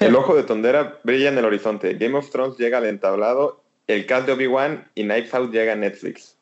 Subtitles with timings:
[0.00, 1.94] El ojo de tondera brilla en el horizonte.
[1.94, 3.62] Game of Thrones llega al entablado.
[3.86, 6.36] El cast de Obi-Wan y Knives Out llega a Netflix.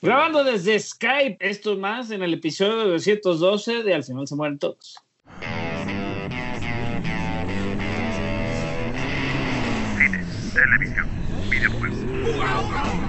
[0.00, 4.96] Grabando desde Skype, esto más en el episodio 212 de Al final se mueren todos.
[9.96, 11.08] Cine, televisión,
[11.50, 11.98] videojuegos.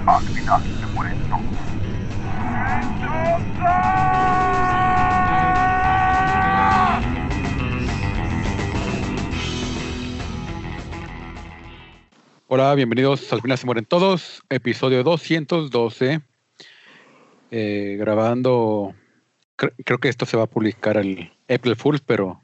[0.06, 1.74] Al final se mueren todos.
[12.46, 16.20] Hola, bienvenidos al final se mueren todos, episodio 212.
[17.50, 18.94] Eh, grabando,
[19.56, 22.40] cre- creo que esto se va a publicar el April Fools, pero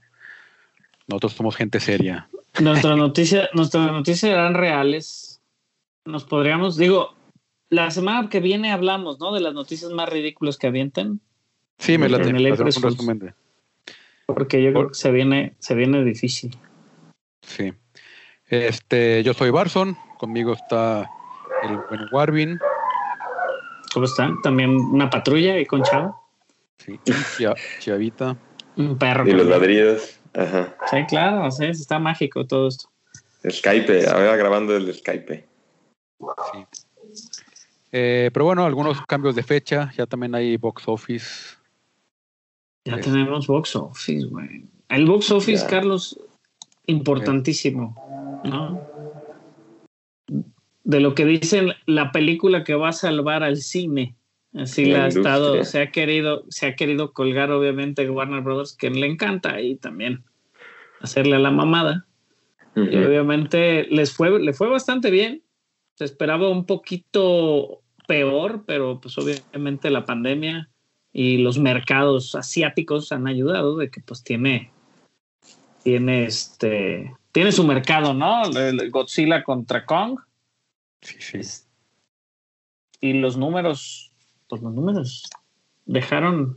[1.07, 2.29] nosotros somos gente seria.
[2.61, 5.41] Nuestras noticias, nuestras noticias eran reales.
[6.07, 7.15] Nos podríamos, digo,
[7.69, 9.33] la semana que viene hablamos, ¿no?
[9.35, 11.21] De las noticias más ridículas que avienten,
[11.79, 13.35] Sí, me resumen de-
[14.27, 16.57] porque yo creo que se viene, se viene difícil.
[17.43, 17.73] Sí.
[18.51, 21.09] Este, yo soy Barson, conmigo está
[21.63, 22.59] el buen Warvin,
[23.93, 24.41] ¿Cómo están?
[24.43, 26.17] También una patrulla y con Chavo.
[26.79, 26.99] sí,
[27.81, 28.37] Chiavita.
[28.77, 29.27] Un perro.
[29.27, 30.21] Y los ladridos.
[30.33, 30.77] Ajá.
[30.89, 32.89] Sí, claro, sí, está mágico todo esto.
[33.49, 35.49] Skype, ahora grabando desde Skype.
[36.53, 36.67] Sí.
[37.91, 41.57] Eh, pero bueno, algunos cambios de fecha, ya también hay box office.
[42.85, 44.65] Ya tenemos box office, güey.
[44.89, 45.69] El box office, Ya.
[45.69, 46.19] Carlos,
[46.87, 47.95] importantísimo,
[48.45, 48.81] ¿no?
[50.85, 54.17] De lo que dicen la película que va a salvar al cine.
[54.55, 58.77] Así La la ha estado, se ha querido, se ha querido colgar, obviamente, Warner Brothers,
[58.77, 60.25] que le encanta, y también
[61.01, 62.07] hacerle a la mamada.
[62.77, 65.43] Y obviamente les fue, le fue bastante bien.
[65.95, 70.71] Se esperaba un poquito peor, pero pues obviamente la pandemia
[71.13, 74.73] y los mercados asiáticos han ayudado de que pues tiene,
[75.83, 78.45] tiene este, tiene su mercado, ¿no?
[78.45, 80.19] El Godzilla contra Kong
[81.03, 81.39] Sí, sí.
[81.39, 81.67] es-
[83.01, 84.13] y los números,
[84.49, 85.29] pues los números
[85.87, 86.55] dejaron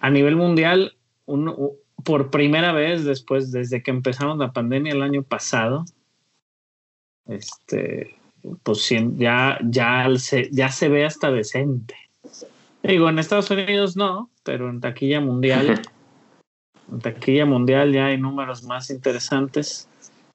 [0.00, 5.02] a nivel mundial un- u- por primera vez después, desde que empezamos la pandemia el
[5.02, 5.84] año pasado,
[7.26, 8.14] este,
[8.62, 11.96] pues ya, ya, se, ya se ve hasta decente.
[12.82, 15.82] Digo, en Estados Unidos no, pero en taquilla mundial,
[17.02, 19.88] taquilla mundial ya hay números más interesantes.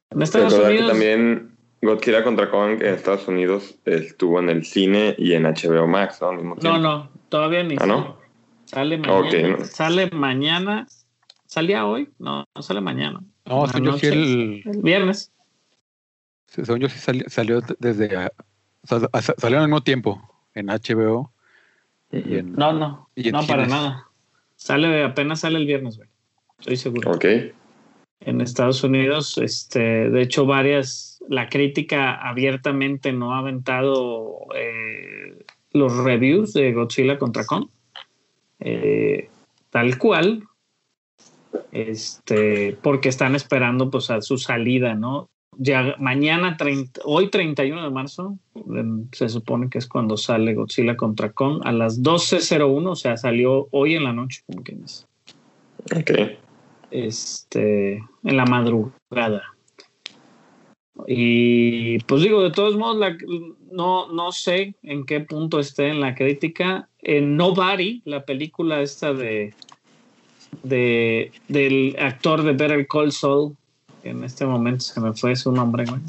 [0.09, 1.51] En Estados Recordar que Unidos, también
[1.81, 6.29] Godzilla contra Kong en Estados Unidos estuvo en el cine y en HBO Max, ¿no?
[6.29, 6.79] Al mismo no, tiempo.
[6.79, 8.17] no, todavía ni ¿Ah, no?
[8.65, 9.57] Sale mañana.
[9.57, 9.65] No.
[9.65, 10.87] Sale mañana.
[11.45, 12.09] ¿Salía hoy?
[12.19, 13.19] No, no sale mañana.
[13.45, 15.31] No, según yo sí el, El viernes.
[16.47, 18.29] según yo sí sali- salió desde, o
[18.87, 20.21] sea, sa- salió al mismo tiempo
[20.53, 21.31] en HBO
[22.11, 23.09] y en, No, no.
[23.15, 24.07] Y en No, para nada.
[24.55, 26.07] Sale, apenas sale el viernes, güey.
[26.61, 27.11] Estoy seguro.
[27.11, 27.25] Ok.
[28.21, 35.97] En Estados Unidos, este, de hecho, varias, la crítica abiertamente no ha aventado eh, los
[35.97, 37.67] reviews de Godzilla contra Kong.
[38.59, 39.29] Eh,
[39.71, 40.43] tal cual.
[41.71, 45.29] Este, porque están esperando pues a su salida, ¿no?
[45.57, 48.37] Ya mañana, 30, hoy 31 de marzo,
[49.11, 53.67] se supone que es cuando sale Godzilla contra Kong a las 12.01, o sea, salió
[53.71, 55.05] hoy en la noche, como quien dice
[55.93, 56.11] Ok.
[56.91, 57.93] Este,
[58.23, 59.43] en la madrugada.
[61.07, 63.17] Y pues digo, de todos modos, la-
[63.71, 66.89] no, no sé en qué punto esté en la crítica.
[66.99, 69.53] En Nobody, la película esta de,
[70.63, 73.55] de del actor de Better Call Saul,
[74.03, 76.01] que en este momento se me fue su nombre, güey.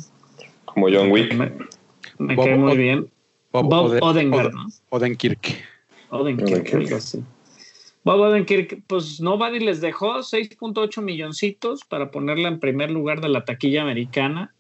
[0.66, 1.32] Como John Wick.
[1.34, 1.52] Me,
[2.18, 3.08] me Bob cae muy bien.
[3.52, 4.54] Bob, Bob Ode- Odenkirk.
[4.90, 5.62] Odenkirk.
[6.10, 7.22] Odenkirk, así.
[8.04, 13.44] Bob Odenkirk, pues Nobody les dejó 6.8 milloncitos para ponerla en primer lugar de la
[13.44, 14.52] taquilla americana.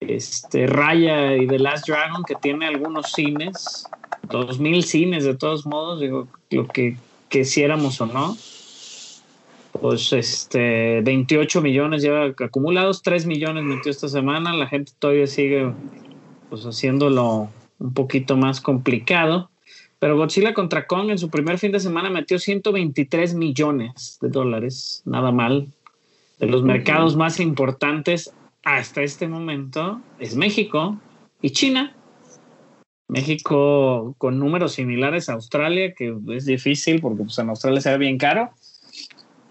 [0.00, 3.86] Este, Raya y The Last Dragon, que tiene algunos cines,
[4.28, 6.96] 2.000 cines de todos modos, digo, lo que
[7.28, 8.36] quisiéramos o no.
[9.80, 15.72] Pues este, 28 millones lleva acumulados, 3 millones metió esta semana, la gente todavía sigue
[16.50, 17.48] pues haciéndolo
[17.78, 19.51] un poquito más complicado.
[20.02, 25.00] Pero Godzilla contra Kong en su primer fin de semana metió 123 millones de dólares,
[25.04, 25.68] nada mal.
[26.40, 28.34] De los mercados más importantes
[28.64, 30.98] hasta este momento es México
[31.40, 31.94] y China.
[33.06, 37.98] México con números similares a Australia, que es difícil porque pues, en Australia se ve
[37.98, 38.50] bien caro.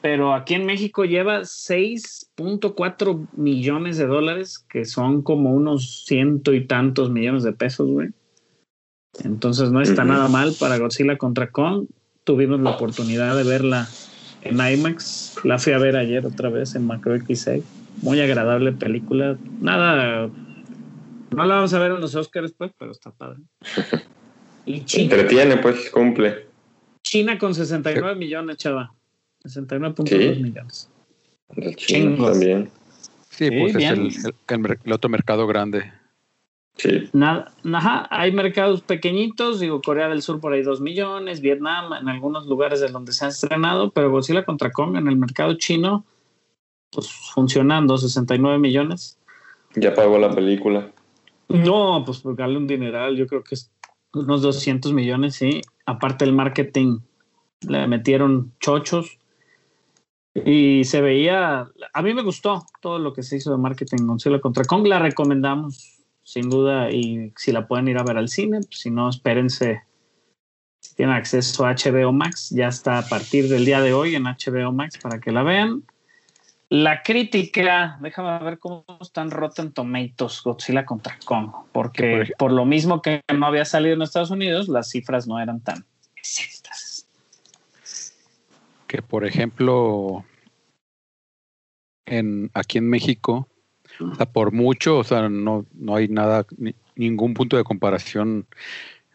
[0.01, 6.67] Pero aquí en México lleva 6.4 millones de dólares, que son como unos ciento y
[6.67, 8.09] tantos millones de pesos, güey.
[9.23, 11.85] Entonces no está nada mal para Godzilla contra Kong.
[12.23, 13.87] Tuvimos la oportunidad de verla
[14.41, 15.35] en IMAX.
[15.43, 17.57] La fui a ver ayer otra vez en Macro XA.
[18.01, 19.37] muy agradable película.
[19.59, 20.27] Nada,
[21.31, 23.39] no la vamos a ver en los Oscars, pues, pero está padre.
[24.63, 26.45] Y China, Entretiene, pues, cumple.
[27.03, 28.93] China con 69 millones, chava.
[29.43, 30.39] 69.2 Sí.
[30.41, 30.89] millones.
[31.75, 32.31] Chingos.
[32.33, 32.69] también.
[33.31, 34.05] Sí, Sí, pues bien.
[34.05, 34.33] es el,
[34.65, 35.91] el- el otro mercado grande.
[36.77, 37.09] Sí.
[37.13, 42.09] Nada, ajá, hay mercados pequeñitos, digo, Corea del Sur por ahí 2 millones, Vietnam en
[42.09, 46.05] algunos lugares de donde se ha estrenado, pero Godzilla contra Kong en el mercado chino,
[46.89, 49.19] pues funcionando, 69 millones.
[49.75, 50.91] Ya pagó la película.
[51.49, 53.71] No, pues por darle un dineral, yo creo que es
[54.13, 55.61] unos 200 millones, sí.
[55.85, 56.99] Aparte el marketing,
[57.67, 59.17] le metieron chochos
[60.33, 64.39] y se veía, a mí me gustó todo lo que se hizo de marketing Godzilla
[64.39, 66.00] contra Kong, la recomendamos
[66.31, 69.81] sin duda y si la pueden ir a ver al cine, pues, si no, espérense.
[70.79, 74.23] Si tienen acceso a HBO Max, ya está a partir del día de hoy en
[74.23, 75.83] HBO Max para que la vean.
[76.69, 82.65] La crítica, déjame ver cómo están Rotten Tomatoes, Godzilla contra Kong, porque Que por lo
[82.65, 85.85] mismo que no había salido en Estados Unidos, las cifras no eran tan
[86.15, 87.07] exactas.
[88.87, 90.23] Que por ejemplo,
[92.05, 93.49] en, aquí en México,
[93.99, 98.45] o sea, por mucho, o sea, no, no hay nada, ni- ningún punto de comparación.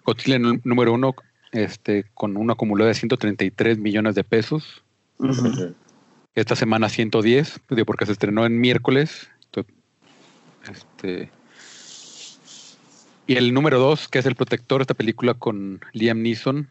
[0.05, 1.15] Godzilla nú- número uno,
[1.53, 4.83] este, con un acumulado de 133 millones de pesos.
[6.35, 9.29] Esta semana 110, digo, porque se estrenó en miércoles.
[10.71, 11.31] Este,
[13.27, 16.69] y el número dos, que es El Protector, esta película con Liam Neeson,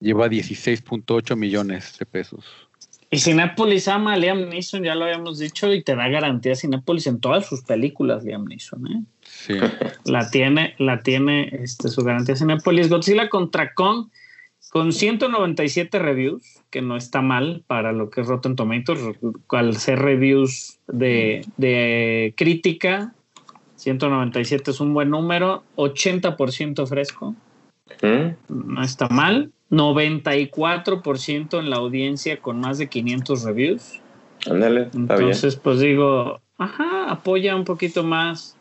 [0.00, 2.44] lleva 16.8 millones de pesos.
[3.10, 7.06] Y Cinépolis ama a Liam Neeson, ya lo habíamos dicho, y te da garantía Cinépolis
[7.06, 9.02] en todas sus películas, Liam Neeson, ¿eh?
[9.22, 9.54] Sí.
[10.04, 12.88] La tiene, la tiene este, su garantía Cinépolis.
[12.88, 14.08] Godzilla contra Kong
[14.70, 19.00] con 197 reviews, que no está mal para lo que es Rotten Tomatoes,
[19.50, 23.14] al ser reviews de, de crítica.
[23.76, 27.34] 197 es un buen número, 80% fresco,
[28.02, 28.74] ¿Mm?
[28.74, 29.52] no está mal.
[29.70, 34.00] 94% en la audiencia con más de 500 reviews.
[34.40, 34.90] Está bien.
[34.94, 38.56] Entonces, pues digo, ajá, apoya un poquito más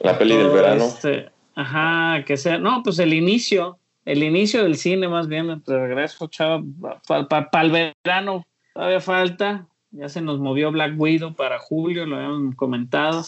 [0.00, 0.84] La peli del verano.
[0.84, 2.58] este- ajá, que sea.
[2.58, 6.62] No, pues el inicio, el inicio del cine más bien, de regreso, chava,
[7.06, 7.70] para el
[8.04, 9.66] verano todavía falta.
[9.92, 13.22] Ya se nos movió Black Widow para julio, lo habíamos comentado.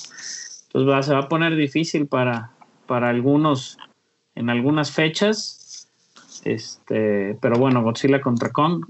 [0.72, 2.50] Pues va, se va a poner difícil para,
[2.86, 3.78] para algunos,
[4.34, 5.62] en algunas fechas.
[6.46, 8.86] Este, pero bueno, Godzilla contra Kong,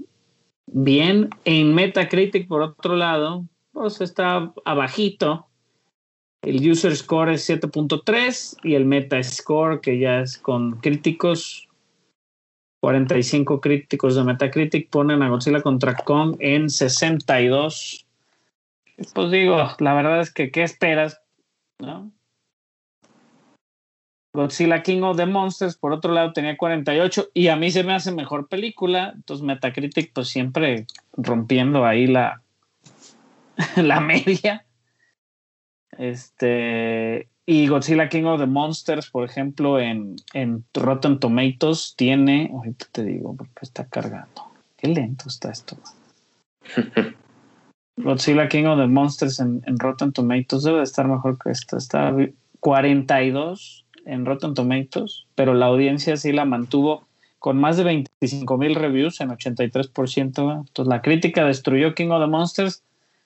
[0.67, 1.31] bien.
[1.43, 5.47] En Metacritic, por otro lado, pues está abajito.
[6.43, 11.67] El user score es 7.3 y el metascore, que ya es con críticos,
[12.81, 18.05] 45 críticos de Metacritic ponen a Godzilla contra Kong en 62.
[19.15, 21.19] Pues digo, la verdad es que, ¿qué esperas?
[21.79, 22.11] ¿No?
[24.33, 27.93] Godzilla King of the Monsters, por otro lado, tenía 48 y a mí se me
[27.93, 29.13] hace mejor película.
[29.15, 32.41] Entonces, Metacritic, pues siempre rompiendo ahí la,
[33.75, 34.65] la media.
[35.97, 42.87] Este, y Godzilla King of the Monsters, por ejemplo, en, en Rotten Tomatoes tiene, ahorita
[42.91, 44.51] te digo, porque está cargando.
[44.75, 45.77] Qué lento está esto.
[47.97, 51.77] Godzilla King of the Monsters en, en Rotten Tomatoes debe de estar mejor que esta.
[51.77, 52.15] Está
[52.59, 57.07] 42 en Rotten Tomatoes, pero la audiencia sí la mantuvo
[57.39, 60.47] con más de 25 mil reviews en 83%.
[60.47, 60.53] ¿va?
[60.55, 62.83] Entonces la crítica destruyó King of the Monsters,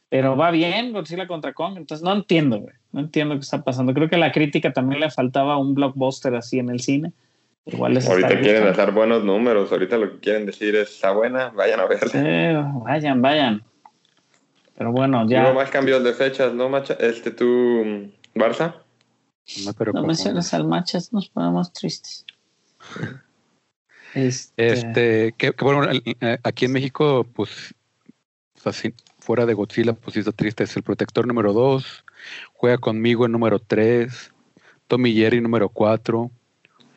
[0.09, 1.77] pero va bien Godzilla contra Kong.
[1.77, 2.73] Entonces no entiendo, güey.
[2.91, 3.93] No entiendo qué está pasando.
[3.93, 7.13] Creo que a la crítica también le faltaba un blockbuster así en el cine.
[7.65, 8.71] Igual les Ahorita quieren gustando.
[8.71, 9.71] hacer buenos números.
[9.71, 12.11] Ahorita lo que quieren decir es, está buena, vayan a verla.
[12.15, 13.63] Eh, vayan, vayan.
[14.77, 15.45] Pero bueno, ya.
[15.45, 16.95] Hubo más cambios de fechas, ¿no, Macha?
[16.95, 18.73] Este, tú, mm, Barça.
[19.65, 22.25] No, pero No menciones al machas, nos ponemos tristes.
[24.13, 27.73] Este, Este, que, que bueno, eh, aquí en México, pues,
[28.57, 30.63] o sea, sí, fuera de Godzilla, pues sí está triste.
[30.63, 32.03] Es el protector número 2,
[32.53, 34.33] juega conmigo en número 3,
[34.87, 36.31] Tommy Jerry número 4,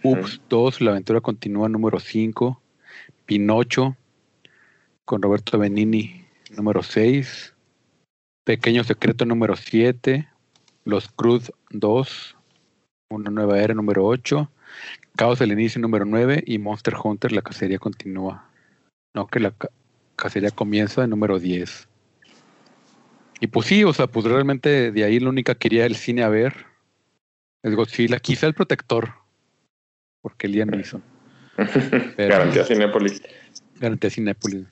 [0.03, 2.61] Ups 2, la aventura continúa número 5,
[3.25, 3.97] Pinocho
[5.05, 7.55] con Roberto Benini número 6,
[8.45, 10.29] Pequeño Secreto número 7,
[10.85, 12.37] Los Cruz 2,
[13.11, 14.50] Una Nueva Era número 8,
[15.17, 18.49] Caos del Inicio número 9 y Monster Hunter, la cacería continúa.
[19.14, 19.71] No, que la ca-
[20.17, 21.88] cacería comienza en número 10.
[23.41, 26.23] Y pues sí, o sea, pues realmente de ahí la única que iría el cine
[26.23, 26.67] a ver
[27.62, 29.14] es Godzilla, quizá el protector,
[30.21, 30.71] porque Liam.
[32.17, 33.23] Pero- Garantía Cinépolis.
[33.81, 34.67] Garantía Cinépolis.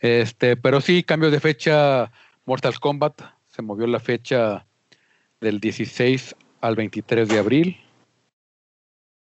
[0.00, 2.10] Este, pero sí, cambios de fecha.
[2.44, 4.66] Mortal Kombat se movió la fecha
[5.42, 7.76] del 16 al 23 de abril.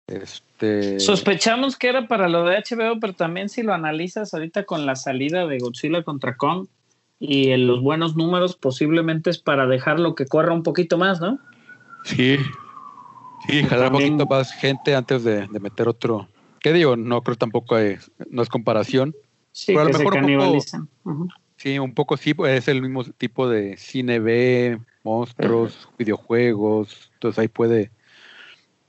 [0.06, 4.84] Este, Sospechamos que era para lo de HBO, pero también si lo analizas ahorita con
[4.86, 6.66] la salida de Godzilla contra Kong
[7.18, 11.38] y en los buenos números, posiblemente es para dejarlo que corra un poquito más, ¿no?
[12.04, 12.36] sí,
[13.48, 16.28] sí, jalar un poquito más gente antes de, de meter otro.
[16.60, 16.96] ¿Qué digo?
[16.96, 17.96] No creo tampoco, hay-
[18.28, 19.14] no es comparación.
[19.52, 20.88] Sí, Pero a lo que se mejor un poco- canibalizan.
[21.56, 27.38] Sí, un poco sí, pues, es el mismo tipo de cine B, monstruos, videojuegos, entonces
[27.38, 27.90] ahí puede,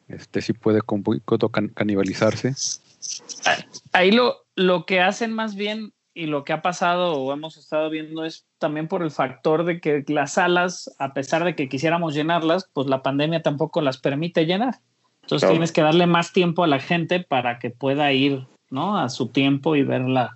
[0.08, 2.54] este sí puede con un poquito can- canibalizarse.
[3.94, 7.90] Ahí lo, lo que hacen más bien y lo que ha pasado o hemos estado
[7.90, 12.14] viendo es también por el factor de que las salas, a pesar de que quisiéramos
[12.16, 14.76] llenarlas, pues la pandemia tampoco las permite llenar.
[15.24, 15.54] Entonces Claro.
[15.56, 18.98] tienes que darle más tiempo a la gente para que pueda ir, ¿no?
[18.98, 20.36] A su tiempo y verla.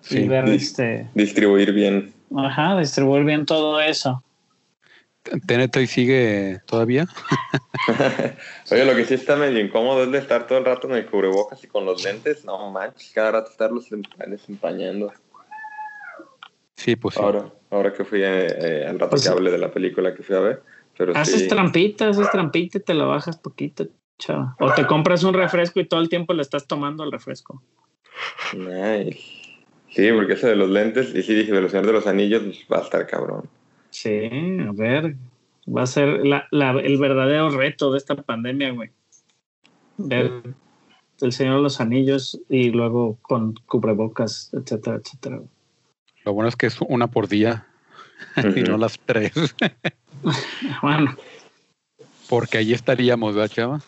[0.00, 0.18] Sí.
[0.20, 1.08] Y ver este.
[1.14, 2.12] Distribuir bien.
[2.36, 4.22] Ajá, distribuir bien todo eso.
[5.46, 7.06] TNT ahí sigue todavía.
[8.70, 11.06] Oye, lo que sí está medio incómodo es de estar todo el rato en el
[11.06, 12.44] cubrebocas y con los lentes.
[12.44, 15.12] No manches, cada rato estarlos empa- desempañando.
[16.76, 17.20] Sí, pues sí.
[17.22, 19.34] Ahora, ahora que fui eh, eh, al rato Pues que sí.
[19.34, 20.62] hable de la película que fui a ver.
[20.96, 21.48] Pero Haces sí.
[21.48, 23.86] trampita, haces trampita y te la bajas poquito,
[24.18, 24.56] chava.
[24.58, 27.62] O te compras un refresco y todo el tiempo le estás tomando el refresco.
[28.54, 29.20] Nice.
[29.90, 32.42] Sí, porque ese de los lentes, y sí dije, de los señores de los anillos,
[32.42, 33.48] pues, va a estar cabrón.
[33.96, 34.28] Sí,
[34.60, 35.16] a ver,
[35.66, 38.90] va a ser la- la- el verdadero reto de esta pandemia, güey.
[39.96, 40.42] Ver
[41.22, 45.40] el Señor de los Anillos y luego con cubrebocas, etcétera, etcétera.
[46.26, 47.66] Lo bueno es que es una por día
[48.54, 49.32] y no las tres,
[50.82, 51.16] Bueno,
[52.28, 53.80] porque ahí estaríamos, ¿verdad, chava?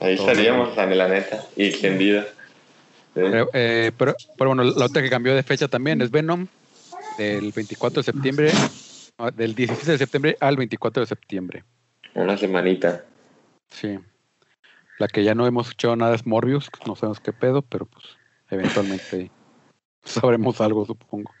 [0.00, 2.24] Ahí Todo estaríamos, Dani, la neta, y extendida.
[2.24, 2.30] Sí.
[3.14, 6.46] Pero, eh, pero, pero bueno, la otra que cambió de fecha también es Venom,
[7.16, 8.50] del 24 de septiembre,
[9.30, 11.64] del 16 de septiembre al 24 de septiembre.
[12.14, 13.04] Una semanita.
[13.68, 13.98] Sí.
[14.98, 18.04] La que ya no hemos escuchado nada es Morbius, no sabemos qué pedo, pero pues
[18.50, 19.30] eventualmente
[20.04, 21.32] sabremos algo, supongo.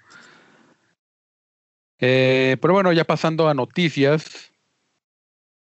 [1.98, 4.52] Eh, pero bueno, ya pasando a noticias.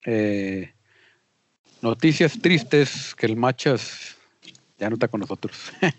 [0.06, 0.74] eh,
[1.82, 4.18] noticias tristes que el Machas
[4.78, 5.72] ya no está con nosotros.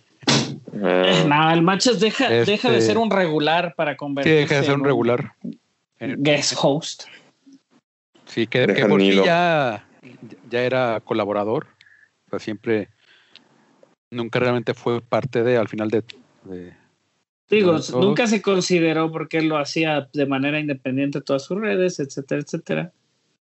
[0.75, 4.55] Ah, nada, el Machas deja, deja de Este- ser un regular para Sí, convertirse deja
[4.61, 5.35] de ser un regular.
[6.19, 7.05] Guest host.
[8.27, 9.87] Sí, que, que por sí ya,
[10.49, 11.67] ya era colaborador.
[12.27, 12.89] O sea, siempre,
[14.11, 16.05] nunca realmente fue parte de, al final de,
[16.45, 16.75] de-
[17.51, 22.01] Digo, de nunca se consideró porque él lo hacía de manera independiente todas sus redes,
[22.01, 22.93] etcétera, etcétera.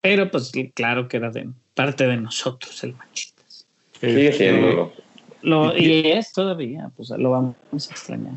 [0.01, 3.67] Pero pues claro que era de parte de nosotros el Machitas.
[3.99, 4.93] sigue este, siéndolo.
[5.41, 8.33] Lo, y es todavía, pues lo vamos a extrañar.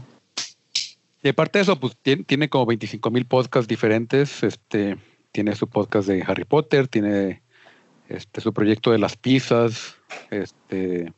[1.22, 4.42] Y aparte de eso, pues tiene, tiene como 25 mil podcasts diferentes.
[4.42, 4.98] Este,
[5.30, 7.42] tiene su podcast de Harry Potter, tiene
[8.08, 9.96] este, su proyecto de las pizzas,
[10.30, 11.12] este,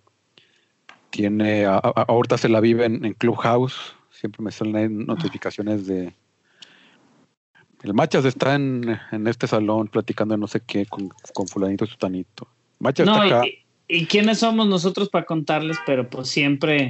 [1.11, 6.15] tiene, a- a- ahorita se la vive en, en Clubhouse, siempre me salen notificaciones de...
[7.83, 11.85] El Machas está en, en este salón platicando de no sé qué con, con fulanito
[11.85, 12.49] y sutanito.
[12.79, 13.47] Machas No, está acá.
[13.47, 13.65] y,
[14.03, 16.89] y quiénes somos nosotros para contarles, pero pues siempre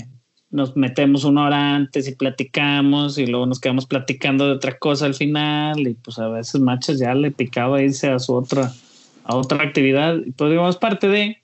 [0.54, 5.04] nos metemos una hora antes y platicamos y luego nos quedamos platicando de otra cosa
[5.04, 8.73] al final y pues a veces Machas ya le picaba irse a su otra
[9.25, 11.38] a otra actividad y pues digamos parte de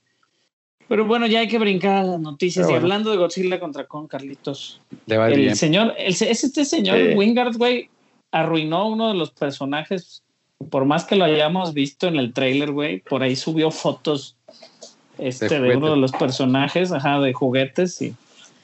[0.87, 2.85] pero bueno ya hay que brincar a las noticias Pero y bueno.
[2.87, 5.57] hablando de Godzilla contra Kong Carlitos Le va el bien.
[5.57, 7.15] señor el, es este señor Sí.
[7.17, 7.89] Wingard güey
[8.31, 10.23] arruinó uno de los personajes
[10.71, 14.37] por más que lo hayamos visto en el trailer güey por ahí subió fotos
[15.19, 18.15] este De de, uno de los personajes ajá de juguetes y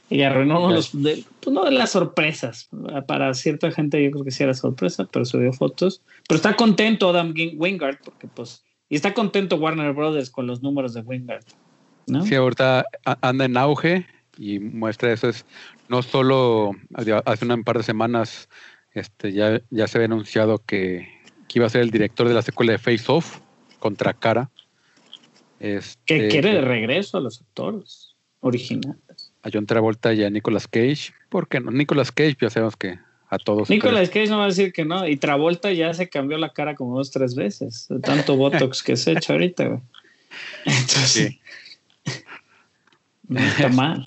[0.08, 2.68] y arruinó uno de los de, pues no de las sorpresas.
[3.06, 6.02] Para cierta gente yo creo que sí era sorpresa pero subió fotos.
[6.28, 10.94] Pero está contento Adam Wingard porque pues y está contento Warner Brothers con los números
[10.94, 11.44] de Wingard
[12.06, 12.24] ¿no?
[12.24, 12.84] Sí, ahorita
[13.20, 14.06] anda en auge
[14.38, 15.28] y muestra eso.
[15.28, 15.44] Es
[15.88, 16.72] no solo
[17.24, 18.48] hace un par de semanas
[18.92, 21.08] este ya, ya se había anunciado que,
[21.48, 23.40] que iba a ser el director de la secuela de Face Off
[23.80, 24.50] contra Cara.
[25.58, 29.05] Este, que quiere de regreso a los actores originales
[29.46, 31.12] a John Travolta y a Nicolas Cage.
[31.28, 31.70] ¿Por qué no?
[31.70, 32.98] Nicolas Cage ya sabemos que
[33.28, 33.70] a todos.
[33.70, 35.06] Nicolas Cage no va a decir que no.
[35.06, 37.86] Y Travolta ya se cambió la cara como dos, tres veces.
[37.88, 39.80] De tanto Botox que se echa ahorita, güey.
[40.64, 41.40] Entonces, Sí.
[43.28, 44.06] no está mal.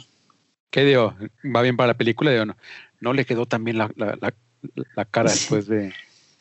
[0.69, 1.15] ¿Qué digo?
[1.55, 2.31] ¿Va bien para la película?
[2.31, 2.55] Digo, no,
[2.99, 4.33] no le quedó tan bien la, la, la,
[4.95, 5.93] la cara después de...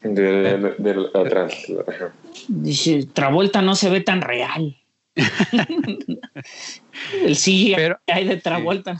[0.02, 2.12] De, de- de la trans- ajá.
[2.46, 4.76] Dice, Travolta no se ve tan real.
[7.24, 8.98] El CGI Pero, de Travolta.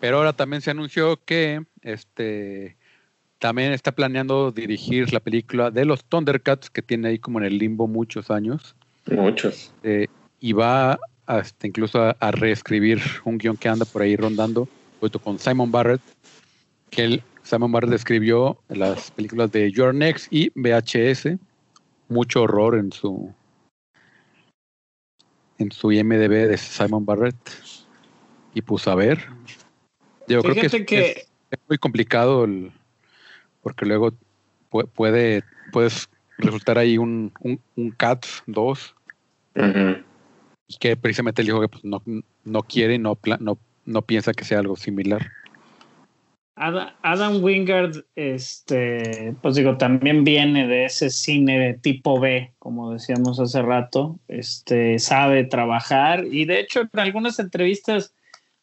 [0.00, 2.76] Pero ahora también se anunció que este
[3.38, 7.58] también está planeando dirigir la película de los Thundercats, que tiene ahí como en el
[7.58, 8.76] limbo muchos años.
[9.06, 9.72] Muchos.
[9.82, 10.08] Eh,
[10.40, 14.68] y va hasta incluso a, a reescribir un guion que anda por ahí rondando,
[15.00, 16.02] junto con Simon Barrett,
[16.90, 21.38] que él, Simon Barrett escribió las películas de Your Next y VHS.
[22.08, 23.32] Mucho horror en su
[25.60, 27.36] en su IMDB de Simon Barrett.
[28.54, 29.26] Y pues a ver.
[30.26, 32.72] Yo creo que, es, Fíjate que- es- es muy complicado el-
[33.62, 34.12] porque luego
[34.70, 38.94] pu- puede puedes resultar ahí un, un, un Cats 2
[39.54, 40.02] Ujú.
[40.66, 42.02] y que precisamente él dijo que pues, no,
[42.44, 45.30] no quiere y no, pla- no, no piensa que sea algo similar.
[46.60, 52.92] Ada- Adam Wingard, este, pues digo, también viene de ese cine de tipo B, como
[52.92, 58.12] decíamos hace rato, este, sabe trabajar y de hecho en algunas entrevistas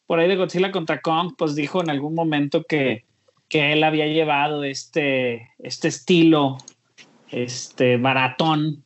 [0.06, 3.04] por ahí de Godzilla contra Kong, pues dijo en algún momento que,
[3.48, 6.58] que él había llevado este, este estilo,
[7.32, 8.84] este, baratón,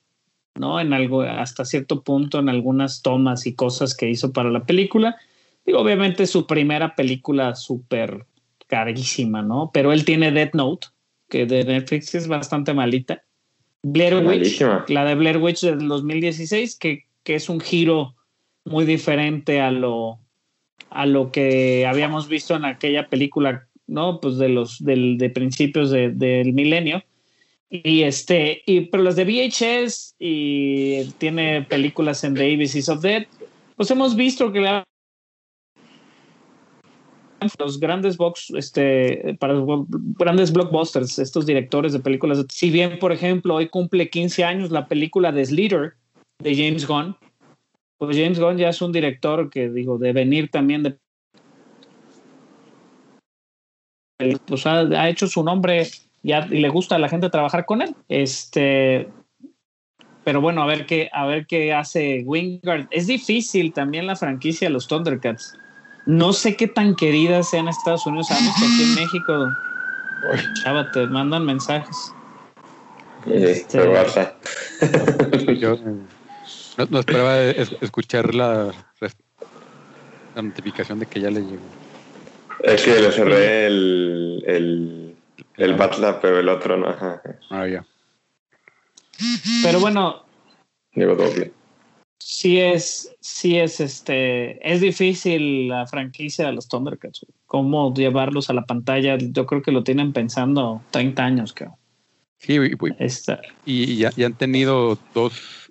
[0.55, 0.81] ¿no?
[0.81, 5.17] En algo, hasta cierto punto, en algunas tomas y cosas que hizo para la película.
[5.67, 8.25] Y obviamente su primera película súper
[8.73, 9.71] carísima, ¿no?
[9.75, 10.87] Pero él tiene Death Note,
[11.29, 13.23] que de Netflix es bastante malita.
[13.83, 14.25] Blair Witch,
[14.63, 14.85] Malísima.
[14.89, 18.15] la de Blair Witch del 2016, que, que es un giro
[18.65, 20.21] muy diferente a lo,
[20.89, 24.21] a lo que habíamos visto en aquella película, ¿no?
[24.21, 27.03] Pues de los del, de principios de- del milenio.
[27.69, 33.27] Y este, y, pero las de VHS y tiene películas en The ABCs of Death,
[33.77, 34.83] pues hemos visto que le
[37.59, 42.45] los grandes box, este, para los grandes blockbusters, estos directores de películas.
[42.51, 45.95] Si bien, por ejemplo, hoy cumple 15 años la película de Slither
[46.39, 47.17] de James Gunn,
[47.99, 50.97] pues James Gunn ya es un director que, digo, de venir también de.
[54.47, 55.89] Pues ha, ha hecho su nombre
[56.23, 57.95] ya, y le gusta a la gente trabajar con él.
[58.09, 59.09] Este.
[60.25, 62.87] Pero bueno, a ver qué, a ver qué hace Wingard.
[62.91, 65.59] Es difícil también la franquicia de los Thundercats.
[66.07, 68.27] No sé qué tan queridas sean en Estados Unidos.
[68.27, 69.53] Sabemos que aquí en México,
[70.63, 72.13] chava, te mandan mensajes.
[73.25, 74.37] Sí, Este- pero basta.
[75.59, 78.73] Yo no, no esperaba es- escuchar la,
[80.35, 81.63] notificación de que ya le llegó.
[82.65, 85.17] Es que le cerré el, el,
[85.57, 86.89] el Batlab, pero el otro no.
[86.89, 87.23] Ajá.
[87.51, 87.85] Ah, ya.
[89.63, 90.25] Pero bueno,
[90.95, 91.53] Digo doble.
[92.25, 97.27] Sí es, sí es este, es difícil la franquicia de los Thundercats.
[97.47, 101.77] Cómo llevarlos a la pantalla, yo creo que lo tienen pensando 30 años, creo.
[102.39, 105.71] Sí, y, y- Esta, y ya, ya han tenido dos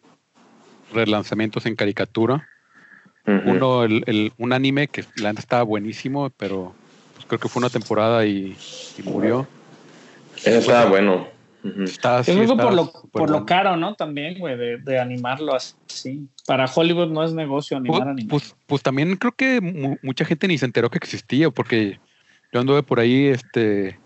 [0.94, 2.48] relanzamientos en caricatura.
[3.46, 6.74] Uno, el, el- un anime que la neta estaba buenísimo, pero
[7.16, 8.58] pues, creo que fue una temporada y,
[8.98, 9.48] y murió.
[10.38, 11.28] Ese estaba bueno.
[11.64, 11.84] Ujú.
[11.84, 13.96] Está, yo sí, creo que está por lo, por lo caro, ¿no?
[13.96, 16.28] También, güey, de, de animarlo así.
[16.48, 18.30] Para Hollywood no es negocio animar Pues, anime.
[18.30, 22.00] pues, pues también creo que mu- mucha gente ni se enteró que existía, porque
[22.52, 24.00] yo anduve por ahí este,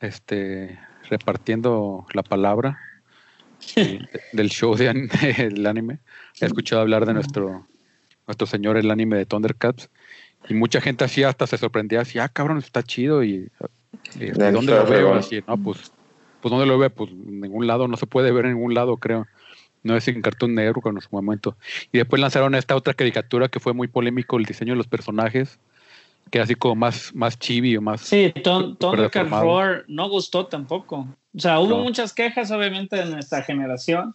[0.00, 2.78] este repartiendo la palabra
[3.76, 4.00] de-
[4.32, 4.92] del show de
[5.50, 6.00] del anime.
[6.40, 7.68] He escuchado hablar de nuestro,
[8.26, 9.90] nuestro señor el anime de Thundercats.
[10.48, 13.22] Y mucha gente así hasta se sorprendía, así, ah, cabrón, está chido.
[13.22, 13.50] Y,
[14.14, 15.14] y, Ya, ¿dónde lo veo?
[15.14, 15.92] Así, no, pues,
[16.40, 16.90] pues ¿dónde lo ve?
[16.90, 19.26] Pues en ningún lado, no se puede ver en ningún lado, creo.
[19.82, 21.56] No es en Cartoon Network en su momento.
[21.92, 25.58] Y después lanzaron esta otra caricatura que fue muy polémico, el diseño de los personajes,
[26.30, 28.00] que era así como más, más chibi o más...
[28.02, 29.42] Sí, deformado.
[29.42, 31.06] Roar no gustó tampoco.
[31.34, 31.84] O sea, hubo No.
[31.84, 34.14] muchas quejas, obviamente, de nuestra generación.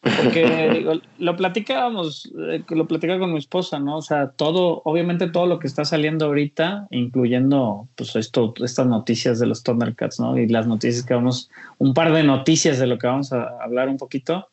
[0.00, 3.96] Porque digo, lo platicábamos, eh, lo platicaba con mi esposa, ¿no?
[3.96, 9.40] O sea, todo, obviamente todo lo que está saliendo ahorita, incluyendo pues esto, estas noticias
[9.40, 10.38] de los Thundercats, ¿no?
[10.38, 13.88] Y las noticias que vamos, un par de noticias de lo que vamos a hablar
[13.88, 14.48] un poquito,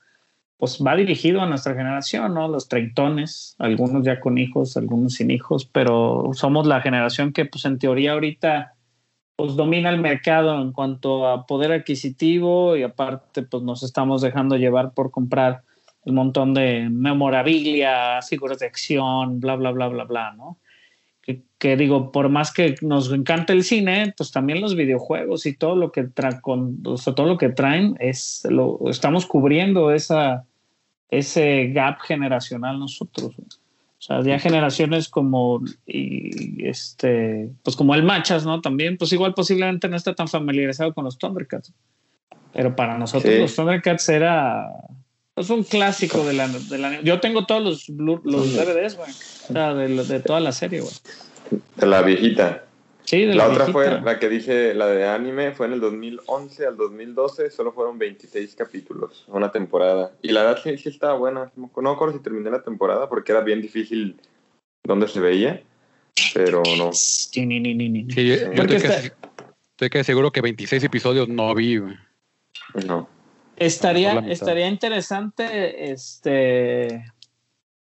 [0.58, 2.48] pues va dirigido a nuestra generación, ¿no?
[2.48, 7.66] Los treintones, algunos ya con hijos, algunos sin hijos, pero somos la generación que, pues
[7.66, 8.75] en teoría ahorita,
[9.36, 14.56] pues domina el mercado en cuanto a poder adquisitivo y aparte, pues nos estamos dejando
[14.56, 15.64] llevar por comprar
[16.06, 20.58] el montón de memorabilia, figuras de acción, bla, bla, bla, bla, bla, ¿no?
[21.58, 25.76] Que, digo, por más que nos encanta el cine, pues también los videojuegos y todo
[25.76, 30.46] lo que tra o sea, todo lo que traen es lo estamos cubriendo esa
[31.10, 33.34] ese gap generacional nosotros.
[33.98, 38.62] O sea, ya generaciones como y este, pues como el Machas, ¿no?
[38.62, 41.74] También, pues igual posiblemente no está tan familiarizado con los Thundercats.
[42.54, 43.40] Pero para nosotros Sí.
[43.40, 44.66] los Thundercats era
[45.34, 47.90] pues un clásico de la, de la- Yo tengo todos los,
[48.24, 48.54] los.
[48.56, 49.12] DVDs, güey.
[49.50, 50.94] O sea, de, de toda la serie, güey.
[51.76, 52.64] De la viejita.
[53.06, 55.80] Sí, de La la, otra fue, la que dije, la de anime, fue en el
[55.80, 60.12] 2011 al 2012, solo fueron 26 capítulos, una temporada.
[60.24, 61.52] Y la verdad sí, sí estaba buena.
[61.56, 64.20] No me acuerdo si terminé la temporada porque era bien difícil
[64.84, 65.62] donde se veía,
[66.34, 66.92] pero no.
[66.94, 68.12] Sí, ni, ni, ni, ni.
[68.12, 69.12] Sí, yo, yo Porque estoy,
[69.72, 71.80] estoy casi seguro que 26 episodios no vi.
[72.88, 73.08] no.
[73.58, 77.06] Estaría, estaría interesante, este,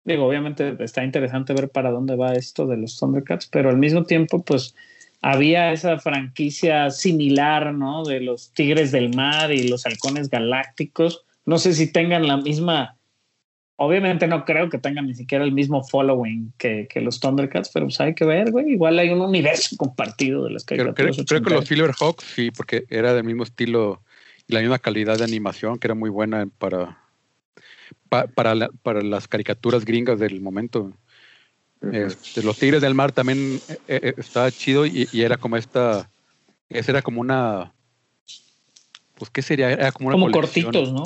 [0.04, 4.04] digo, obviamente está interesante ver para dónde va esto de los Thundercats, pero al mismo
[4.04, 4.76] tiempo, pues,
[5.24, 8.04] había esa franquicia similar, ¿no?
[8.04, 11.26] De los Tigres del Mar y los Halcones Galácticos.
[11.46, 12.98] No sé si tengan la misma,
[13.78, 17.86] obviamente no creo que tengan ni siquiera el mismo following que, que los Thundercats, pero
[17.88, 21.26] pues hay que ver, güey, igual hay un universo compartido de las Creo, creo- caricaturas
[21.28, 21.66] creo que los.
[21.68, 24.02] Silverhawks sí, porque era del mismo estilo
[24.46, 26.98] y la misma calidad de animación que era muy buena para,
[28.10, 30.92] pa- para, la- para las caricaturas gringas del momento.
[31.84, 31.96] Ujú.
[31.96, 36.10] Este, los Tigres del Mar también eh, eh, estaba chido y, y era como esta,
[36.69, 37.74] esa era como una,
[39.15, 40.65] pues qué sería, era como una Como colección.
[40.72, 41.04] cortitos, ¿no?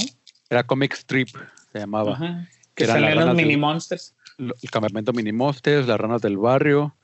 [0.50, 1.30] Era comic strip,
[1.74, 2.14] se llamaba.
[2.14, 2.48] Ajá.
[2.76, 4.14] Que salían los del- mini monsters.
[4.38, 6.96] El campamento Mini Monsters, las ranas del barrio,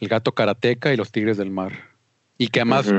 [0.00, 1.72] el gato karateca y los tigres del mar.
[2.36, 2.92] Y que además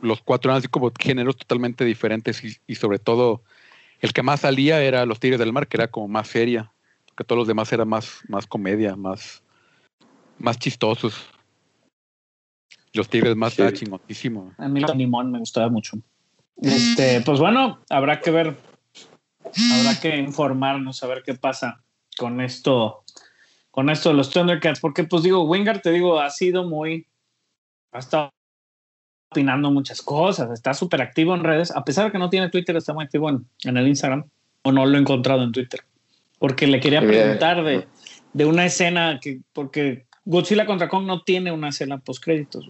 [0.00, 3.44] los cuatro eran así como géneros totalmente diferentes y, y sobre todo
[4.00, 6.72] el que más salía era los tigres del mar, que era como más seria,
[7.16, 9.41] que todos los demás eran más, más comedia, más,
[10.38, 11.14] más chistosos.
[12.92, 13.62] Los tigres más Sí.
[13.72, 14.52] chingotísimo.
[14.58, 15.98] A mí el limón me gustaba mucho.
[16.60, 18.56] Este, pues bueno, habrá que ver,
[19.72, 21.82] habrá que informarnos a ver qué pasa
[22.18, 23.04] con esto,
[23.70, 27.06] con esto de los Thundercats, porque pues digo, Wingard, te digo, ha sido muy,
[27.92, 28.30] ha estado
[29.32, 32.76] opinando muchas cosas, está súper activo en redes, a pesar de que no tiene Twitter,
[32.76, 34.24] está muy activo en, en el Instagram,
[34.62, 35.80] o no lo he encontrado en Twitter,
[36.38, 37.88] porque le quería preguntar de,
[38.34, 42.68] de una escena que, porque Godzilla contra Kong no tiene una escena post créditos,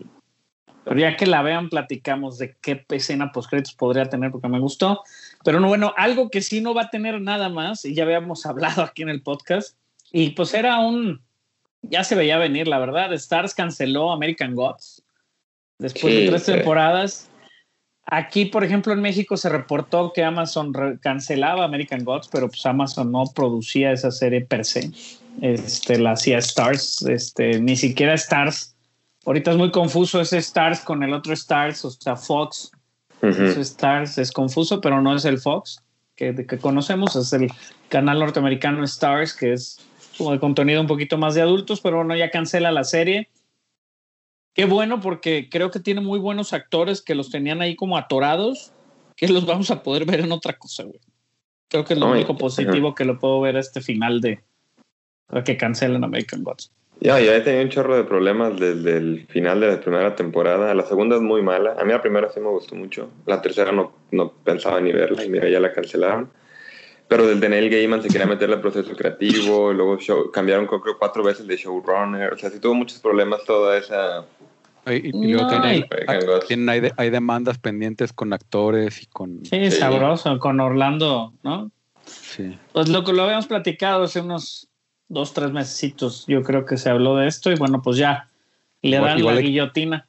[0.84, 5.02] pero ya que la vean, platicamos de qué escena postcréditos podría tener, porque me gustó.
[5.44, 8.46] Pero no, bueno, algo que sí no va a tener nada más, y ya habíamos
[8.46, 9.76] hablado aquí en el podcast,
[10.10, 11.20] y pues era un.
[11.82, 13.12] Ya se veía venir, la verdad.
[13.12, 15.02] Stars canceló American Gods
[15.78, 16.52] después de Sí, tres sí.
[16.52, 17.28] temporadas.
[18.14, 20.70] Aquí, por ejemplo, en México se reportó que Amazon
[21.00, 24.90] cancelaba American Gods, pero pues Amazon no producía esa serie per se.
[25.40, 28.76] Este, la hacía Stars, este, ni siquiera Stars.
[29.24, 32.70] Ahorita es muy confuso ese Stars con el otro Stars, o sea, Fox.
[33.22, 35.82] Ese Stars es confuso, pero no es el Fox
[36.14, 37.50] que, que conocemos, es el
[37.88, 39.78] canal norteamericano Stars, que es
[40.18, 43.30] como de contenido un poquito más de adultos, pero bueno, ya cancela la serie.
[44.54, 48.72] Qué bueno, porque creo que tiene muy buenos actores que los tenían ahí como atorados,
[49.16, 51.00] que los vamos a poder ver en otra cosa, güey.
[51.68, 54.40] Creo que es lo único positivo que lo puedo ver a este final de
[55.44, 56.70] que cancelen American Gods.
[57.00, 60.74] Ya, ya he tenido un chorro de problemas desde el final de la primera temporada.
[60.74, 61.74] La segunda es muy mala.
[61.78, 63.10] A mí la primera sí me gustó mucho.
[63.26, 66.30] La tercera no, no pensaba ni verla y mira, ya la cancelaron.
[67.14, 70.82] Pero desde Neil Gaiman se quería meterle al proceso creativo, y luego show- cambiaron creo
[70.82, 72.32] que cuatro veces de showrunner.
[72.32, 74.24] O sea, sí tuvo muchos problemas toda esa...
[74.86, 75.86] Y, y luego No, tienen,
[76.48, 79.44] tienen- hay, de- hay demandas pendientes con actores y con...
[79.44, 79.72] Sí, Sí.
[79.72, 81.70] sabroso, con Orlando, ¿no?
[82.06, 82.58] Sí.
[82.72, 84.68] Pues lo que lo habíamos platicado hace unos
[85.08, 88.28] dos, tres mesecitos, yo creo que se habló de esto y bueno, pues ya
[88.80, 90.08] le Igual- dan igual la hay- guillotina.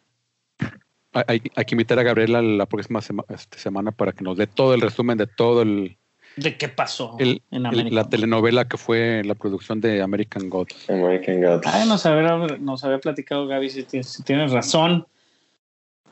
[1.11, 4.37] Hay, hay- hay que invitar a Gabriela la próxima sema- este, semana para que nos
[4.37, 5.97] dé todo el resumen de todo el,
[6.35, 7.95] ¿De qué pasó el- en el- América?
[7.95, 10.89] la telenovela que fue la producción de American Gods.
[10.89, 11.67] American Gods.
[11.67, 15.05] Ay, nos había, nos había platicado Gaby si tienes, si tienes razón.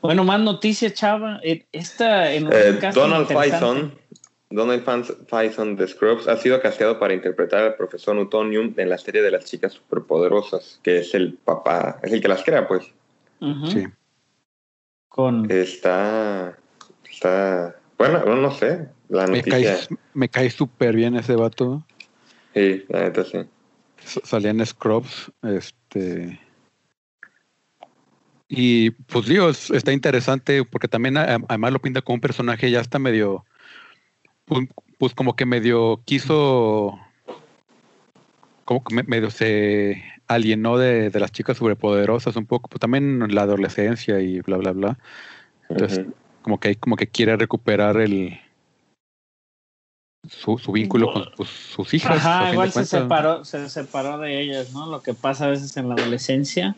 [0.00, 1.40] Bueno, más noticias, chava.
[1.42, 3.26] Eh, Esta en un Eh, Donald.
[3.28, 3.94] Faison,
[4.50, 8.98] Donald Fans- Faison de Scrubs ha sido casteado para interpretar al profesor Newtonium en la
[8.98, 12.84] serie de las chicas superpoderosas, que es el papá, es el que las crea, pues.
[13.72, 13.84] Sí.
[15.08, 16.56] Con Está,
[17.10, 21.84] está, bueno, no, no sé, la Me cae, noticia, me cae súper bien ese vato.
[22.54, 23.38] sí, la neta sí.
[24.04, 25.30] S- Salía en Scrubs.
[25.42, 26.40] Este.
[28.48, 32.80] Y pues digo, es- está interesante porque también además lo pinta como un personaje ya
[32.80, 33.44] está medio.
[34.44, 36.98] Pues, pues como que medio quiso.
[38.64, 43.34] Como que me- medio se alienó de, de las chicas sobrepoderosas un poco, pues también
[43.34, 44.98] la adolescencia y bla, bla, bla.
[45.68, 46.06] Entonces,
[46.42, 48.38] como que como que quiere recuperar el
[50.28, 52.18] su, su vínculo con sus hijas.
[52.18, 54.86] Ajá, igual se separó, se separó de ellas, ¿no?
[54.86, 56.76] Lo que pasa a veces en la adolescencia.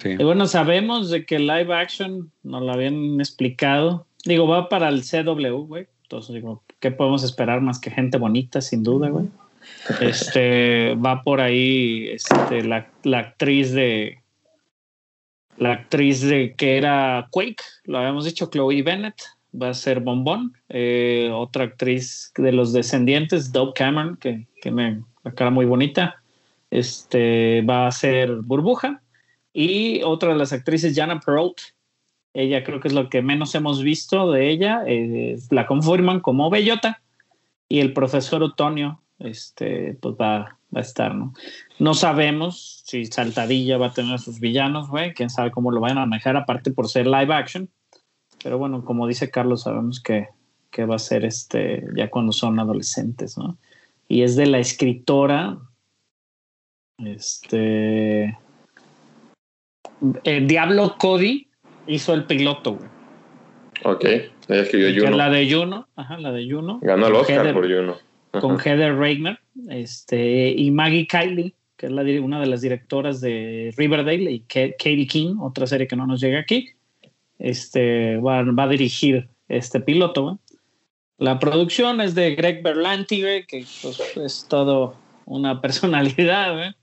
[0.00, 0.10] Sí.
[0.10, 4.06] Y bueno, sabemos de que live action nos lo habían explicado.
[4.24, 5.86] Digo, va para el CW, güey.
[6.02, 9.26] Entonces, digo, ¿qué podemos esperar más que gente bonita, sin duda, güey?
[10.00, 14.18] Este, va por ahí este, la, la actriz de
[15.56, 19.16] La actriz de, que era Quake, lo habíamos dicho, Chloe Bennett,
[19.60, 20.54] va a ser Bombón.
[20.68, 26.22] Eh, otra actriz de los descendientes, Doug Cameron, que tiene la cara muy bonita,
[26.70, 29.02] este, va a ser Burbuja.
[29.52, 31.58] Y otra de las actrices, Jana Perrault,
[32.34, 36.50] ella creo que es lo que menos hemos visto de ella, eh, la confirman como
[36.50, 37.00] Bellota.
[37.68, 41.14] Y el profesor Otonio, este, pues va, va a estar,
[41.78, 41.94] ¿no?
[41.94, 46.06] Sabemos si Saltadilla va a tener sus villanos, güey, quién sabe cómo lo vayan a
[46.06, 47.70] manejar, aparte por ser live action.
[48.44, 50.28] Pero bueno, como dice Carlos, sabemos que,
[50.70, 53.56] que va a ser este ya cuando son adolescentes, ¿no?
[54.06, 55.56] Y es de la escritora,
[56.98, 58.38] este,
[60.24, 61.48] el Diablo Cody
[61.86, 62.88] hizo el piloto, güey.
[63.84, 65.16] Ok, ella escribió Que Juno.
[65.16, 66.78] la de Juno, ajá, la de Juno.
[66.82, 67.96] Ganó el Oscar Heather- por Juno.
[68.32, 68.40] Ajá.
[68.40, 73.72] con Heather Regner este, y Maggie Kylie, que es la, una de las directoras de
[73.76, 76.68] Riverdale, y Ka- Katie King, otra serie que no nos llega aquí,
[77.38, 80.38] este, va, va a dirigir este piloto.
[81.18, 86.74] La producción es de Greg Berlanti, que pues, es todo una personalidad.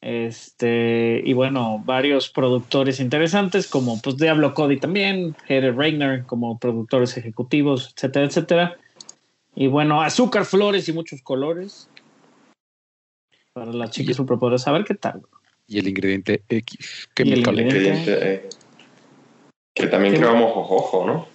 [0.00, 7.16] Este, y bueno, varios productores interesantes, como pues Diablo Cody también, Heather Regner como productores
[7.16, 8.76] ejecutivos, etcétera, etcétera.
[9.56, 11.88] Y bueno, azúcar, flores y muchos colores.
[13.52, 14.68] Para las chicas superpoderosas.
[14.68, 15.22] A ver qué tal.
[15.66, 17.08] Y el ingrediente X.
[17.16, 18.48] Y el ingrediente- Ingrediente,
[19.78, 20.20] que también Sí.
[20.20, 21.26] creó mojojojo, ¿no?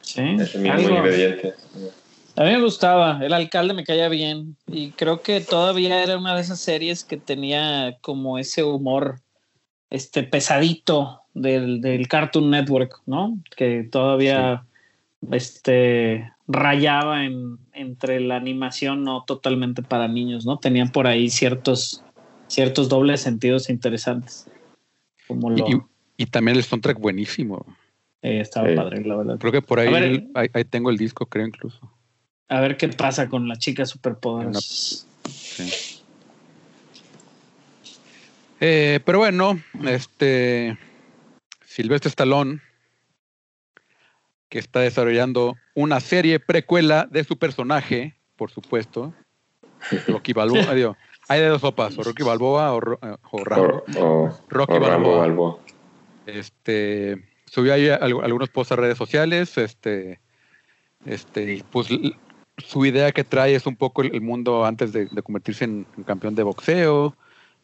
[0.00, 0.22] Sí.
[0.40, 0.96] Ese mismo algo.
[0.96, 1.54] ingrediente.
[2.36, 3.18] A mí me gustaba.
[3.22, 4.56] El alcalde me caía bien.
[4.66, 9.20] Y creo que todavía era una de esas series que tenía como ese humor
[9.90, 13.38] este pesadito del, del Cartoon Network, ¿no?
[13.56, 14.64] Que todavía
[15.32, 20.58] este rayaba en, entre la animación no totalmente para niños, ¿no?
[20.58, 22.02] Tenían por ahí ciertos,
[22.46, 24.46] ciertos dobles sentidos interesantes.
[25.26, 25.80] Como lo Y,
[26.18, 27.64] y- también el soundtrack buenísimo.
[28.20, 29.38] eh, estaba padre, la verdad.
[29.38, 31.80] Creo que por ahí, ahí, ahí tengo el disco, creo incluso.
[32.48, 35.06] A ver qué pasa con las chicas superpoderosas.
[35.24, 36.02] Sí.
[38.60, 40.76] Eh, pero bueno, este
[41.64, 42.60] Silvestre Stallone,
[44.48, 49.14] que está desarrollando una serie precuela de su personaje, por supuesto,
[50.08, 50.74] Rocky Balboa.
[50.74, 50.96] digo,
[51.28, 53.84] hay de dos sopas, o Rocky Balboa o, eh, o Rambo.
[53.96, 55.58] O, o- Rocky o Rambo Balboa.
[56.28, 60.20] Este subió ahí al- algunos posts a redes sociales, este,
[61.06, 61.88] este, y pues
[62.58, 65.86] su idea que trae es un poco el, el mundo antes de, de convertirse en,
[65.96, 67.16] en campeón de boxeo,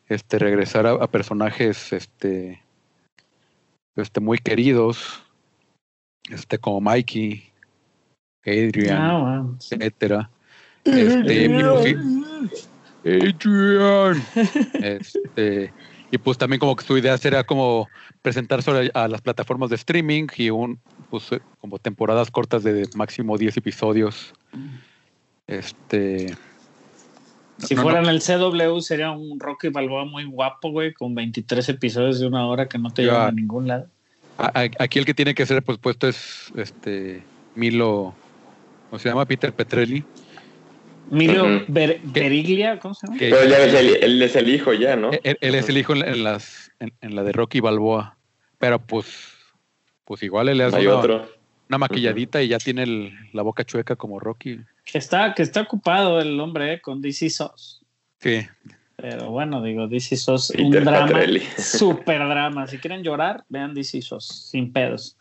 [0.09, 2.63] este, regresar a, a personajes, este,
[3.97, 5.23] este, muy queridos,
[6.31, 7.53] este, como Mikey,
[8.47, 9.57] Adrian, wow.
[9.57, 10.31] etcétera.
[10.85, 11.47] Este,
[11.83, 11.97] sí,
[13.05, 13.61] Adrian.
[14.81, 15.73] Este,
[16.15, 17.89] y pues también como que su idea será como
[18.23, 20.79] presentarse a, a las plataformas de streaming y un
[21.11, 24.33] pues eh, como temporadas cortas de máximo 10 episodios.
[25.49, 26.37] Este
[27.59, 28.09] Si no, fuera no.
[28.09, 32.47] en el CW sería un Rocky Balboa muy guapo, güey, con 23 episodios de una
[32.47, 33.11] hora que no te Ya.
[33.13, 33.89] llevan a ningún lado.
[34.39, 37.25] aquí el que tiene que ser pues puesto es este
[37.57, 38.15] Milo
[38.89, 39.27] ¿cómo se llama?
[39.27, 40.05] Peter Petrelli.
[41.11, 43.19] Ber- Beriglia, ¿cómo se llama?
[43.19, 45.11] Que Pero ya ves, él, él es el hijo ya, ¿no?
[45.23, 48.17] él, él es el hijo en, en las en, en la de Rocky Balboa.
[48.59, 49.07] Pero pues
[50.05, 51.31] pues igual él le hace una, otro.
[51.69, 54.61] una maquilladita y ya tiene el- la boca chueca como Rocky.
[54.85, 57.83] Que está, que está ocupado el hombre eh, con DC SOS.
[58.21, 58.41] Sí,
[58.97, 61.41] Pero bueno, digo, DC SOS, un Peter drama, Patrelli.
[61.59, 62.67] super drama.
[62.67, 65.17] Si quieren llorar, vean DC SOS, sin pedos.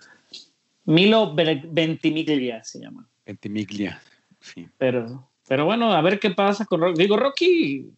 [0.86, 3.08] Milo Ventimiglia se llama.
[3.26, 4.02] Ventimiglia.
[4.41, 4.67] Sí.
[4.78, 7.01] Pero, pero bueno, a ver qué pasa con Rocky.
[7.01, 7.91] Digo, Rocky,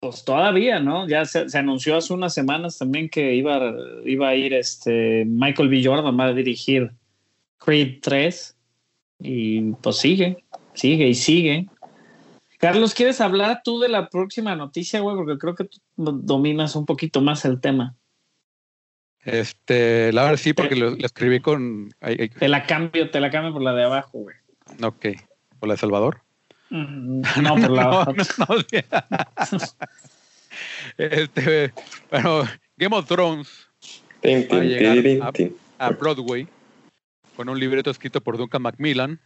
[0.00, 1.08] pues todavía, ¿no?
[1.08, 5.24] Ya se, se anunció hace unas semanas también que iba, a- iba a ir este
[5.26, 5.82] Michael B.
[5.84, 6.90] Jordan, va a dirigir
[7.58, 8.56] Creed 3.
[9.20, 10.44] Y pues sigue,
[10.74, 11.66] sigue y sigue.
[12.58, 15.16] Carlos, ¿quieres hablar tú de la próxima noticia, güey?
[15.16, 17.94] Porque creo que tú dominas un poquito más el tema.
[19.24, 21.88] Este, la verdad sí, porque lo, lo escribí con.
[22.00, 24.36] ay, ay, Te la cambio, te la cambio por la de abajo, güey.
[24.82, 25.06] ok.
[25.58, 26.20] ¿Por la de Salvador?
[26.74, 27.84] No, por la
[28.38, 28.64] no, no,
[30.98, 31.72] este,
[32.10, 32.44] bueno,
[32.76, 33.48] Game of Thrones
[34.20, 36.48] Tin, Va a llegar Broadway
[37.36, 39.20] con un libreto escrito por Duncan Macmillan,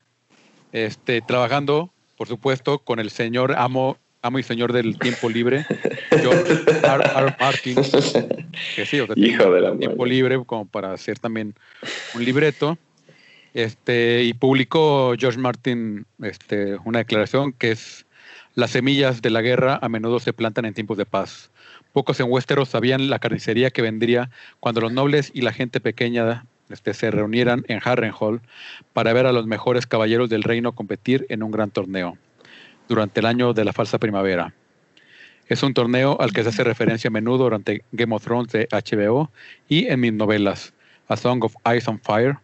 [0.72, 5.64] este, trabajando, por supuesto, con el señor amo, amo y señor del tiempo libre,
[6.11, 7.04] George R.
[7.16, 7.37] R.
[7.40, 7.76] Martin,
[8.76, 10.11] que sí, o sea, tiene Hijo de la tiempo madre.
[10.11, 11.54] libre como para hacer también
[12.14, 12.76] un libreto.
[13.58, 18.06] Este, y publicó George Martin este, una declaración que es
[18.54, 21.50] las semillas de la guerra a menudo se plantan en tiempos de paz.
[21.92, 26.46] Pocos en Westeros sabían la carnicería que vendría cuando los nobles y la gente pequeña
[26.68, 28.42] este, se reunieran en Harrenhal
[28.92, 32.16] para ver a los mejores caballeros del reino competir en un gran torneo
[32.86, 34.54] durante el año de la falsa primavera.
[35.48, 38.68] Es un torneo al que se hace referencia a menudo durante Game of Thrones de
[38.70, 39.32] HBO
[39.68, 40.74] y en mis novelas,
[41.08, 42.38] A Song of Ice and Fire.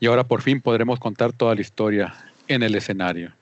[0.00, 2.14] Y ahora por fin podremos contar toda la historia
[2.48, 3.32] en el escenario.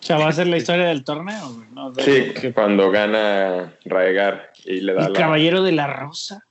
[0.00, 1.90] O sea, va a ser la historia del torneo, güey, ¿no?
[1.90, 5.18] De Sí, que- cuando gana Raegar y le da El la.
[5.18, 6.42] Caballero de la Rosa.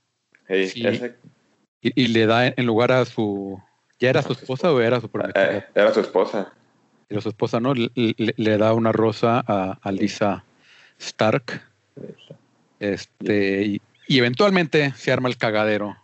[0.46, 0.86] Sí, Sí.
[0.86, 1.16] ese-
[1.80, 3.60] Y, y le da en lugar a su...
[4.00, 5.58] ¿Ya era su esposa o era su prometida?
[5.58, 6.52] eh, era su esposa.
[7.08, 7.72] Era su esposa, ¿no?
[7.74, 10.44] Le, le- le da una rosa a, a Lisa
[10.98, 11.62] Stark.
[12.80, 15.96] Este, y, y eventualmente se arma el cagadero.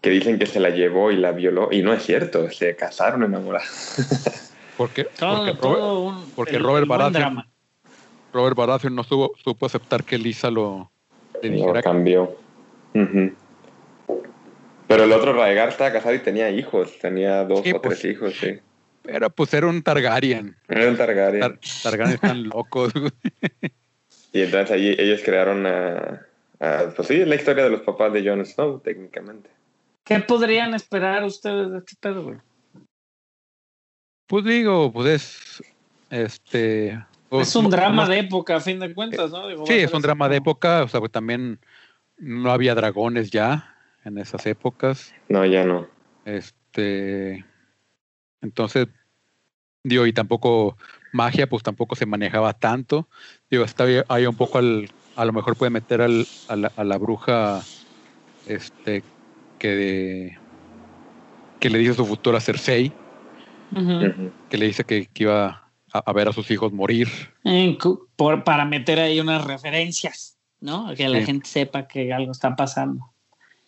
[0.00, 1.68] Que dicen que se la llevó y la violó.
[1.72, 3.68] Y no es cierto, se casaron enamorados.
[4.76, 5.20] Porque, porque
[5.60, 6.30] Robert, un.
[6.34, 7.48] porque el- Robert el Baratheon- drama.
[8.32, 10.90] Robert Baratheon no supo, supo aceptar que Lisa lo
[11.42, 12.34] le Lo cambió.
[12.94, 13.34] Pero
[15.04, 16.98] el otro Raegar estaba casado y tenía hijos.
[16.98, 18.00] Tenía dos Sí, o pues.
[18.00, 18.58] tres hijos, sí.
[19.02, 20.56] Pero pues era un Targaryen.
[20.66, 21.40] Era un Targaryen.
[21.40, 22.90] Tar- Targaryen están locos.
[24.32, 26.22] Y entonces ahí ellos crearon a,
[26.58, 29.50] a- Pues sí, es la historia de los papás de Jon Snow, técnicamente.
[30.10, 32.38] ¿Qué podrían esperar ustedes de este pedo, güey?
[34.26, 35.62] Pues digo, pues es
[36.10, 39.46] este pues, Es un drama no- de época, a fin de cuentas, ¿no?
[39.46, 41.60] Digo, Sí, es un drama de época, o sea, pues también
[42.16, 45.14] no había dragones ya en esas épocas.
[45.28, 45.86] No, ya no.
[46.24, 47.44] Este
[48.42, 48.88] entonces
[49.84, 50.76] digo, y tampoco
[51.12, 53.08] magia, pues tampoco se manejaba tanto.
[53.48, 56.72] Digo, está bien, hay un poco al, a lo mejor puede meter al, a, la,
[56.76, 57.62] a la bruja
[58.48, 59.04] este
[59.60, 60.36] que
[61.60, 62.90] que le dice su futuro a Cersei,
[63.70, 63.82] Ujú.
[64.06, 64.32] Ujú.
[64.48, 67.06] que le dice que, que iba a, a ver a sus hijos morir.
[67.80, 70.92] Cu- por- para meter ahí unas referencias, ¿no?
[70.96, 71.26] Que la Sí.
[71.26, 73.12] gente sepa que algo está pasando.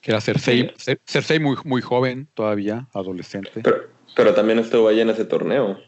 [0.01, 3.61] Que era Cersei, Cer- Cersei muy, muy joven todavía, adolescente.
[3.63, 3.77] Pero,
[4.17, 5.79] pero también estuvo ahí en ese torneo.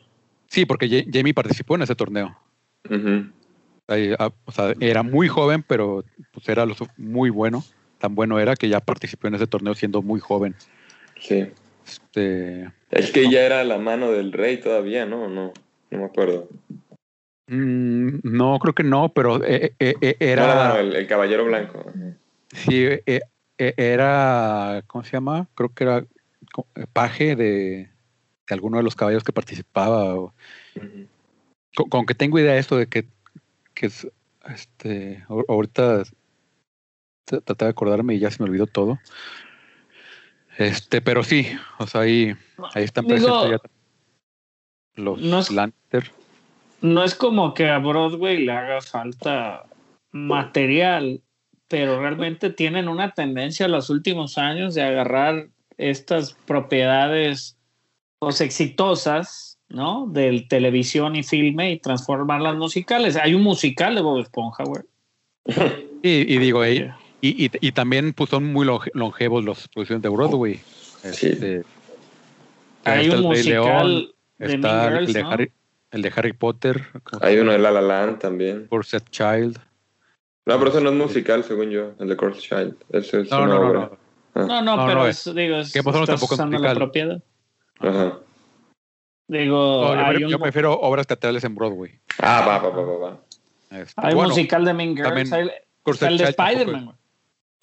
[0.49, 2.37] Sí, porque Ja- Jamie participó en ese torneo.
[4.19, 7.64] Ah, o sea, era muy joven, pero pues era su- muy bueno.
[8.05, 10.55] Tan bueno era que ya participó en ese torneo siendo muy joven.
[11.19, 11.47] Sí.
[11.87, 15.27] Este, Es que ella era la mano del rey todavía, ¿no?
[15.31, 15.55] No,
[15.90, 16.51] no me acuerdo.
[17.47, 20.69] mm, no, creo que no, pero eh, eh, eh, No, era.
[20.69, 21.83] no, el, el caballero blanco.
[22.53, 23.21] Sí, eh,
[23.57, 24.83] era.
[24.87, 25.49] ¿Cómo se llama?
[25.55, 26.05] Creo que era
[26.93, 27.88] paje de,
[28.47, 30.14] de alguno de los caballos que participaba.
[30.14, 30.35] o-
[31.75, 33.07] con, con que tengo idea de esto de que,
[33.73, 34.07] que es,
[34.47, 36.03] este, ahor- ahorita
[37.25, 38.99] traté de acordarme y ya se me olvidó todo.
[40.59, 42.35] Este, pero sí, o sea, ahí,
[42.75, 43.71] ahí están Digo, presentes ya
[45.03, 45.51] los no es-.
[46.81, 49.65] No es como que a Broadway le haga falta
[50.13, 51.23] material,
[51.67, 57.57] pero realmente tienen una tendencia en los últimos años de agarrar estas propiedades
[58.19, 60.07] pues, exitosas, ¿no?
[60.07, 63.17] Del televisión y filme y transformarlas musicales.
[63.17, 64.83] Hay un musical de Bob Esponja, güey.
[66.03, 66.87] Y, y digo, ahí,
[67.29, 70.55] y, y, y también pues, son muy longe- longevos los producciones de Broadway.
[71.13, 71.29] Sí.
[71.29, 71.63] Este,
[72.85, 75.31] Hay está un el Rey León, musical de está Mean el, Girls, de ¿no?
[75.31, 75.53] Harry,
[75.91, 76.83] el de Harry Potter,
[77.21, 78.69] Hay uno de La La Land también.
[78.69, 79.59] por Set Child.
[80.47, 82.77] No, pero eso no es musical, según yo, el de Course Child.
[82.91, 83.81] Eso es No, una no, no, obra.
[83.81, 84.47] no.
[84.47, 86.77] No, no, No, pero no, es, digo, of Thrones estás tampoco usando la musical.
[86.77, 87.23] propiedad.
[87.79, 88.19] Ajá.
[89.29, 91.99] Digo, No, yo, hay pre- un, yo prefiero obras teatrales en Broadway.
[92.19, 93.21] Ah, va, va, va, va, va.
[93.71, 95.09] Este, hay un bueno, musical de Mean Girls.
[95.09, 95.51] también hay-
[96.09, 96.97] el de Spider-Man,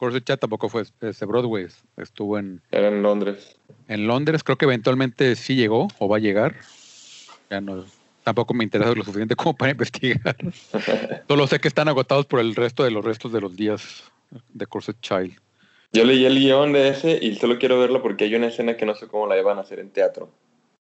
[0.02, 1.68] Course Child tampoco fue es de Broadway.
[1.96, 3.56] Estuvo en, Era en Londres.
[3.88, 4.44] en Londres.
[4.44, 6.56] Creo que eventualmente sí llegó o va a llegar.
[7.52, 7.86] Ya no,
[8.24, 10.36] tampoco me interesa lo suficiente como para investigar.
[11.28, 14.12] Solo sé que están agotados por el resto de los restos de los días
[14.50, 15.38] de Corset Child.
[15.94, 18.88] Yo leí el guion de ese y solo quiero verlo porque hay una escena que
[18.88, 20.32] no sé cómo la iban a hacer en teatro.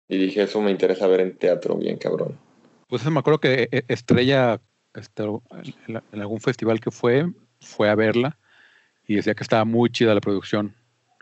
[0.09, 2.39] Y dije, eso me interesa ver en teatro, bien cabrón.
[2.89, 4.63] Pues me acuerdo que eh, Estrella,
[4.95, 5.25] este,
[5.87, 7.27] en algún festival que fue,
[7.61, 8.39] fue a verla
[9.11, 10.73] y decía que estaba muy chida la producción.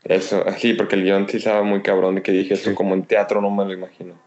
[0.04, 2.76] Eso, así, porque el guion sí estaba muy cabrón y que dije, eso Sí.
[2.76, 4.20] como en teatro no me lo imagino.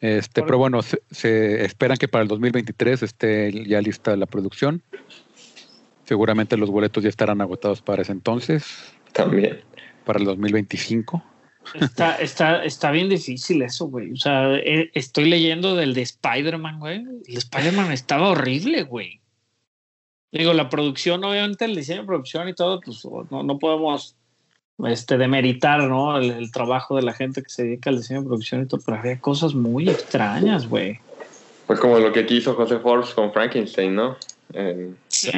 [0.00, 4.82] Este, pero bueno, se, se esperan que para el 2023 esté ya lista la producción.
[6.04, 8.64] Seguramente los boletos ya estarán agotados para ese entonces,
[9.12, 9.60] También.
[10.06, 11.22] para el 2025.
[11.78, 14.12] Está, está, está bien difícil eso, güey.
[14.12, 17.04] O sea, eh, estoy leyendo del de Spider-Man, güey.
[17.26, 19.20] El Spider-Man estaba horrible, güey.
[20.30, 24.14] Digo, la producción, obviamente, el diseño de producción y todo, pues no, no podemos
[24.84, 26.18] este, demeritar, ¿no?
[26.18, 28.80] El, el trabajo de la gente que se dedica al diseño de producción y todo,
[28.84, 31.00] pero había cosas muy extrañas, güey.
[31.66, 34.16] Fue como lo que quiso José Forbes con Frankenstein, ¿no?
[34.52, 35.30] en Sí.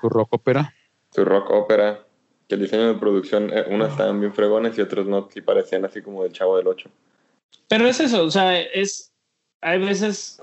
[0.00, 0.74] Tu rock ópera.
[1.10, 2.04] su rock ópera.
[2.48, 5.84] Que el diseño de producción, eh, unos estaban bien fregones y otros no, sí parecían
[5.84, 6.90] así como del Chavo del Ocho.
[7.68, 9.12] Pero es eso, o sea, es.
[9.62, 10.42] Hay veces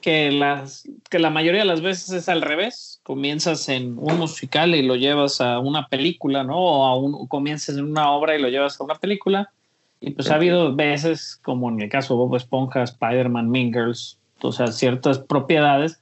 [0.00, 2.97] que las que la mayoría de las veces es al revés.
[3.08, 6.58] Comienzas en un musical y lo llevas a una película, ¿no?
[6.58, 9.50] O a un, comienzas en una obra y lo llevas a una película.
[9.98, 14.18] Y pues ha habido veces, como en el caso de Bob Esponja, Spider-Man, Mean Girls,
[14.42, 15.98] o sea, ciertas propiedades,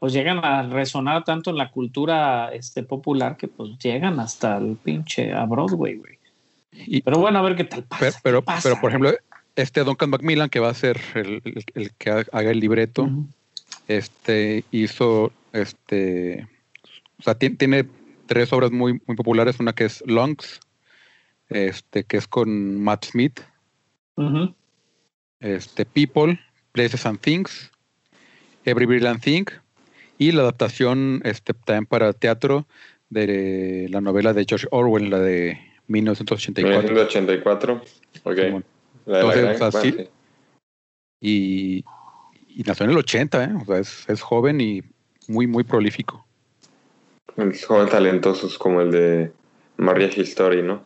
[0.00, 4.74] pues llegan a resonar tanto en la cultura este, popular que pues llegan hasta el
[4.74, 6.18] pinche a Broadway, güey.
[6.72, 8.00] Y- Pero bueno, a ver qué tal pasa.
[8.00, 8.62] Pero, pero, pasa.
[8.68, 9.12] pero, por ejemplo,
[9.54, 13.04] este Duncan Macmillan, que va a ser el, el- el que ha- haga el libreto,
[13.04, 13.26] Ujú.
[13.86, 16.48] este hizo este
[17.18, 17.86] o sea ti- tiene
[18.26, 20.60] tres obras muy muy populares una que es Lungs
[21.48, 23.40] este que es con Matt Smith
[24.16, 24.54] Ujú.
[25.40, 26.38] este People
[26.72, 27.70] Places and Things
[28.64, 29.44] Every Brilliant Thing
[30.18, 32.66] y la adaptación este también para teatro
[33.08, 37.82] de la novela de George Orwell la de 1984 1984.
[38.22, 38.36] Ok.
[39.06, 39.90] La de la Entonces, gran- o sea, sí.
[39.90, 40.10] bueno, sí.
[41.20, 41.84] y,
[42.48, 43.48] y nació en el 80 ¿eh?
[43.60, 44.82] o sea es, es joven y
[45.30, 46.26] muy muy prolífico
[47.36, 49.32] Los jóvenes talentosos como el de
[49.76, 50.84] Marriage Story, ¿no?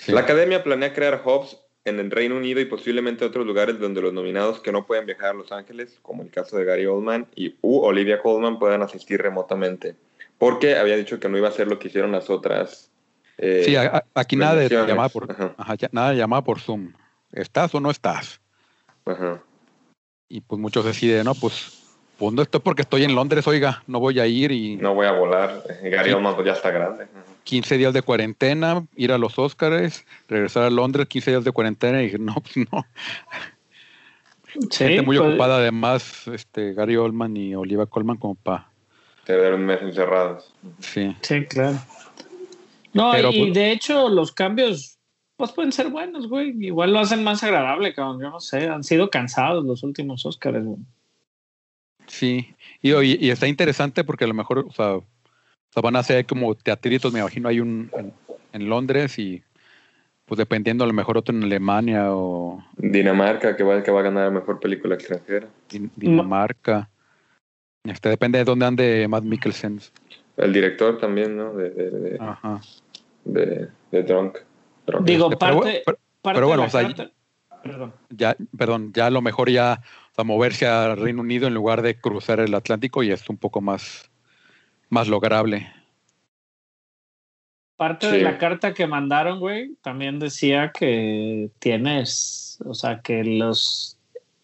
[0.00, 0.12] Sí.
[0.12, 4.12] La academia planea crear hubs en el Reino Unido y posiblemente otros lugares donde los
[4.12, 7.56] nominados que no pueden viajar a Los Ángeles, como el caso de Gary Oldman y
[7.62, 9.96] u Olivia Colman, puedan asistir remotamente.
[10.38, 12.90] Porque había dicho que no iba a hacer lo que hicieron las otras.
[13.38, 15.54] eh, Sí, a- aquí nada de llamada por, Ajá.
[15.56, 16.92] ajá, nada de llamada por Zoom.
[17.32, 18.40] ¿Estás o no estás?
[19.06, 19.42] ajá.
[20.28, 21.79] Y pues muchos deciden, no, pues,
[22.20, 25.06] pues no estoy porque estoy en Londres, oiga, no voy a ir y No voy
[25.06, 25.64] a volar.
[25.82, 26.12] Gary.
[26.12, 27.04] Oldman pues, ya está grande.
[27.04, 27.24] Ajá.
[27.44, 32.02] 15 días de cuarentena, ir a los Óscares, regresar a Londres, 15 días de cuarentena
[32.02, 32.84] y dije, no, pues no.
[34.70, 38.68] Sí, Gente muy pues, ocupada además, este, Gary Oldman y Oliva Colman como para...
[39.24, 40.52] Tener un mes encerrados.
[40.80, 41.78] Sí, Sí, claro.
[42.92, 44.98] No, Pero, y pues- de hecho los cambios
[45.36, 46.54] pues pueden ser buenos, güey.
[46.66, 48.20] Igual lo hacen más agradable, cabrón.
[48.20, 50.80] Yo no sé, han sido cansados los últimos Oscars, güey.
[52.10, 52.54] Sí.
[52.82, 55.04] Y, y, y está interesante porque a lo mejor, o sea, o
[55.70, 58.12] sea, van a hacer como teatritos, me imagino, hay un en,
[58.52, 59.42] en Londres y
[60.24, 64.04] pues dependiendo a lo mejor otro en Alemania o Dinamarca, que va, que va a
[64.04, 65.48] ganar la mejor película extranjera.
[65.68, 66.88] Din- Dinamarca.
[67.84, 69.80] Este, depende de dónde ande Matt Mikkelsen.
[70.36, 71.52] El director también, ¿no?
[71.54, 72.60] De, de, de, Ajá.
[73.24, 74.38] de, de Drunk.
[74.86, 75.04] Drunk.
[75.06, 77.10] Digo, Este, pero, parte, pero- parte pero bueno, de la o sea, carta-
[77.62, 77.92] Perdón.
[78.10, 79.82] ya, perdón, ya a lo mejor ya
[80.12, 83.36] o sea, moverse a Reino Unido en lugar de cruzar el Atlántico y es un
[83.36, 84.10] poco más,
[84.88, 85.72] más lograble.
[87.76, 88.16] Parte Sí.
[88.18, 93.96] de la carta que mandaron, güey, también decía que tienes, o sea, que los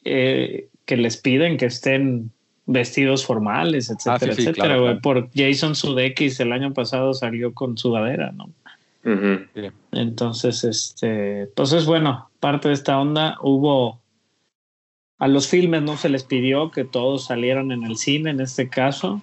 [0.05, 2.31] eh, que les piden que estén
[2.65, 5.01] vestidos formales, etcétera, Ah, sí, sí, etcétera, claro, güey.
[5.01, 5.01] claro.
[5.03, 8.49] Por Jason Sudeikis el año pasado salió con sudadera, ¿no?
[9.93, 14.01] Entonces, este, pues es bueno, parte de esta onda hubo
[15.19, 18.69] a los filmes no se les pidió que todos salieran en el cine en este
[18.69, 19.23] caso.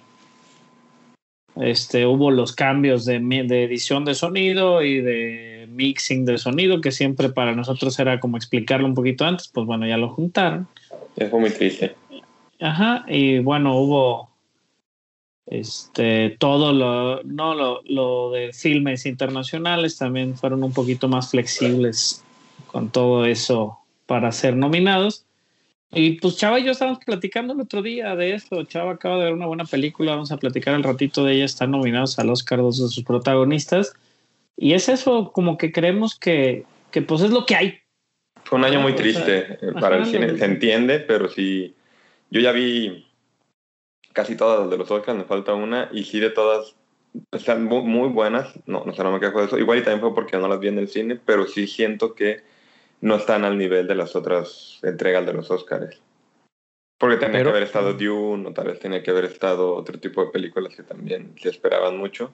[1.56, 6.90] Este, hubo los cambios de, de edición de sonido y de mixing de sonido, que
[6.90, 10.66] siempre para nosotros era como explicarlo un poquito antes, pues bueno, ya lo juntaron.
[11.14, 11.94] Fue muy triste.
[12.60, 14.30] Ajá, y bueno, hubo
[15.46, 22.24] este todo lo, no lo, lo de filmes internacionales también fueron un poquito más flexibles
[22.66, 25.24] con todo eso para ser nominados.
[25.94, 28.64] Y pues Chava y yo estábamos platicando el otro día de esto.
[28.64, 31.44] Chava acaba de ver una buena película, vamos a platicar al ratito de ella.
[31.44, 33.94] Están nominados al Oscar dos de sus protagonistas.
[34.56, 37.78] Y es eso, como que creemos que, que pues es lo que hay.
[38.44, 40.36] Fue un año muy O sea, triste eh, para el cine.
[40.36, 41.74] Se entiende, pero sí.
[42.30, 43.06] Yo ya vi
[44.12, 46.74] casi todas de los Oscars, me falta una, y sí de todas
[47.32, 48.52] están muy, muy buenas.
[48.66, 49.58] No, no sé, no me quejo de eso.
[49.58, 52.42] Igual y también fue porque no las vi en el cine, pero sí siento que
[53.04, 56.00] no están al nivel de las otras entregas de los Oscars.
[56.98, 59.98] Porque tenía Pero- que haber estado Dune, o tal vez tenía que haber estado otro
[59.98, 62.32] tipo de películas que también se esperaban mucho.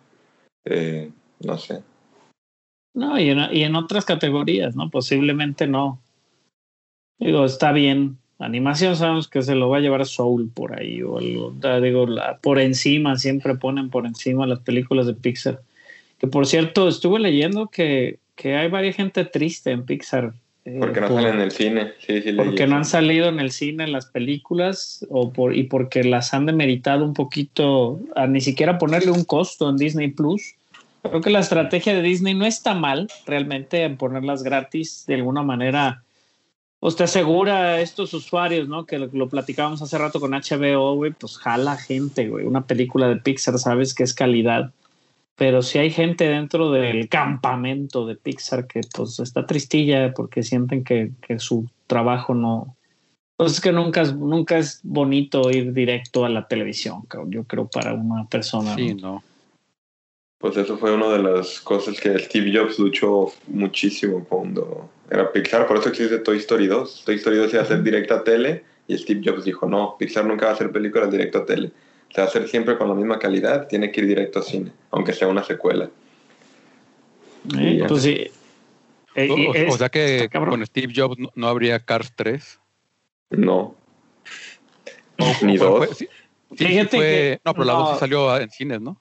[0.64, 1.10] Eh,
[1.40, 1.82] no sé.
[2.94, 4.90] No, y en, y en otras categorías, ¿no?
[4.90, 5.98] Posiblemente no.
[7.18, 8.18] Digo, está bien.
[8.38, 11.52] Animación sabemos que se lo va a llevar Soul por ahí o algo.
[11.58, 15.62] Da- Digo, la- por encima, siempre ponen por encima las películas de Pixar.
[16.18, 20.34] Que por cierto, estuve leyendo que, que hay varias gente triste en Pixar.
[20.78, 21.92] Porque no por- salen en el cine.
[21.98, 25.64] Sí, sí, porque no han salido en el cine en las películas o por, y
[25.64, 30.54] porque las han demeritado un poquito a ni siquiera ponerle un costo en Disney Plus.
[31.02, 35.42] Creo que la estrategia de Disney no está mal realmente en ponerlas gratis de alguna
[35.42, 36.02] manera
[36.80, 38.86] pues te asegura a estos usuarios, ¿no?
[38.86, 42.46] Que lo, lo platicábamos hace rato con HBO, güey, pues jala gente, güey.
[42.46, 44.72] Una película de Pixar, sabes que es calidad.
[45.41, 50.84] Pero si hay gente dentro del campamento de Pixar que pues está tristilla porque sienten
[50.84, 52.76] que, que su trabajo no...
[53.38, 57.66] Pues es que nunca, es- nunca es bonito ir directo a la televisión, yo creo,
[57.68, 58.74] para una persona.
[58.74, 59.01] Sí, ¿no?
[59.14, 59.24] no.
[60.36, 65.66] Pues eso fue una de las cosas que Steve Jobs luchó muchísimo cuando era Pixar.
[65.66, 67.05] Por eso existe Toy Story 2.
[67.07, 70.26] Toy Story 2 iba a ser directa a tele y Steve Jobs dijo, no, Pixar
[70.26, 71.72] nunca va a hacer películas directo a tele.
[72.12, 74.72] Se va a hacer siempre con la misma calidad, tiene que ir directo a cine,
[74.90, 75.88] aunque sea una secuela.
[77.58, 77.86] Eh, Ya.
[77.86, 78.30] pues sí.
[79.14, 82.12] Eh, O, y o- es- o sea que con Steve Jobs no, no habría Cars
[82.14, 82.61] 3.
[83.30, 83.74] No.
[85.18, 85.78] O- Ni dos.
[85.86, 86.08] fue- sí,
[86.56, 87.78] sí, Fíjate sí fue- que- no, pero la no.
[87.80, 89.00] 2 sí salió en cines, ¿no?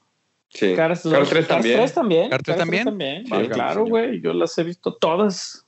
[0.50, 0.74] Sí.
[0.76, 1.78] Cars, Cars 2, 3 también.
[1.78, 2.30] 3 también.
[2.30, 3.26] Cars 3 también.
[3.26, 4.20] Sí, claro, güey.
[4.22, 5.66] Yo las he visto todas.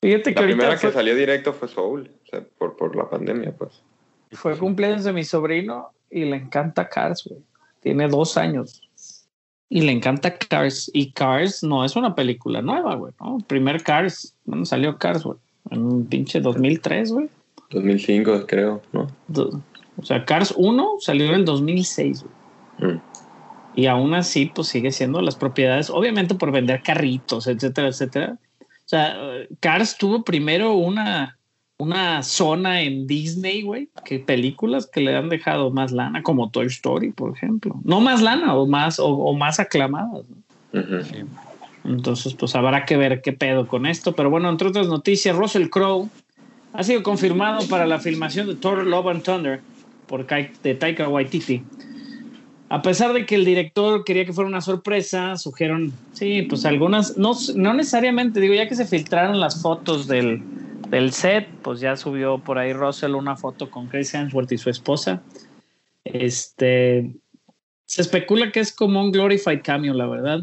[0.00, 2.94] Fíjate que La ahorita primera fue, que salió directo fue Soul, o sea, por, por
[2.94, 3.82] la pandemia, pues.
[4.32, 7.42] fue cumpleaños de mi sobrino y le encanta Cars, güey.
[7.80, 8.80] Tiene dos años.
[9.68, 10.90] Y le encanta Cars.
[10.94, 13.12] Y Cars no es una película nueva, güey.
[13.20, 13.38] ¿no?
[13.46, 15.38] Primer Cars, ¿cuándo salió Cars, güey?
[15.70, 17.28] En un pinche 2003, güey.
[17.70, 19.08] 2005, creo, ¿no?
[19.96, 22.24] O sea, Cars 1 salió en el 2006,
[22.78, 22.92] güey.
[22.92, 23.00] Mm.
[23.76, 28.38] Y aún así, pues sigue siendo las propiedades, obviamente por vender carritos, etcétera, etcétera.
[28.60, 29.16] O sea,
[29.58, 31.38] Cars tuvo primero una,
[31.84, 36.66] una zona en Disney, güey, que películas que le han dejado más lana, como Toy
[36.66, 37.80] Story, por ejemplo.
[37.84, 40.24] No más lana o más, o, o más aclamadas.
[40.72, 41.02] ¿no?
[41.04, 41.16] Sí.
[41.84, 44.14] Entonces, pues habrá que ver qué pedo con esto.
[44.14, 46.08] Pero bueno, entre otras noticias, Russell Crowe
[46.72, 49.62] ha sido confirmado para la filmación de Thor Love and Thunder
[50.06, 51.62] por Kai- de Taika Waititi.
[52.70, 57.16] A pesar de que el director quería que fuera una sorpresa, surgieron, sí, pues algunas,
[57.16, 60.42] no, no necesariamente, digo, ya que se filtraron las fotos del,
[60.88, 64.70] del set, pues ya subió por ahí Russell una foto con Chris Hemsworth y su
[64.70, 65.22] esposa.
[66.04, 67.14] Este,
[67.86, 70.40] se especula que es como un glorified cameo, la verdad.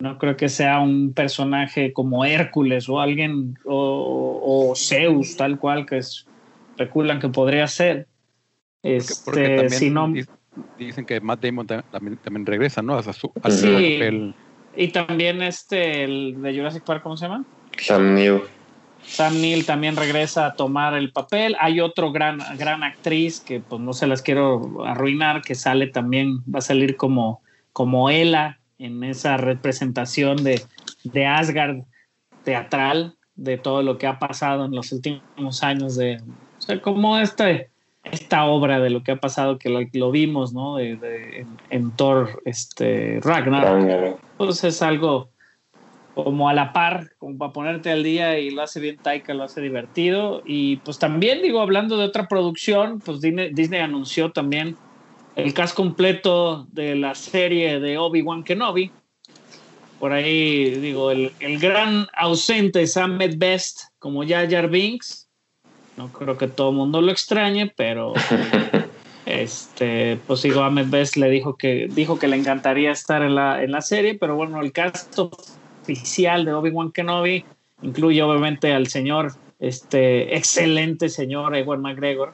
[0.00, 4.40] No creo que sea un personaje como Hércules o alguien, o,
[4.70, 6.26] o Zeus, tal cual, que es-
[6.70, 8.06] especulan que podría ser.
[8.82, 10.24] Este, porque también si no- di-
[10.78, 12.94] dicen que Matt Damon ta- también, también regresa, ¿no?
[12.96, 13.68] A su, a su Sí.
[13.98, 14.34] papel.
[14.76, 17.44] y también este, el de Jurassic Park, ¿cómo se llama?
[17.78, 18.40] Sam Neill.
[19.04, 21.56] Sam Neill también regresa a tomar el papel.
[21.60, 26.38] Hay otro gran, gran actriz que pues no se las quiero arruinar, que sale también,
[26.42, 27.42] va a salir como,
[27.72, 30.62] como Ella en esa representación de,
[31.04, 31.82] de Asgard
[32.44, 36.16] teatral, de todo lo que ha pasado en los últimos años, de,
[36.58, 37.70] o sea, como este,
[38.04, 40.76] esta obra de lo que ha pasado, que lo, lo vimos, ¿no?
[40.76, 44.20] De, de- en, en Thor este, Ragnarok Ragnarok.
[44.36, 45.30] pues es algo
[46.24, 49.44] como a la par, como para ponerte al día y lo hace bien Taika, lo
[49.44, 50.42] hace divertido.
[50.44, 54.76] Y pues también digo, hablando de otra producción, pues Disney, Disney anunció también
[55.36, 58.90] el cast completo de la serie de Obi-Wan Kenobi.
[59.98, 65.28] Por ahí, digo, el, el gran ausente Sam Best como Jar Jar Binks.
[65.96, 68.14] No creo que todo el mundo lo extrañe, pero
[69.26, 73.62] este, pues digo, Ahmed Best le dijo que, dijo que le encantaría estar en la,
[73.62, 75.14] en la serie, pero bueno, el cast
[75.82, 77.44] oficial de Obi-Wan Kenobi
[77.82, 82.32] incluye obviamente al señor, este excelente señor Ewan McGregor,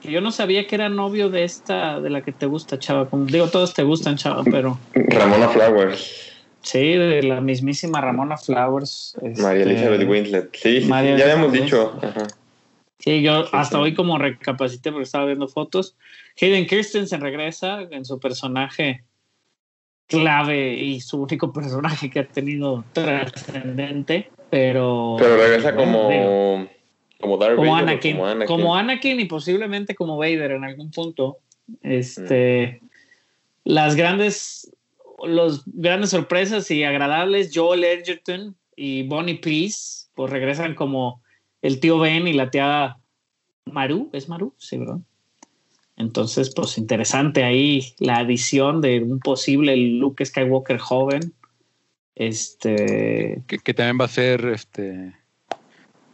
[0.00, 3.08] que yo no sabía que era novio de esta, de la que te gusta, chava.
[3.08, 6.32] Como digo, todos te gustan, chava, pero Ramona Flowers.
[6.62, 9.16] sí, de la mismísima Ramona Flowers.
[9.22, 10.56] María este, Elizabeth Winslet.
[10.56, 11.98] Sí, sí, sí, María ya habíamos dicho.
[12.02, 12.26] Ajá.
[12.98, 15.96] Sí, yo Sí, hasta hoy como recapacité porque estaba viendo fotos.
[16.40, 19.04] Hayden Christensen regresa en su personaje
[20.06, 25.16] clave y su único personaje que ha tenido trascendente, pero...
[25.18, 26.68] Pero regresa digo, como,
[27.20, 28.46] como Darth como Vader o Anakin, como Anakin.
[28.46, 31.38] como Anakin y posiblemente como Vader en algún punto.
[31.82, 32.82] Este,
[33.64, 34.70] las grandes,
[35.24, 41.22] los grandes sorpresas y agradables, Joel Edgerton y Bonnie Peace, pues regresan como
[41.62, 42.96] el tío Ben y la tía
[43.66, 44.54] Maru, ¿es Maru?
[44.58, 44.98] Sí, ¿verdad?
[46.02, 51.32] Entonces, pues interesante ahí la adición de un posible Luke Skywalker joven.
[52.14, 55.14] Este, Que, que también va a ser este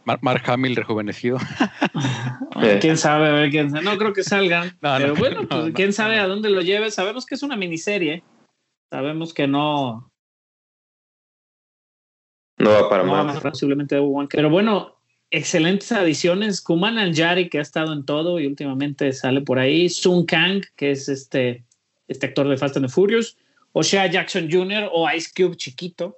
[0.05, 1.37] Mar- Mark Hamill rejuvenecido.
[2.81, 3.83] quién sabe, a ver quién sabe.
[3.83, 4.77] No creo que salgan.
[4.81, 6.23] No, pero no, bueno, no, pues no, quién sabe no.
[6.23, 6.89] a dónde lo lleve.
[6.91, 8.23] Sabemos que es una miniserie.
[8.91, 10.09] Sabemos que no,
[12.57, 13.35] No va para no va más.
[13.35, 13.97] más posiblemente.
[14.31, 14.98] Pero bueno,
[15.31, 16.61] excelentes adiciones.
[16.61, 19.89] Kuman Nanjari, que ha estado en todo y últimamente sale por ahí.
[19.89, 21.63] Sun Kang, que es este,
[22.07, 23.37] este actor de Fast and the Furious.
[23.73, 24.89] O'Shea Jackson Jr.
[24.91, 26.17] o Ice Cube chiquito.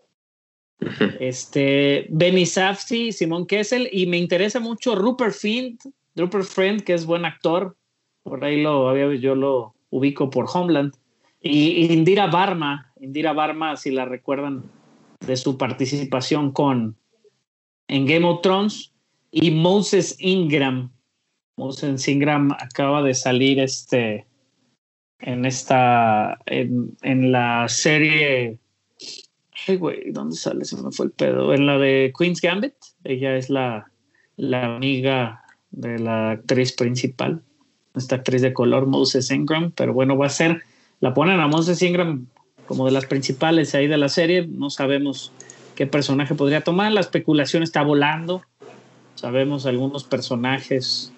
[1.19, 5.79] Este, Benny Safdie, Simón Kessel, y me interesa mucho Rupert Friend,
[6.15, 7.75] Rupert Friend, que es buen actor.
[8.23, 10.93] Por ahí lo había, yo lo ubico por Homeland.
[11.39, 14.63] Y Indira Barma, Indira Barma, si la recuerdan
[15.19, 16.95] de su participación con
[17.87, 18.90] en Game of Thrones,
[19.31, 20.91] y Moses Ingram.
[21.57, 24.25] Moses Ingram acaba de salir este
[25.19, 28.57] en esta en, la serie
[29.67, 30.65] Ay, güey, ¿dónde sale?
[30.65, 31.53] Se me fue el pedo.
[31.53, 32.73] En la de Queen's Gambit.
[33.03, 33.91] Ella es la,
[34.35, 37.43] la amiga de la actriz principal.
[37.95, 39.71] Esta actriz de color, Moses Ingram.
[39.71, 40.63] Pero bueno, va a ser.
[40.99, 42.25] La ponen a Moses Ingram
[42.65, 44.47] como de las principales ahí de la serie.
[44.47, 45.31] No sabemos
[45.75, 46.91] qué personaje podría tomar.
[46.91, 48.41] La especulación está volando.
[49.21, 51.13] Sabemos algunos personajes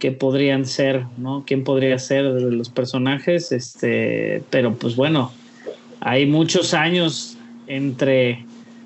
[0.00, 1.44] que podrían ser, ¿no?
[1.46, 3.52] ¿Quién podría ser de los personajes?
[3.52, 5.30] Este, pero pues bueno,
[6.00, 7.38] hay muchos años
[7.68, 8.44] entre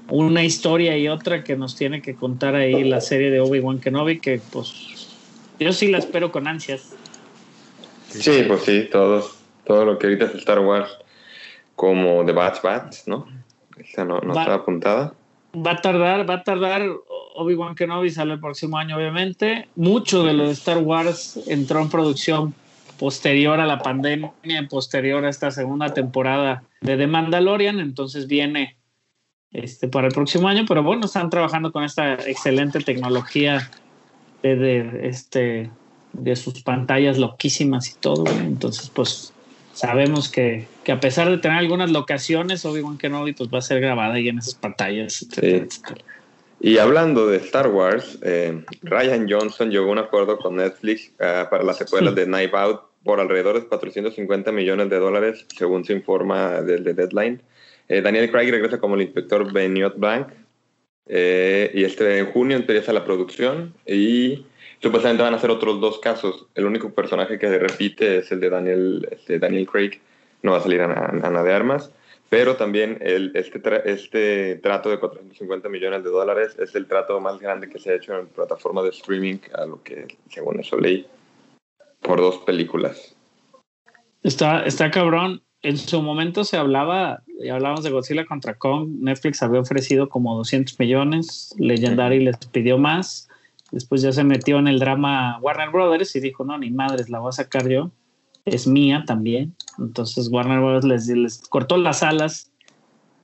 [0.08, 4.20] una historia y otra que nos tiene que contar ahí la serie de Obi-Wan Kenobi,
[4.20, 5.08] que pues
[5.58, 6.94] yo sí la espero con ansias.
[8.10, 9.26] Sí, pues sí, todo,
[9.64, 10.90] todo lo que ahorita es Star Wars,
[11.76, 13.26] como The Bad Batch, ¿no?
[13.78, 15.14] Esa no, no está apuntada.
[15.56, 16.82] Va a tardar, va a tardar.
[17.34, 19.68] Obi-Wan Kenobi sale el próximo año, obviamente.
[19.76, 22.54] Mucho de lo de Star Wars entró en producción
[22.98, 24.32] posterior a la pandemia,
[24.68, 28.76] posterior a esta segunda temporada de The Mandalorian, entonces viene
[29.52, 33.70] este, para el próximo año, pero bueno, están trabajando con esta excelente tecnología
[34.42, 35.70] de, este,
[36.12, 39.32] de sus pantallas loquísimas y todo, entonces pues
[39.72, 43.80] sabemos que, que, a pesar de tener algunas locaciones, Obi-Wan Kenobi pues va a ser
[43.80, 45.26] grabada ahí en esas pantallas.
[46.60, 51.48] Y hablando de Star Wars, eh, Ryan Johnson llegó a un acuerdo con Netflix uh,
[51.48, 55.94] para las secuelas de Knife Out por alrededor de 450 millones de dólares, según se
[55.94, 57.40] informa desde Deadline.
[57.88, 59.96] Eh, Daniel Craig regresa como el inspector Beniot
[61.06, 64.46] eh, y este en junio empieza la producción y
[64.80, 66.46] supuestamente van a ser otros dos casos.
[66.54, 70.00] El único personaje que se repite es el de Daniel, este Daniel Craig,
[70.42, 71.90] no va a salir Ana, de Armas,
[72.30, 73.60] pero también el, este,
[73.90, 77.96] este trato de 450 millones de dólares es el trato más grande que se ha
[77.96, 81.04] hecho en plataforma de streaming, a lo que según eso leí
[82.00, 83.16] por dos películas.
[84.22, 85.42] Está, está cabrón.
[85.62, 90.36] En su momento se hablaba, y hablábamos de Godzilla contra Kong, Netflix había ofrecido como
[90.36, 93.28] 200 millones, Legendary les pidió más,
[93.70, 97.18] después ya se metió en el drama Warner Brothers y dijo, no, ni madres, la
[97.18, 97.90] voy a sacar yo,
[98.50, 99.54] es mía también.
[99.78, 102.50] Entonces Warner Brothers les, les cortó las alas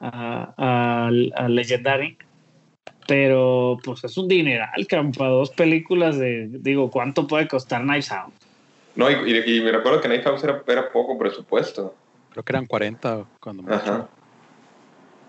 [0.00, 2.18] a, a, Legendary
[3.08, 8.34] pero pues es un dineral, para dos películas de, digo, ¿cuánto puede costar Knives Out?
[8.96, 11.94] No, y, me recuerdo que Night House era, era, poco presupuesto.
[12.30, 14.08] Creo que eran 40 cuando me Ajá.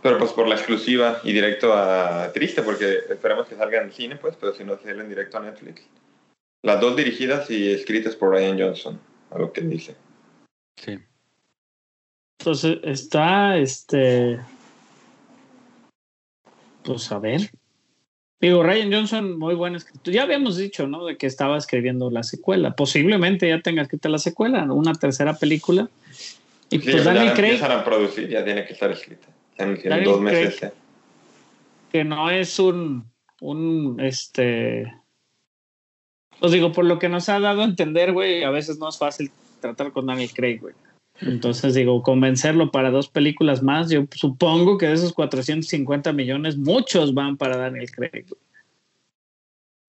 [0.01, 2.31] Pero pues por la exclusiva y directo a...
[2.33, 5.41] Triste porque esperamos que salga en cine, pues, pero si no, sale en directo a
[5.41, 5.83] Netflix.
[6.63, 8.99] Las dos dirigidas y escritas por Ryan Johnson,
[9.31, 9.95] a lo que dice.
[10.75, 10.99] Sí.
[12.39, 14.39] Entonces está, este...
[16.83, 17.51] Pues a ver,
[18.39, 20.13] Digo, Ryan Johnson, muy buen escritor.
[20.13, 21.05] Ya habíamos dicho, ¿no?
[21.05, 22.75] De que estaba escribiendo la secuela.
[22.75, 25.89] Posiblemente ya tenga escrita la secuela, una tercera película.
[26.69, 27.63] Y pues Daniel Craig.
[27.63, 29.27] a producir, ya tiene que estar escrita.
[29.57, 30.71] En, dos meses.
[31.91, 33.09] que no es un,
[33.41, 34.93] un, este.
[36.39, 38.97] Os digo, por lo que nos ha dado a entender, güey, a veces no es
[38.97, 40.75] fácil tratar con Daniel Craig, güey.
[41.21, 47.13] Entonces, digo, convencerlo para dos películas más, yo supongo que de esos 450 millones, muchos
[47.13, 48.25] van para Daniel Craig.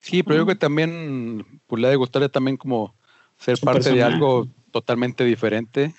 [0.00, 2.94] Sí, pero yo creo que también pues, le ha de gustarle también como
[3.36, 5.94] ser parte de algo totalmente diferente.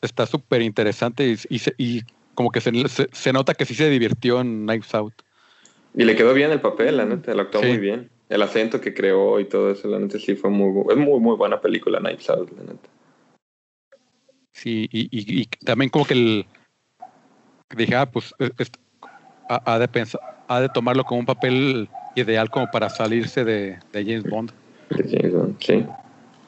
[0.00, 2.02] está súper interesante y, y,
[2.34, 2.72] como que se,
[3.12, 5.14] se, nota que sí se divirtió en Knives Out.
[5.94, 8.94] Y le quedó bien el papel, la neta, lo actuó muy bien el acento que
[8.94, 12.28] creó y todo eso, la neta sí fue muy, es muy, muy buena película, Knives
[12.30, 12.88] Out, la neta.
[14.52, 16.46] Sí, y, y, también como que el,
[17.76, 18.32] dije, ah, pues
[19.48, 24.04] ha, de pensar, ha de tomarlo como un papel ideal como para salirse de, de
[24.04, 24.52] James Bond.
[24.90, 25.84] De James Bond, sí.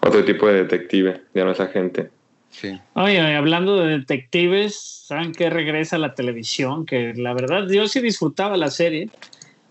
[0.00, 2.10] Otro tipo de detective, ya no es agente.
[2.48, 2.80] Sí.
[2.94, 6.86] Oye, hablando de detectives, ¿saben qué regresa a la televisión?
[6.86, 9.10] Que la verdad, yo sí disfrutaba la serie.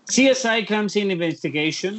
[0.08, 1.96] CSI Crime Scene Investigation,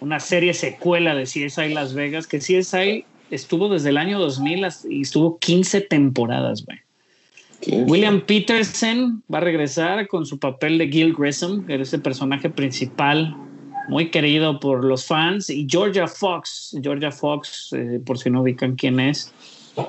[0.00, 5.02] una serie secuela de CSI Las Vegas, que CSI estuvo desde el año 2000 y
[5.02, 6.78] estuvo 15 temporadas, güey.
[7.88, 12.50] William Peterson va a regresar con su papel de Gil Grissom, que era ese personaje
[12.50, 13.34] principal,
[13.88, 18.76] muy querido por los fans, y Georgia Fox, Georgia Fox, eh, por si no ubican
[18.76, 19.32] quién es,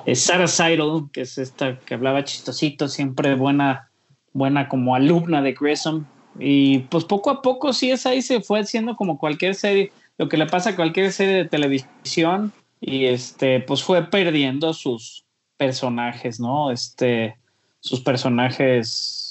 [0.06, 3.90] es Sarah Seidel, que es esta que hablaba chistosito, siempre buena,
[4.32, 6.04] buena como alumna de Grissom.
[6.38, 10.28] Y pues poco a poco sí es ahí se fue haciendo como cualquier serie, lo
[10.28, 15.24] que le pasa a cualquier serie de televisión y este pues fue perdiendo sus
[15.56, 16.70] personajes, ¿no?
[16.70, 17.36] Este
[17.80, 19.28] sus personajes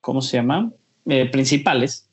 [0.00, 0.72] ¿cómo se llama?
[1.06, 2.06] Eh, principales.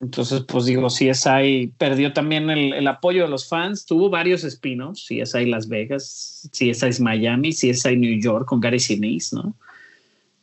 [0.00, 3.86] Entonces, pues digo, CSI perdió también el, apoyo de los fans.
[3.86, 9.54] Tuvo varios espinos, CSI Las Vegas, CSI Miami, CSI New York con Gary Sinise, ¿no?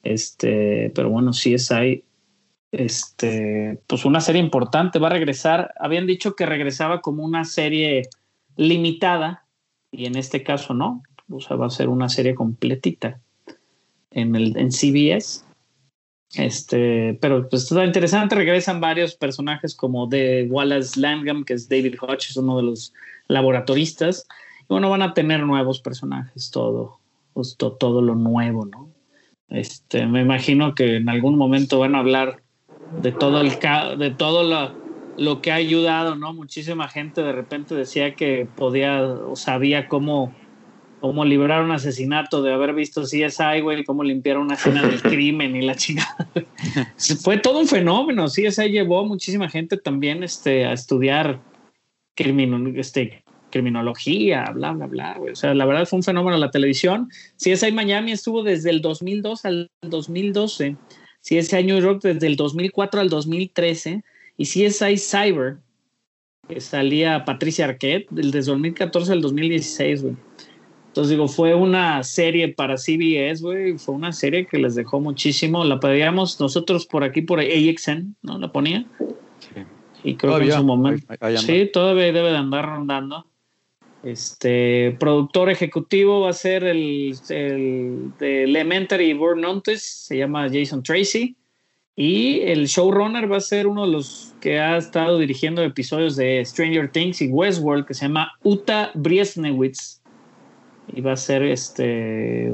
[0.01, 2.03] Este, pero bueno, CSI,
[2.71, 4.99] este, pues una serie importante.
[4.99, 8.09] Va a regresar, habían dicho que regresaba como una serie
[8.55, 9.45] limitada,
[9.91, 11.03] y en este caso no.
[11.29, 13.19] O sea, va a ser una serie completita
[14.11, 15.45] en, el, en CBS.
[16.35, 21.95] Este, pero pues está interesante, regresan varios personajes como de Wallace Langham, que es David
[21.99, 22.93] Hodge, es uno de los
[23.27, 24.27] laboratoristas.
[24.61, 26.99] Y bueno, van a tener nuevos personajes, todo,
[27.33, 28.89] pues, todo lo nuevo, ¿no?
[29.49, 32.43] Este, me imagino que en algún momento van a hablar
[33.01, 33.51] de todo el
[33.97, 34.73] de todo lo,
[35.17, 36.33] lo que ha ayudado, ¿no?
[36.33, 40.33] Muchísima gente de repente decía que podía o sabía cómo
[40.99, 45.55] cómo librar un asesinato, de haber visto CSI, güey, cómo limpiar una escena del crimen
[45.55, 46.29] y la chingada.
[47.23, 48.25] Fue todo un fenómeno.
[48.25, 51.39] CSI llevó muchísima gente también este, a estudiar
[52.15, 55.15] crimin este, criminología, bla, bla, bla.
[55.17, 55.33] Güey.
[55.33, 57.09] O sea, la verdad fue un fenómeno la televisión.
[57.37, 60.75] CSI Miami estuvo desde el 2002 al 2012.
[61.29, 64.03] CSI New York desde el 2004 al 2013.
[64.37, 65.57] Y CSI Cyber,
[66.47, 70.15] que salía Patricia Arquette, desde 2014 al 2016, güey.
[70.87, 75.63] Entonces digo, fue una serie para CBS, güey, fue una serie que les dejó muchísimo.
[75.63, 78.39] La pedíamos nosotros por aquí, por AXN, ¿no?
[78.39, 78.85] La ponía.
[79.39, 79.61] Sí.
[80.03, 81.05] Y creo que en su momento.
[81.37, 83.28] sí, todavía debe de andar rondando.
[84.03, 90.83] Este productor ejecutivo va a ser el, el de Elementary Born Notice, se llama Jason
[90.83, 91.35] Tracy.
[91.95, 96.43] Y el showrunner va a ser uno de los que ha estado dirigiendo episodios de
[96.45, 99.99] Stranger Things y Westworld, que se llama Uta Briesnewitz
[100.93, 102.51] y va a ser este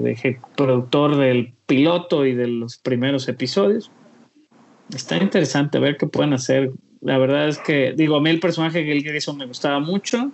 [0.58, 3.92] productor del piloto y de los primeros episodios.
[4.94, 6.72] Está interesante ver qué pueden hacer.
[7.02, 10.32] La verdad es que, digo, a mí el personaje que él hizo me gustaba mucho.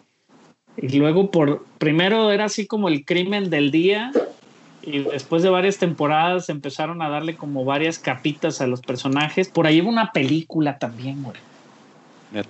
[0.78, 4.12] Y luego, por primero era así como el crimen del día.
[4.84, 9.50] Y después de varias temporadas empezaron a darle como varias capitas a los personajes.
[9.50, 11.38] Por ahí hubo una película también, güey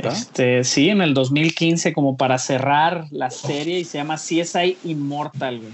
[0.03, 5.59] este, sí, en el 2015, como para cerrar la serie, y se llama CSI Immortal,
[5.59, 5.73] güey.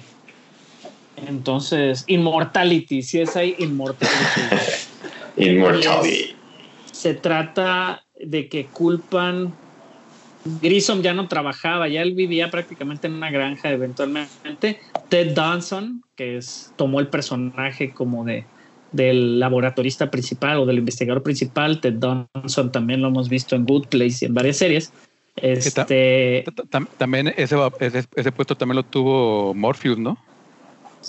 [1.27, 4.15] Entonces, Immortality, CSI Immortality.
[5.37, 6.35] Immortality.
[6.91, 9.53] Se trata de que culpan.
[10.61, 14.79] Grissom ya no trabajaba, ya él vivía prácticamente en una granja eventualmente.
[15.09, 18.45] Ted Danson, que es, tomó el personaje como de
[18.91, 23.87] del laboratorista principal o del investigador principal, Ted Donson, también lo hemos visto en Good
[23.87, 24.93] Place y en varias series.
[25.35, 26.43] Este,
[26.97, 27.55] también ese,
[28.15, 30.17] ese, puesto también lo tuvo Morpheus, ¿no?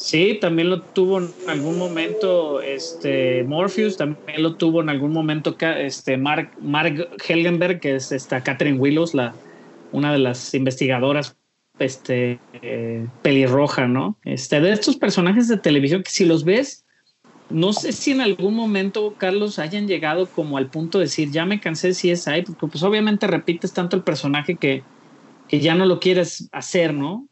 [0.00, 5.56] Sí, también lo tuvo en algún momento este, Morpheus, también lo tuvo en algún momento
[5.60, 9.34] este, Mark, Mark Helgenberg, que es esta Catherine Willows, la,
[9.90, 11.36] una de las investigadoras
[11.80, 14.16] este, eh, pelirroja, ¿no?
[14.24, 16.84] Este, de estos personajes de televisión que si los ves,
[17.50, 21.44] no sé si en algún momento, Carlos, hayan llegado como al punto de decir, ya
[21.44, 24.84] me cansé si es ahí, porque pues obviamente repites tanto el personaje que,
[25.48, 27.27] que ya no lo quieres hacer, ¿no?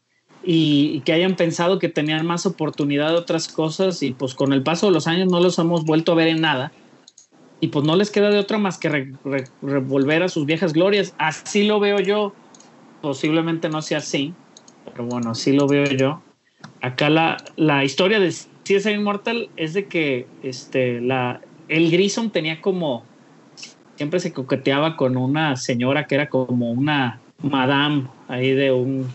[0.49, 4.63] Y, que hayan pensado que tenían más oportunidad de otras cosas y pues con el
[4.63, 6.71] paso de los años no los hemos vuelto a ver en nada.
[7.59, 9.13] Y pues no les queda de otra más que
[9.61, 11.13] revolver a sus viejas glorias.
[11.17, 12.33] Así lo veo yo.
[13.01, 14.33] Posiblemente no sea así,
[14.85, 16.21] pero bueno, así lo veo yo.
[16.81, 22.31] Acá la, la historia de si es Immortal es de que este, la, el Grissom
[22.31, 23.05] tenía como,
[23.95, 29.07] siempre se coqueteaba con una señora que era como una madame ahí de un,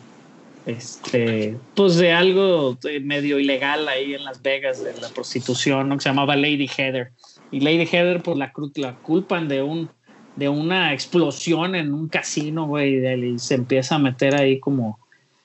[0.66, 5.96] este, pues de algo medio ilegal ahí en Las Vegas, de la prostitución, ¿no?
[5.96, 7.12] que se llamaba Lady Heather.
[7.50, 9.90] Y Lady Heather, pues la, la culpan de un
[10.36, 14.98] de una explosión en un casino, güey, y se empieza a meter ahí como...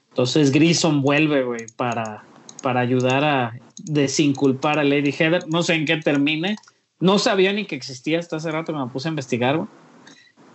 [0.09, 2.23] Entonces Grissom vuelve, güey, para,
[2.63, 3.53] para ayudar a
[3.83, 5.47] desinculpar a Lady Heather.
[5.47, 6.55] No sé en qué termine.
[6.99, 9.61] No sabía ni que existía hasta hace rato me puse a investigar.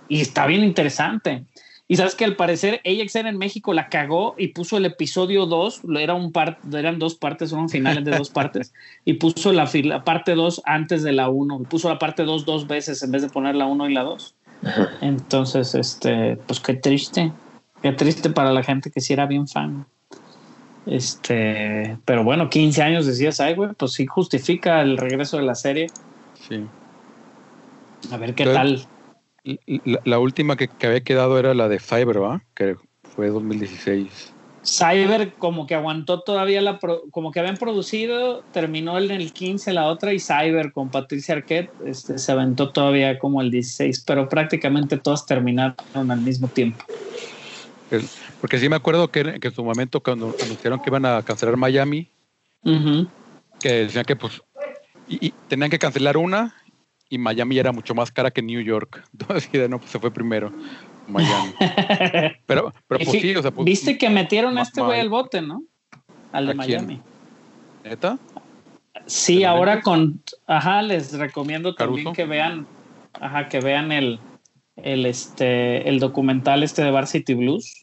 [0.08, 1.44] Y está bien interesante.
[1.92, 5.82] Y sabes que al parecer AXN en México la cagó y puso el episodio 2,
[6.00, 8.72] era un par, eran dos partes, eran finales de dos partes,
[9.04, 12.66] y puso la, la parte 2 antes de la 1, puso la parte 2 dos
[12.66, 14.34] veces en vez de poner la 1 y la 2.
[15.02, 17.30] Entonces, este, pues qué triste,
[17.82, 19.84] qué triste para la gente que sí era bien fan.
[20.86, 25.54] Este, pero bueno, 15 años decías, ay, güey, pues sí justifica el regreso de la
[25.54, 25.88] serie.
[26.48, 26.64] Sí.
[28.10, 28.91] A ver qué Entonces- tal.
[29.44, 32.42] La, la última que, que había quedado era la de Cyber, ¿va?
[32.54, 32.76] Que
[33.14, 34.32] fue 2016.
[34.64, 39.72] Cyber como que aguantó todavía la pro- como que habían producido, terminó en el 15
[39.72, 44.28] la otra y Cyber con Patricia Arquette este, se aventó todavía como el 16, pero
[44.28, 45.74] prácticamente todas terminaron
[46.10, 46.84] al mismo tiempo.
[48.40, 51.56] Porque sí me acuerdo que, que en su momento cuando anunciaron que iban a cancelar
[51.56, 52.08] Miami,
[53.60, 54.40] que decían que pues
[55.08, 56.54] y, y tenían que cancelar una
[57.12, 59.04] y Miami era mucho más cara que New York.
[59.12, 60.50] Entonces, no, pues se fue primero
[61.06, 61.52] Miami.
[62.46, 65.42] Pero, pero pues sí, o sea, pues, Viste que metieron a este güey al bote,
[65.42, 65.62] ¿no?
[66.30, 66.54] Al de.
[66.54, 67.00] Miami.
[67.84, 68.18] ¿neta?
[69.06, 72.66] Sí, ¿De ahora con, ajá, les recomiendo también que vean,
[73.14, 74.20] ajá, que vean el,
[74.76, 77.81] el, este, el documental este de Varsity Blues,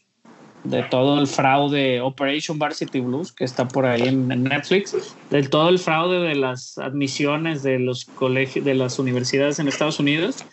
[0.64, 5.68] de todo el fraude, Operation Varsity Blues, que está por ahí en, Netflix, de todo
[5.68, 10.44] el fraude de las admisiones de los colegios, de las universidades en Estados Unidos.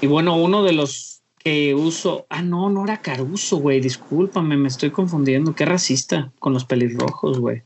[0.00, 4.68] Y bueno, uno de los que uso, ah, no, no era Caruso, güey, discúlpame, me
[4.68, 7.62] estoy confundiendo, qué racista con los pelirrojos, güey.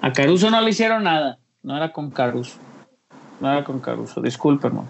[0.00, 1.38] A Caruso no le hicieron nada.
[1.62, 2.58] No era con Caruso.
[3.40, 4.20] No era con Caruso.
[4.20, 4.82] Discúlpenme.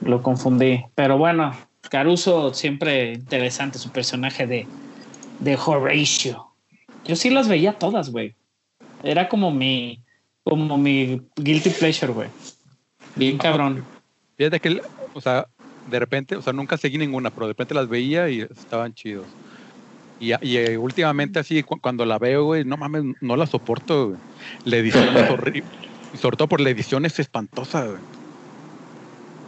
[0.00, 0.82] Lo confundí.
[0.94, 1.52] Pero bueno,
[1.90, 4.66] Caruso siempre interesante su personaje de,
[5.40, 6.48] de Horatio.
[7.04, 8.34] Yo sí las veía todas, güey.
[9.02, 10.00] Era como mi
[10.44, 12.28] como mi guilty pleasure, güey.
[13.16, 13.84] Bien cabrón.
[14.36, 14.80] Fíjate que,
[15.14, 15.46] o sea,
[15.90, 19.26] de repente, o sea, nunca seguí ninguna, pero de repente las veía y estaban chidos.
[20.18, 24.08] Y, y, eh, últimamente así, cu- cuando la veo, güey, no mames, no la soporto,
[24.08, 24.20] güey.
[24.64, 25.64] La edición es horrible.
[26.14, 27.98] Y sobre todo por la edición es espantosa, güey.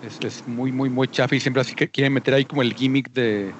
[0.07, 2.75] Es, es muy, muy, muy chafa y siempre así que quieren meter ahí como el
[2.75, 3.53] gimmick de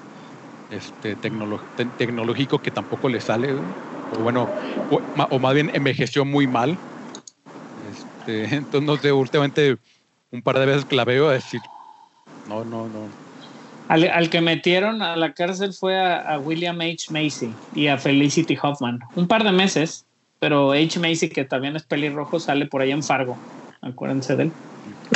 [0.69, 3.53] este te- tecnológico que tampoco le sale.
[3.53, 4.47] O bueno,
[4.89, 6.77] o, o más bien envejeció muy mal.
[7.89, 9.77] Este, entonces, no sé, últimamente
[10.31, 11.61] un par de veces la veo a decir,
[12.47, 13.09] no, no, no.
[13.87, 17.07] Al, al que metieron a la cárcel fue a, a William H.
[17.11, 18.99] Macy y a Felicity Hoffman.
[19.15, 20.05] Un par de meses,
[20.39, 20.99] pero H.
[20.99, 23.39] Macy, que también es pelirrojo, sale por ahí en Fargo.
[23.81, 24.53] Acuérdense de él.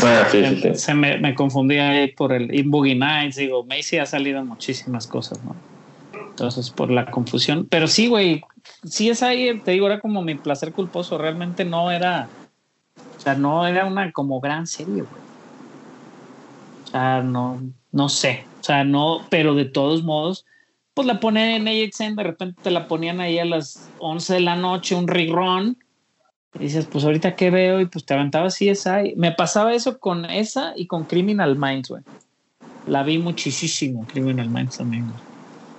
[0.04, 0.76] Ah, sí, sí, sí.
[0.76, 3.38] Se me, me confundí ahí por el y Boogie Nights.
[3.38, 5.56] Digo, Macy ha salido en muchísimas cosas, ¿no?
[6.14, 7.68] Entonces, por la confusión.
[7.70, 8.42] Pero sí, güey,
[8.86, 11.18] sí es ahí, te digo, era como mi placer culposo.
[11.18, 12.30] Realmente no era,
[13.18, 15.22] o sea, no era una como gran serie, güey.
[16.86, 17.62] O sea, no,
[17.92, 18.46] no sé.
[18.62, 20.46] O sea, no, pero de todos modos,
[20.94, 24.40] pues la ponen en AXN, de repente te la ponían ahí a las 11 de
[24.42, 25.78] la noche, un rerun.
[26.56, 29.14] Y dices, pues ahorita qué veo, y pues te aventabas CSI.
[29.16, 32.04] Me pasaba eso con esa y con Criminal Minds, güey.
[32.88, 35.20] La vi muchísimo, Criminal Minds también, güey.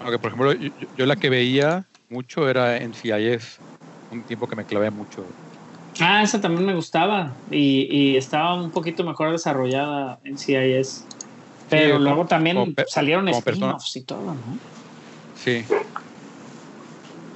[0.00, 3.58] Aunque, por ejemplo, yo, la que veía mucho era NCIS.
[4.10, 5.24] Un tiempo que me clavé mucho.
[6.00, 11.04] Ah, esa también me gustaba y, y estaba un poquito mejor desarrollada en CIS.
[11.68, 14.34] Pero luego también como salieron spin-offs y todo, ¿no?
[15.36, 15.64] Sí.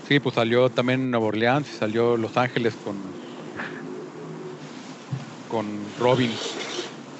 [0.08, 2.96] Sí, pues salió también Nueva Orleans y salió Los Ángeles con
[5.54, 5.66] con
[6.00, 6.32] Robin,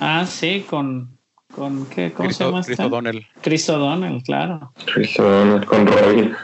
[0.01, 1.17] Ah, sí, con,
[1.55, 2.13] con ¿qué?
[2.13, 2.81] ¿Cómo se Chris, llama Chris?
[2.81, 3.27] O'Donnell.
[3.43, 4.73] Chris O'Donnell, claro.
[4.93, 6.35] Chris O'Donnell con Robin.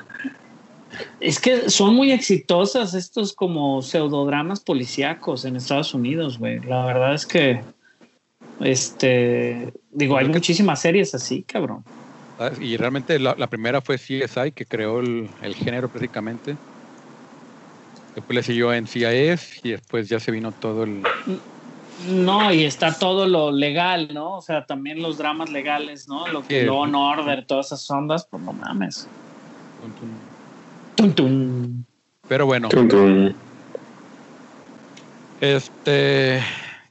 [1.18, 6.60] Es que son muy exitosas estos como pseudodramas policíacos en Estados Unidos, güey.
[6.60, 7.60] La verdad es que,
[8.60, 11.82] este, digo, hay muchísimas series así, cabrón.
[12.38, 12.60] ¿sabes?
[12.60, 16.56] Y realmente la, la primera fue CSI, que creó el, el género prácticamente.
[18.14, 21.02] Después le siguió en CIS y después ya se vino todo el...
[22.08, 24.36] No, y está todo lo legal, ¿no?
[24.38, 26.26] O sea, también los dramas legales, ¿no?
[26.28, 26.64] Lo que.
[26.64, 29.06] Law and Order, todas esas ondas, pues no mames.
[30.96, 31.84] Tum, tum.
[32.28, 33.32] Pero bueno, Tum, tum.
[35.40, 36.42] este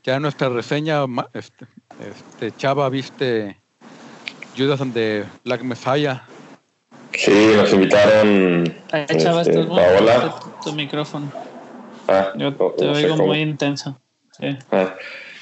[0.04, 1.04] ya nuestra reseña,
[1.34, 1.66] este,
[2.00, 3.58] este Chava, viste
[4.58, 6.22] Judas and the Black Messiah.
[7.14, 8.74] Sí, nos invitaron.
[8.92, 10.36] Ay, chava, Este, estás Paola.
[10.62, 11.32] tu, tu micrófono.
[12.08, 14.00] Ah, Yo no- te no oigo muy intenso.
[14.72, 14.96] Ah,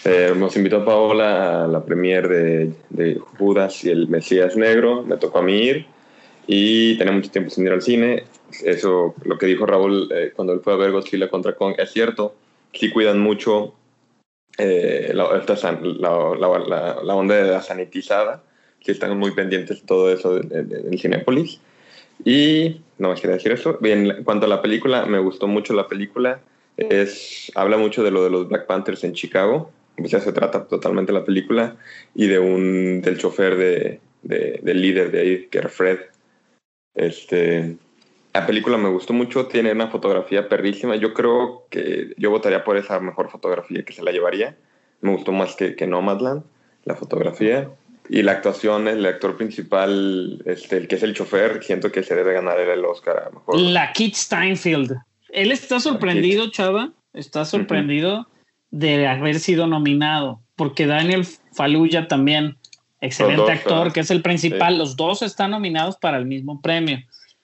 [0.06, 5.04] eh, nos invitó Paola a la premier de, de Judas y el Mesías Negro.
[5.04, 5.86] Me tocó a mí ir
[6.48, 8.24] y tenía mucho tiempo sin ir al cine.
[8.64, 11.92] Eso, lo que dijo Raúl eh, cuando él fue a ver Godzilla contra Kong, es
[11.92, 12.36] cierto.
[12.74, 13.76] Sí cuidan mucho
[14.58, 18.44] eh, la, esta la, la, la- onda de la sanitizada.
[18.82, 21.60] Sí están muy pendientes de todo eso del Cinépolis.
[22.26, 23.78] Y no más quería decir eso.
[23.82, 26.40] Bien, en cuanto a la película, me gustó mucho la película.
[26.78, 29.72] Es, habla mucho de lo de los Black Panthers en Chicago.
[30.02, 31.76] O sea, se trata totalmente la película
[32.14, 36.00] y de un del chofer de, de- del líder de ahí, que era Fred.
[36.94, 37.78] Este,
[38.34, 40.96] La película me gustó mucho, tiene una fotografía perrísima.
[40.96, 44.56] Yo creo que yo votaría por esa mejor fotografía que se la llevaría.
[45.02, 46.44] Me gustó más que, que Nomadland,
[46.86, 47.70] la fotografía.
[48.10, 52.16] Y la actuación, el actor principal, este, el que es el chofer, siento que se
[52.16, 53.32] debe ganar el Oscar.
[53.54, 54.96] La Kit Steinfeld.
[55.30, 56.92] Él está sorprendido, Chava.
[57.14, 58.28] Está sorprendido
[58.72, 60.42] de haber sido nominado.
[60.56, 62.58] Porque Daniel Faluya también,
[63.02, 64.74] excelente dos, actor, que es el principal.
[64.74, 64.80] Sí.
[64.80, 67.00] Los dos están nominados para el mismo premio.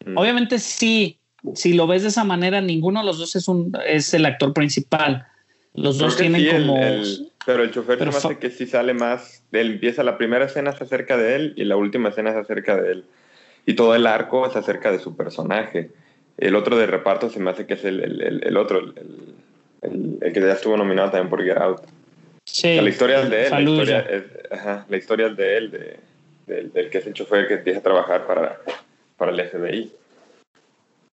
[0.05, 0.17] Mm.
[0.17, 1.19] Obviamente, sí.
[1.55, 4.53] Si lo ves de esa manera, ninguno de los dos es, un, es el actor
[4.53, 5.27] principal.
[5.73, 6.77] Los dos Creo tienen sí, como.
[6.81, 9.43] el- pero el chofer Pero se me hace que sí sale más.
[9.51, 12.77] Él empieza la primera escena es acerca de él y la última escena es acerca
[12.81, 13.05] de él.
[13.65, 15.91] Y todo el arco es acerca de su personaje.
[16.37, 18.93] El otro de reparto se me hace que es el, el- el- el otro, el,
[18.97, 19.35] el-
[19.81, 21.81] el- el que ya estuvo nominado también por Get Out.
[22.45, 23.51] Sí, O sea, la historia es de él.
[23.51, 25.99] La historia es, ajá, la historia es de él, de,
[26.47, 28.59] del, del que es el chofer que empieza a trabajar para,
[29.17, 29.91] para el FBI.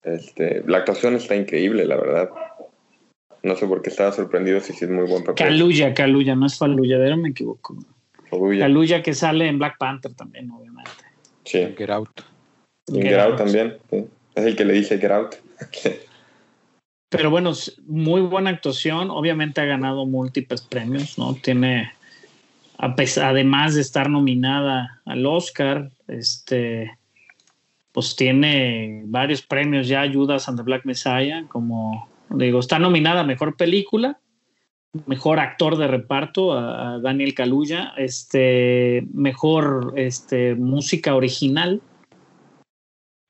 [0.04, 2.30] Este, la actuación está increíble, la verdad.
[3.42, 5.46] No sé por qué estaba sorprendido si sí es muy buen papel.
[5.46, 7.76] Caluya, Caluya, no es Falluya, me equivoco.
[8.58, 10.90] Caluya que sale en Black Panther también, obviamente.
[11.44, 11.74] Sí.
[11.76, 12.10] Get Out.
[12.88, 13.78] Y Get Out también.
[13.90, 14.06] sí.
[14.39, 15.34] Es el que le dice Get Out.
[17.09, 17.53] Pero bueno,
[17.86, 19.11] muy buena actuación.
[19.11, 21.34] Obviamente ha ganado múltiples premios, ¿no?
[21.34, 21.91] Tiene,
[22.78, 26.97] a además de estar nominada al Oscar, este,
[27.93, 33.24] pues tiene varios premios ya, Judas and the Black Messiah, como digo, está nominada a
[33.24, 34.20] Mejor Película,
[35.07, 41.80] Mejor Actor de Reparto a, a Daniel Kaluuya, este, Mejor este, Música Original.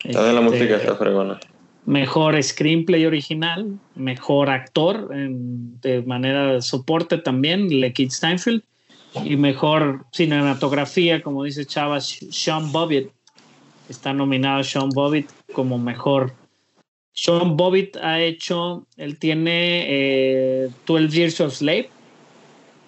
[0.03, 1.40] También la Este, música está fregona.
[1.86, 8.62] mejor screenplay original, mejor actor en- de manera de soporte también, Lekit Steinfeld,
[9.24, 13.09] y mejor cinematografía, como dice Chava, Sean Bobbitt.
[13.88, 16.32] Está nominado Sean Bobbitt como mejor.
[17.12, 21.88] Sean Bobbitt ha hecho, él tiene eh, 12 Years of Slave,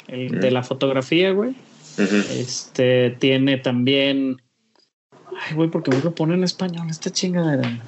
[0.08, 0.54] el de Mm.
[0.54, 1.54] la fotografía, güey.
[1.98, 4.40] Este tiene también.
[5.42, 7.78] Ay, güey, porque me lo pone en español esta chingadera.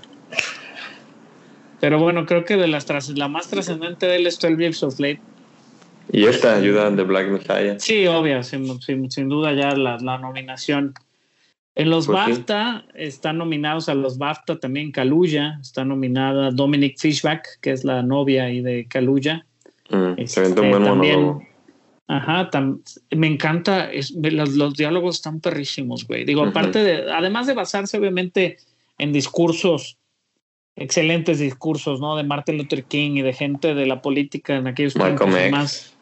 [1.80, 4.82] Pero bueno, creo que de las tras- la más trascendente de él es 12 Years
[4.82, 5.20] of Slave.
[6.12, 7.78] Y esta ayuda de Black Messiah.
[7.78, 10.94] Sí, obvio, sin, sin- sin duda ya la, la nominación.
[11.74, 12.30] En los Pues sí.
[12.32, 18.02] BAFTA están nominados a los BAFTA también Kaluuya, está nominada Dominic Fishback, que es la
[18.02, 19.46] novia ahí de Kaluuya.
[19.90, 21.42] Mm, Este, se un buen también- monólogo.
[22.08, 22.80] Ajá, tam-
[23.10, 26.24] me encanta, es- los, los diálogos están perrísimos, güey.
[26.24, 28.58] Digo, aparte de, además de basarse obviamente
[28.98, 29.96] en discursos,
[30.76, 32.16] excelentes discursos, ¿no?
[32.16, 35.50] De Martin Luther King y de gente de la política en aquellos tiempos X.
[35.52, 35.94] más,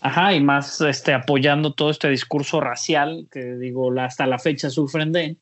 [0.00, 5.12] ajá, y más este, apoyando todo este discurso racial que digo, hasta la fecha sufren
[5.12, 5.36] de,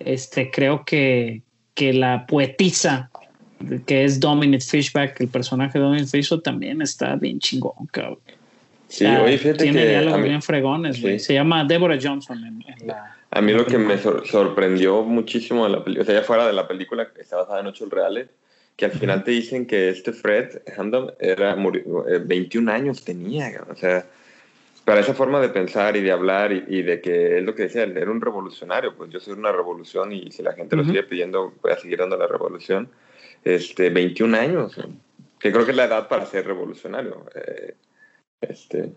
[0.00, 1.42] este, creo que,
[1.74, 3.10] que la poetisa
[3.86, 8.18] que es Dominic Fishback, el personaje de Dominic Fishback también está bien chingón, cabrón.
[8.90, 11.18] Sí, oye, fíjate tiene que diálogos mí, bien fregones, güey.
[11.20, 11.26] Sí.
[11.26, 13.16] Se llama Deborah Johnson en, en la...
[13.30, 16.46] a mí lo que me sor- sorprendió muchísimo de la película, o sea, ya fuera
[16.46, 18.28] de la película que está basada en hechos reales,
[18.76, 23.64] que al final te dicen que este Fred Hampton era murió, eh, 21 años tenía,
[23.70, 24.06] o sea,
[24.84, 27.64] para esa forma de pensar y de hablar y, y de que es lo que
[27.64, 30.82] decía, él era un revolucionario, pues yo soy una revolución y si la gente lo
[30.82, 30.90] Ujú.
[30.90, 32.88] sigue pidiendo, voy a seguir dando la revolución.
[33.44, 34.74] Este, 21 años,
[35.38, 37.24] que creo que es la edad para ser revolucionario.
[37.36, 37.74] eh,
[38.40, 38.92] este,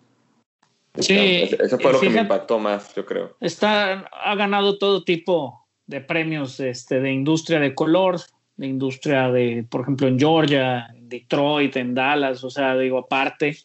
[1.00, 3.36] Sí, eso eso fue lo que me impactó más, yo creo.
[3.39, 8.20] Está, ha ganado todo tipo de premios este, de industria de color,
[8.58, 13.58] de industria de, por ejemplo, en Georgia, en Detroit, en Dallas, o sea, digo, aparte,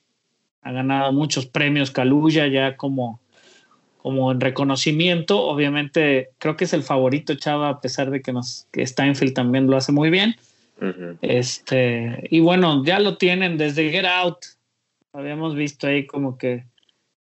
[0.63, 3.21] ha ganado muchos premios Kaluuya ya como,
[3.99, 5.39] como en reconocimiento.
[5.43, 9.67] Obviamente, creo que es el favorito, Chava, a pesar de que, nos, que Steinfeld también
[9.67, 10.35] lo hace muy bien.
[11.23, 14.39] Este, y bueno, ya lo tienen desde Get Out.
[15.19, 16.65] Habíamos visto ahí como que,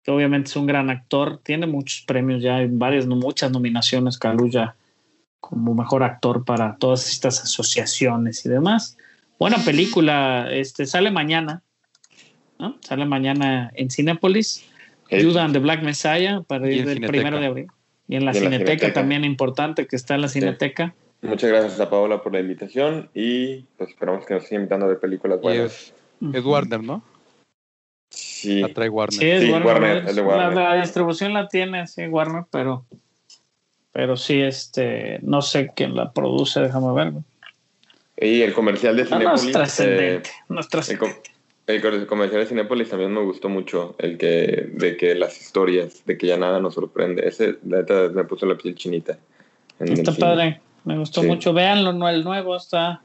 [0.04, 1.40] que obviamente es un gran actor.
[1.42, 4.76] Tiene muchos premios ya, varias, no, muchas nominaciones, Kaluuya,
[5.40, 8.98] como mejor actor para todas estas asociaciones y demás.
[9.40, 11.64] Buena película, este, sale mañana,
[12.60, 12.76] ¿no?
[12.82, 14.66] Sale mañana en Cinépolis.
[15.10, 17.68] Eh, Judas and the Black Messiah para Y ir del primero de abril.
[18.10, 20.94] Y en la Y en la Cineteca, también importante que está en la Cineteca.
[21.22, 25.00] Muchas gracias a Paola por la invitación y pues esperamos que nos siga invitando ver
[25.00, 25.94] películas Y buenas.
[26.20, 27.02] es, es Warner, ¿no?
[28.10, 29.20] Sí, La trae Warner.
[29.20, 30.54] Sí, es Sí, Warner, de Warner.
[30.54, 32.86] La, la distribución la tiene, sí, Warner, pero,
[33.92, 37.14] pero sí, este, no sé quién la produce, déjame ver.
[38.18, 39.54] y el comercial de No, no es Cinépolis.
[39.54, 41.32] trascendente, eh, no es el, trascendente.
[41.68, 45.40] el co- el comercial de Cinépolis también me gustó mucho, el que de que las
[45.40, 47.28] historias, de que ya nada nos sorprende.
[47.28, 49.20] Ese, la neta, me puso la piel chinita.
[49.80, 50.20] Está cine.
[50.20, 50.62] padre.
[50.84, 51.28] Me gustó Sí.
[51.28, 51.54] mucho.
[51.54, 53.04] Véanlo, no, el nuevo está,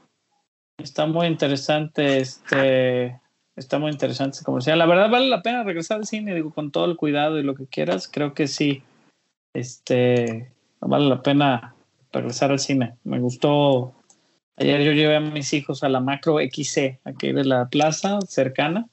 [0.77, 2.17] está muy interesante.
[2.19, 3.19] Este,
[3.55, 4.79] está muy interesante ese comercial.
[4.79, 7.55] La verdad vale la pena regresar al cine, digo, con todo el cuidado y lo
[7.55, 8.07] que quieras.
[8.11, 8.83] Creo que sí.
[9.53, 10.51] Este,
[10.81, 11.75] vale la pena
[12.11, 12.95] regresar al cine.
[13.03, 13.93] Me gustó.
[14.57, 18.87] Ayer yo llevé a mis hijos a la Macro XC, aquí de la plaza cercana.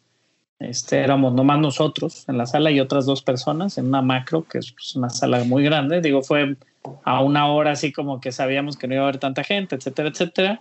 [0.59, 4.59] Este, éramos nomás nosotros en la sala y otras dos personas en una macro, que
[4.59, 6.01] es pues, una sala muy grande.
[6.01, 6.57] Digo, fue
[7.05, 10.11] a una hora así como que sabíamos que no iba a haber tanta gente, etcétera,
[10.11, 10.61] etcétera.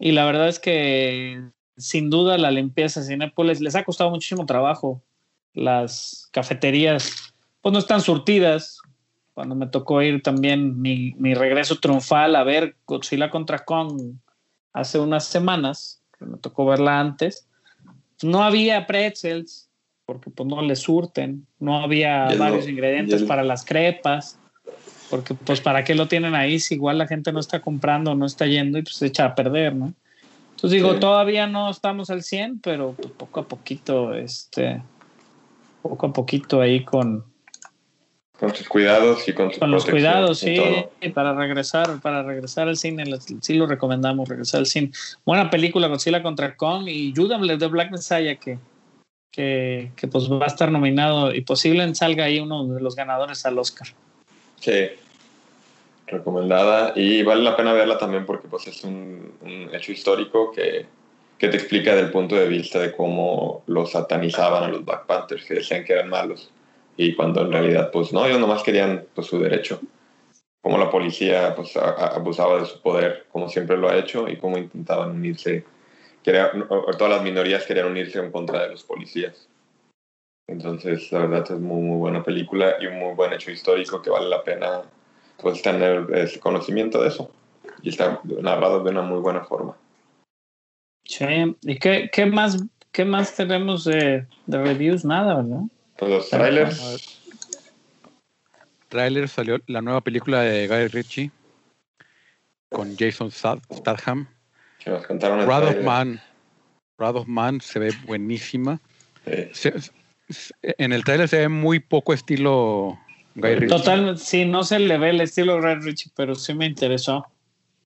[0.00, 1.40] Y la verdad es que
[1.78, 5.02] sin duda la limpieza de Cinépolis les ha costado muchísimo trabajo.
[5.54, 8.78] Las cafeterías pues no están surtidas.
[9.34, 14.16] Cuando me tocó ir también mi, mi regreso triunfal a ver Godzilla contra Kong
[14.72, 17.48] hace unas semanas, que me tocó verla antes,
[18.22, 19.68] no había pretzels
[20.08, 24.38] porque pues no le surten, no había varios ingredientes para las crepas,
[25.10, 28.24] porque pues para qué lo tienen ahí si igual la gente no está comprando, no
[28.24, 29.92] está yendo y pues se echa a perder, ¿no?
[30.58, 30.98] Entonces digo, Sí.
[30.98, 34.82] todavía no estamos al 100, pero pues, poco a poquito, este,
[35.82, 37.24] poco a poquito ahí con,
[38.40, 41.12] Con sus cuidados y con con los cuidados, sí, todo.
[41.14, 43.04] para regresar, para regresar al cine,
[43.40, 44.90] sí lo recomendamos, regresar al cine.
[45.24, 48.58] Buena película, Godzilla contra Kong y Judas de Black Messiah, que,
[49.30, 53.46] que, que pues va a estar nominado y posiblemente salga ahí uno de los ganadores
[53.46, 53.86] al Oscar.
[54.58, 54.72] Sí.
[56.10, 56.92] Recomendada.
[56.96, 60.86] Y vale la pena verla también porque pues, es un, un hecho histórico que,
[61.38, 65.44] que te explica del punto de vista de cómo los satanizaban a los Black Panthers,
[65.44, 66.50] que decían que eran malos.
[66.96, 69.80] Y cuando en realidad, pues no, ellos nomás querían pues, su derecho.
[70.60, 74.28] Cómo la policía pues, a- a- abusaba de su poder, como siempre lo ha hecho,
[74.28, 75.64] y cómo intentaban unirse.
[76.24, 79.48] Todas las minorías querían unirse en contra de los policías.
[80.48, 84.10] Entonces, la verdad es muy, muy buena película y un muy buen hecho histórico que
[84.10, 84.82] vale la pena
[85.38, 87.32] pues, tener ese conocimiento de eso.
[87.82, 89.76] Y está narrado de una muy buena forma.
[91.04, 92.62] Sí, ¿y qué, qué más,
[92.92, 95.04] qué más tenemos de, de reviews?
[95.04, 95.62] Nada, ¿verdad?
[95.96, 97.18] Pues los trailers,
[98.88, 101.30] Trailer salió la nueva película de Guy Ritchie
[102.70, 104.26] con Jason Stath- Statham.
[104.78, 106.20] que nos contaron el Wrath of trailer, Man.
[106.98, 108.80] Wrath of Man se ve buenísima.
[109.52, 109.74] se-
[110.62, 112.98] en el trailer se ve muy poco estilo
[113.40, 113.76] Guy Ritchie.
[113.76, 117.26] Total, sí, no se le ve el estilo Red Richie, pero sí me interesó.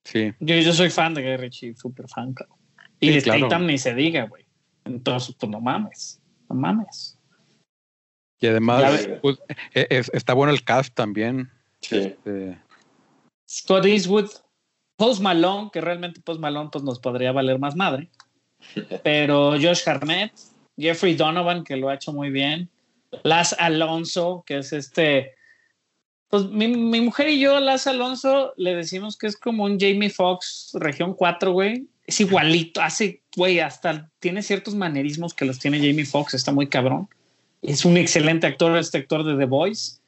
[0.04, 0.32] Sí.
[0.40, 2.58] Yo, yo soy fan de Guy Ritchie, súper fan, cabrón.
[3.00, 3.38] Y Sí, de claro.
[3.46, 4.44] Statham ni se diga, güey.
[4.84, 7.18] Entonces, pues no mames, no mames.
[8.40, 9.38] Y además pues,
[9.74, 11.50] e- es- está bueno el cast también.
[11.80, 12.58] sí, Eh,
[13.48, 14.30] Scott Eastwood,
[14.96, 18.10] Post Malone, que realmente Post Malone pues nos podría valer más madre.
[19.04, 20.32] Pero Josh Hartnett,
[20.76, 22.68] Jeffrey Donovan, que lo ha hecho muy bien.
[23.24, 25.34] Las Alonso, que es este.
[26.32, 30.08] Pues mi, mi mujer y yo, Las Alonso, le decimos que es como un Jamie
[30.08, 31.86] Foxx, región 4, güey.
[32.06, 36.68] Es igualito, hace, güey, hasta tiene ciertos manerismos que los tiene Jamie Foxx, está muy
[36.68, 37.06] cabrón.
[37.60, 39.98] Es un excelente actor, este actor de The Voice.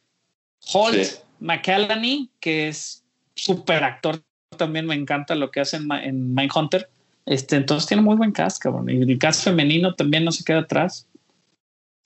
[0.72, 1.16] Holt Sí.
[1.40, 3.04] McCallany, que es
[3.34, 4.22] súper actor,
[4.56, 6.88] también me encanta lo que hace en, en Mindhunter.
[7.26, 8.88] Este, entonces tiene muy buen cast, cabrón.
[8.88, 11.06] Y el cast femenino también no se queda atrás.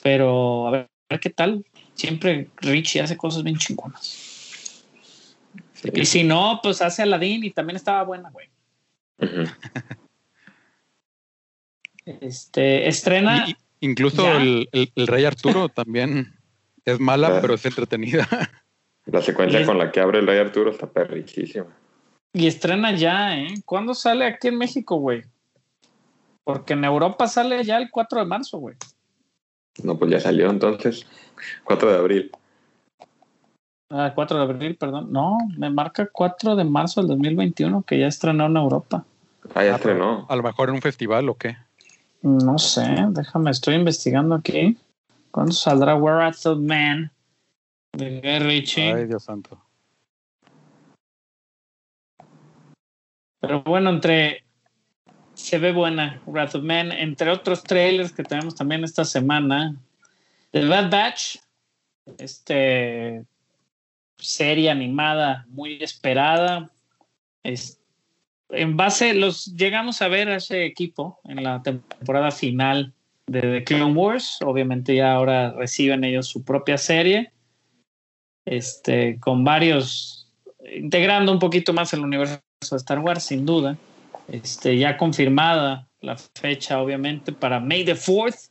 [0.03, 1.65] Pero a ver, a ver qué tal.
[1.99, 4.85] Siempre Richie hace cosas bien chingonas.
[5.75, 5.91] sí.
[5.93, 8.49] Y si no, pues hace Aladdin y también estaba buena, güey.
[12.07, 13.47] Este, estrena.
[13.49, 16.35] y- incluso el, el- el Rey Arturo también
[16.85, 17.39] es mala, Ah.
[17.41, 18.27] pero es entretenida.
[19.07, 21.67] La secuencia es- con la que abre el Rey Arturo está perricísima.
[22.33, 23.55] Y estrena ya, ¿eh?
[23.65, 25.23] ¿Cuándo sale aquí en México, güey?
[26.45, 28.77] Porque en Europa sale ya el 4 de marzo, güey.
[29.83, 31.07] No, pues ya salió entonces.
[31.65, 32.31] 4 de abril.
[33.91, 35.13] Ah, 4 de abril, perdón.
[35.13, 39.05] No, me marca 4 de marzo del 2021 que ya estrenó en Europa.
[39.55, 40.27] Ah, ya Ah, estrenó.
[40.29, 41.57] A lo mejor en un festival o qué.
[42.23, 44.77] No sé, déjame, estoy investigando aquí.
[45.31, 47.11] ¿Cuándo saldrá Wrath of Man?
[47.93, 48.93] De Guy Ritchie.
[48.93, 49.59] Ay, Dios santo.
[53.41, 54.45] Pero bueno, entre.
[55.35, 56.91] Se ve buena, Wrath of Man.
[56.91, 59.77] Entre otros trailers que tenemos también esta semana.
[60.51, 61.37] The Bad Batch.
[62.19, 63.25] Este.
[64.19, 66.73] Serie animada muy esperada.
[67.43, 67.81] Es,
[68.51, 72.93] en base, los llegamos a ver a ese equipo en la temporada final
[73.27, 74.39] de The Clone Wars.
[74.45, 77.33] Obviamente ya ahora reciben ellos su propia serie.
[78.45, 80.33] Este, con varios,
[80.75, 83.77] integrando un poquito más el universo de Star Wars, sin duda.
[84.29, 88.51] Este, ya confirmada la fecha, obviamente, para May the 4th.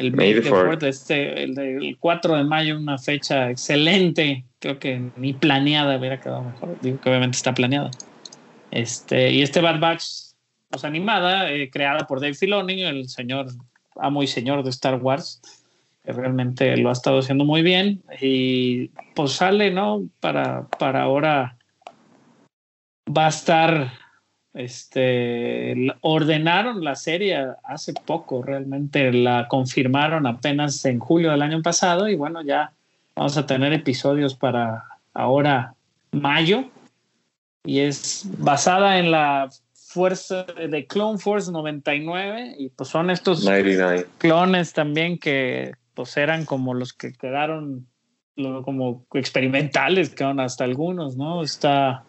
[0.00, 4.44] El May, the 4th, este, el del 4 de mayo, una fecha excelente.
[4.58, 6.80] Creo que ni planeada hubiera quedado mejor.
[6.80, 7.90] Digo que obviamente está planeada.
[8.70, 10.04] Este, y este Bad Batch,
[10.70, 13.48] pues animada, eh, creada por Dave Filoni, el señor,
[13.96, 15.42] amo y señor de Star Wars,
[16.02, 18.02] que realmente lo ha estado haciendo muy bien.
[18.22, 20.08] Y pues sale, ¿no?
[20.20, 21.58] Para, para ahora
[23.06, 23.92] va a estar,
[24.54, 32.08] este, ordenaron la serie hace poco, realmente la confirmaron apenas en julio del año pasado
[32.08, 32.72] y bueno, ya
[33.14, 35.74] vamos a tener episodios para ahora
[36.12, 36.64] mayo
[37.64, 44.06] y es basada en la fuerza de Clone Force 99 y pues son estos 99.
[44.18, 47.86] clones también que pues eran como los que quedaron
[48.64, 51.42] como experimentales, quedaron hasta algunos, ¿no?
[51.42, 52.04] Está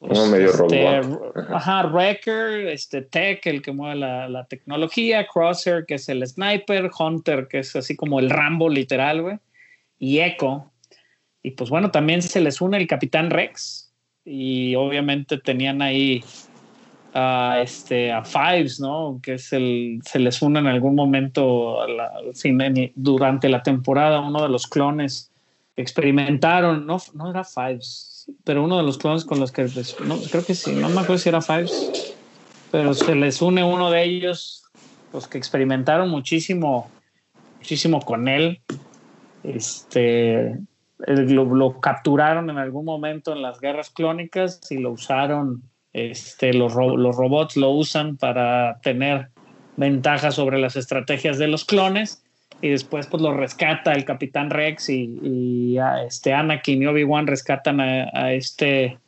[0.00, 1.36] pues, Uno medio este, robot.
[1.50, 1.86] Ajá.
[1.86, 7.46] Wrecker, este Tech, el que mueve la, la tecnología, Crosshair, que es el sniper, Hunter,
[7.46, 9.38] que es así como el Rambo literal, güey,
[9.98, 10.70] y Echo.
[11.42, 13.86] Y pues bueno, también se les une el Capitán Rex,
[14.24, 16.22] y obviamente tenían ahí
[17.14, 19.18] a este a Fives, ¿no?
[19.22, 22.12] Que es el se les une en algún momento la-
[22.94, 25.32] durante la temporada uno de los clones
[25.76, 28.09] experimentaron, no no era Fives,
[28.44, 29.66] pero uno de los clones con los que
[30.04, 32.14] no, creo que sí, no me acuerdo si era Fives,
[32.70, 34.64] pero se les une uno de ellos
[35.12, 36.90] los que experimentaron muchísimo
[37.60, 38.60] muchísimo con él.
[39.42, 40.58] Este
[41.06, 45.62] lo, capturaron en algún momento en las guerras clónicas y lo usaron,
[45.92, 49.30] este, los, los robots lo usan para tener
[49.76, 52.22] ventaja sobre las estrategias de los clones
[52.62, 57.26] y después pues lo rescata el Capitán Rex y, y a este Anakin y Obi-Wan
[57.26, 58.98] rescatan a, este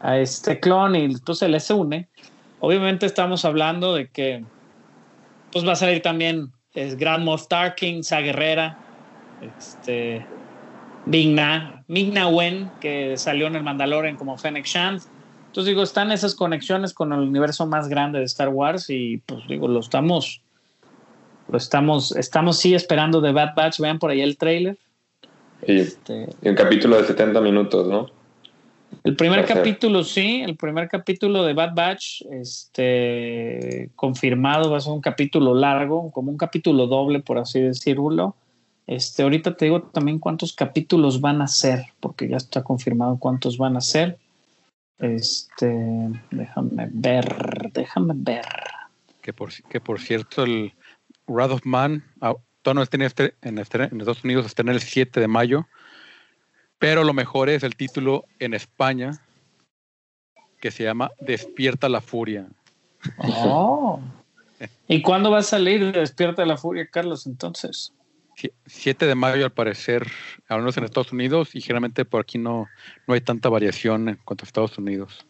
[0.00, 2.08] a este clon y entonces se les une.
[2.60, 4.44] Obviamente estamos hablando de que
[5.52, 8.76] pues va a salir también es Grand Moff Tarkin, Sa Guerrera,
[9.58, 10.26] este
[11.06, 15.02] Migna, Migna Wen, que salió en el Mandalorian como Fennec Shand.
[15.46, 19.46] Entonces digo, están esas conexiones con el universo más grande de Star Wars y pues
[19.46, 20.42] digo, lo estamos,
[21.48, 23.80] lo estamos, estamos sí esperando de Bad Batch.
[23.80, 24.76] Vean por ahí el trailer.
[25.66, 28.10] Y, Este, y un capítulo de 70 minutos, ¿no?
[29.02, 29.56] el primer ser.
[29.56, 35.54] capítulo, sí, el primer capítulo de Bad Batch, este, confirmado, va a ser un capítulo
[35.54, 38.36] largo, como un capítulo doble, por así decirlo.
[38.86, 43.58] Este, ahorita te digo también cuántos capítulos van a ser, porque ya está confirmado cuántos
[43.58, 44.18] van a ser.
[44.98, 48.46] Este, déjame ver, déjame ver.
[49.22, 50.72] Que por, que por cierto, el
[51.26, 54.62] Wrath of Man, ah, todavía no está en, este, en, este- en Estados Unidos, está
[54.62, 55.66] en el 7 de mayo.
[56.78, 59.12] Pero lo mejor es el título en España,
[60.60, 62.46] que se llama Despierta la Furia.
[63.18, 64.00] Oh.
[64.88, 67.26] ¿Y cuándo va a salir Despierta la Furia, Carlos?
[67.26, 67.92] Entonces.
[68.36, 70.06] Sie- 7 de mayo, al parecer,
[70.48, 72.66] al menos en Estados Unidos, y generalmente por aquí no,
[73.06, 75.24] no hay tanta variación en cuanto a Estados Unidos.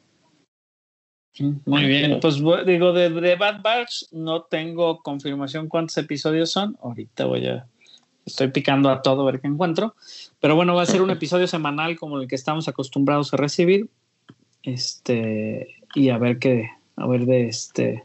[1.39, 2.36] Muy bien, pues
[2.66, 6.77] digo, de, de Bad Batch no tengo confirmación cuántos episodios son.
[6.81, 7.66] Ahorita voy a,
[8.24, 9.94] estoy picando a todo a ver qué encuentro.
[10.40, 13.89] Pero bueno, va a ser un episodio semanal como el que estamos acostumbrados a recibir.
[14.62, 18.05] Este, y a ver qué, a ver de este.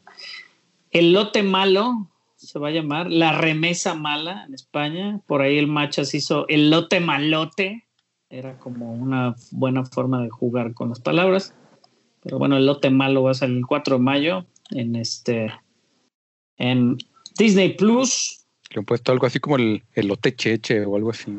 [0.91, 5.21] El lote malo se va a llamar La remesa mala en España.
[5.27, 7.85] Por ahí el Machas hizo el lote malote.
[8.29, 11.53] Era como una buena forma de jugar con las palabras.
[12.21, 15.51] Pero bueno, el lote malo va a salir el 4 de mayo en este
[16.57, 16.97] en
[17.37, 18.45] Disney Plus.
[18.71, 21.31] Le han puesto algo así como el, el lote cheche o algo así.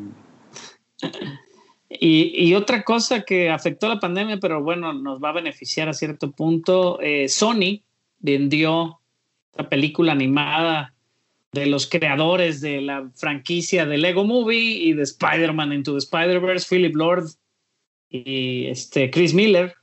[1.89, 5.93] Y, y otra cosa que afectó la pandemia, pero bueno, nos va a beneficiar a
[5.93, 6.99] cierto punto.
[7.01, 7.81] eh, Sony
[8.19, 8.99] vendió
[9.55, 10.93] la película animada
[11.51, 16.65] de los creadores de la franquicia de Lego Movie y de Spider-Man Into the Spider-Verse,
[16.69, 17.25] Philip Lord
[18.09, 19.73] y este Chris Miller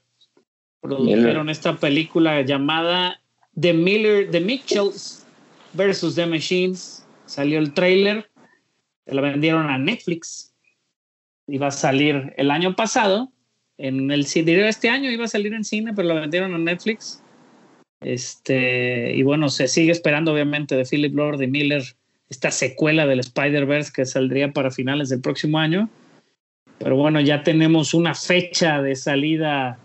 [0.81, 3.21] produjeron esta película llamada
[3.61, 5.27] The Miller, The Mitchells
[5.73, 7.07] versus The Machines.
[7.27, 8.31] Salió el trailer,
[9.07, 10.55] se la vendieron a Netflix.
[11.47, 13.33] Iba a salir el año pasado,
[13.79, 17.23] en el cine, este año iba a salir en cine, pero la vendieron a Netflix.
[18.01, 21.83] Este, y bueno, se sigue esperando obviamente de Philip Lord y Miller
[22.29, 25.89] esta secuela del Spider-Verse que saldría para finales del próximo año.
[26.79, 29.79] Pero bueno, ya tenemos una fecha de salida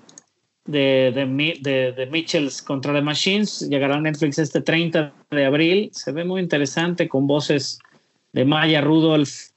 [0.66, 3.68] de, de, de, de Mitchells contra The Machines.
[3.70, 5.90] Llegará a Netflix este 30 de abril.
[5.94, 7.80] Se ve muy interesante con voces
[8.32, 9.52] de Maya Rudolph,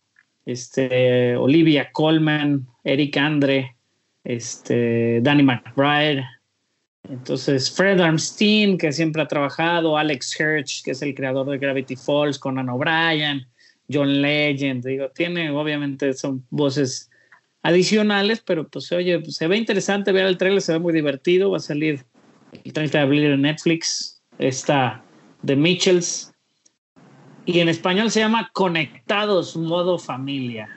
[0.45, 3.77] este, Olivia Colman, Eric Andre,
[4.25, 6.25] este, Danny McBride.
[7.09, 11.97] Entonces, Fred Armstein, que siempre ha trabajado, Alex Hirsch, que es el creador de Gravity
[11.97, 13.47] Falls, Conan O'Brien,
[13.91, 17.09] John Legend, digo, tiene, obviamente, son voces
[17.67, 21.57] adicionales, pero pues oye, se ve interesante ver el trailer, se ve muy divertido, va
[21.57, 22.05] a salir
[22.65, 25.03] el 30 de abril en Netflix, está
[25.45, 26.33] The Mitchells,
[27.45, 30.69] y en español se llama Conectados Modo Familia.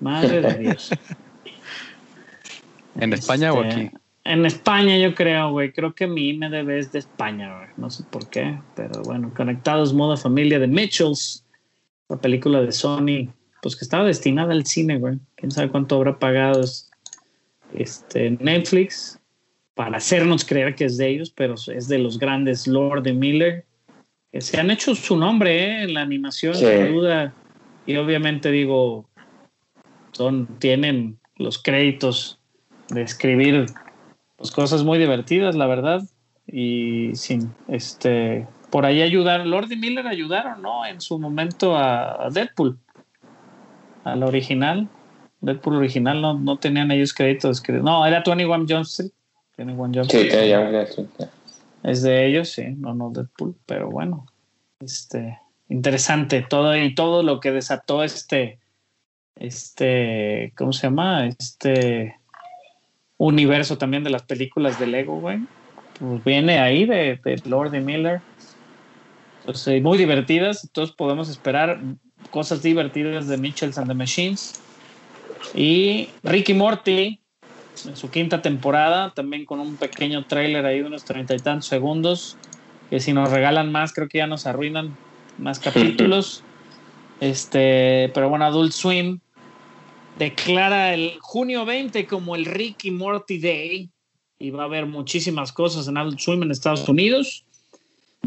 [0.00, 0.90] Madre de Dios.
[3.00, 3.96] ¿En España o Este, aquí?
[4.24, 5.72] En España, yo creo, güey.
[5.72, 7.68] Creo que mi IMDB es de España, güey.
[7.76, 11.44] No sé por qué, pero bueno, Conectados Modo Familia de Mitchells,
[12.08, 13.28] la película de Sony,
[13.62, 15.18] pues que estaba destinada al cine, güey.
[15.36, 16.62] Quién sabe cuánto habrá pagado
[17.74, 19.18] este, Netflix
[19.74, 23.64] para hacernos creer que es de ellos, pero es de los grandes Lord y Miller,
[24.32, 25.82] que se han hecho su nombre ¿eh?
[25.84, 26.66] en la animación, Sí.
[26.66, 27.32] sin duda.
[27.86, 29.08] Y obviamente digo,
[30.12, 32.38] son, tienen los créditos
[32.88, 33.66] de escribir
[34.36, 36.02] pues, cosas muy divertidas, la verdad.
[36.46, 40.84] Y sin este por ahí ayudaron, Lord y Miller ayudaron, ¿no?
[40.84, 42.78] En su momento a, a Deadpool,
[44.04, 44.88] al original.
[45.40, 47.62] Deadpool original no, no tenían ellos créditos.
[47.68, 49.12] No, era 21 Jump Street.
[49.56, 50.88] 21 Jump Sí, Street.
[50.88, 51.06] sí.
[51.82, 54.26] Es de ellos, sí, no, no Deadpool, pero bueno,
[54.80, 55.38] este,
[55.68, 58.58] interesante todo y todo lo que desató este,
[59.36, 61.26] este, ¿cómo se llama?
[61.26, 62.16] Este
[63.16, 65.40] universo también de las películas de Lego, güey.
[65.98, 68.20] Pues viene ahí de, de Lord y Miller.
[69.40, 71.80] Entonces, muy divertidas, entonces podemos esperar
[72.30, 74.60] cosas divertidas de Mitchells and the Machines.
[75.54, 77.20] Y Ricky Morty,
[77.86, 81.66] en su quinta temporada, también con un pequeño tráiler ahí de unos treinta y tantos
[81.66, 82.36] segundos,
[82.90, 84.96] que si nos regalan más, creo que ya nos arruinan
[85.38, 86.42] más capítulos.
[87.20, 89.18] Este, pero bueno, Adult Swim
[90.18, 93.90] declara el junio 20 como el Ricky Morty Day
[94.38, 97.44] y va a haber muchísimas cosas en Adult Swim en Estados Unidos.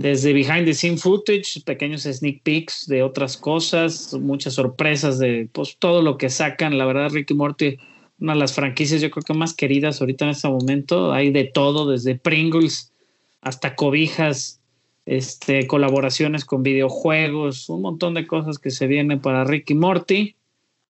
[0.02, 5.78] Desde behind the scene footage, pequeños sneak peeks de otras cosas, muchas sorpresas de pues,
[5.78, 6.78] todo lo que sacan.
[6.78, 7.78] La verdad, Ricky Morty
[8.22, 11.12] una de las franquicias yo creo que más queridas ahorita en este momento.
[11.12, 12.94] Hay de todo, desde Pringles
[13.42, 14.62] hasta cobijas,
[15.08, 20.36] este, colaboraciones con videojuegos, un montón de cosas que se vienen para Ricky Morty.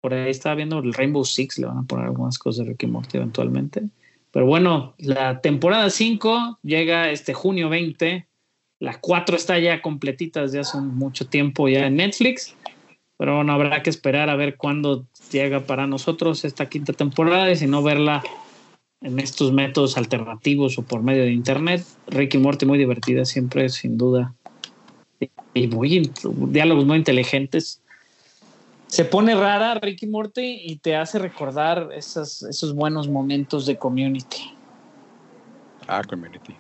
[0.02, 2.88] Por ahí estaba viendo el Rainbow Six, le van a poner algunas cosas de Ricky
[2.88, 3.84] Morty eventualmente.
[4.32, 8.26] Pero bueno, la temporada 5 llega este junio 20.
[8.82, 12.56] La 4 está ya completita desde hace mucho tiempo ya en Netflix.
[13.16, 17.56] Pero bueno, habrá que esperar a ver cuándo llega para nosotros esta quinta temporada y
[17.56, 18.24] si no verla
[19.02, 21.86] en estos métodos alternativos o por medio de internet.
[22.08, 24.34] Ricky Morty muy divertida siempre, sin duda.
[25.54, 26.12] Y muy
[26.48, 27.84] diálogos muy inteligentes.
[28.88, 34.56] Se pone rara Ricky Morty y te hace recordar esas, esos buenos momentos de community.
[35.88, 36.56] Ah, Community.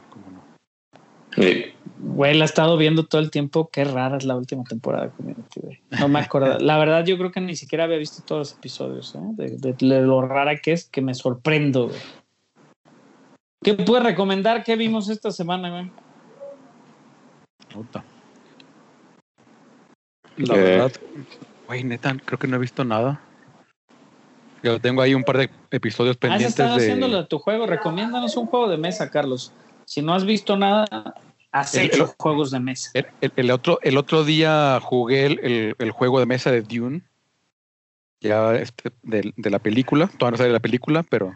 [1.36, 1.66] Sí.
[2.00, 3.70] Güey, la he estado viendo todo el tiempo.
[3.72, 5.80] Qué rara es la última temporada de Community, güey.
[6.00, 6.58] No me acuerdo.
[6.60, 9.20] La verdad, yo creo que ni siquiera había visto todos los episodios, ¿eh?
[9.34, 12.00] de, de- de lo rara que es, que me sorprendo, güey.
[13.64, 14.64] ¿Qué puedes recomendar?
[14.64, 15.92] ¿Qué vimos esta semana, güey?
[17.72, 18.04] Puta.
[20.38, 20.62] La Eh.
[20.62, 20.92] verdad,
[21.68, 23.22] güey, neta, creo que no he visto nada.
[24.64, 26.82] Yo tengo ahí un par de episodios Has pendientes estado de.
[26.84, 27.66] haciéndolo de tu juego.
[27.66, 29.52] Recomiéndanos un juego de mesa, Carlos.
[29.92, 30.86] Si no has visto nada,
[31.52, 32.92] has El- hecho el- juegos de mesa.
[32.94, 36.62] El, el- el otro, el otro día jugué el, el- el juego de mesa de
[36.62, 37.02] Dune.
[38.22, 40.08] Ya este, de, de la película.
[40.08, 41.36] Todavía no sale la película, pero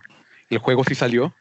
[0.49, 1.33] el juego sí salió.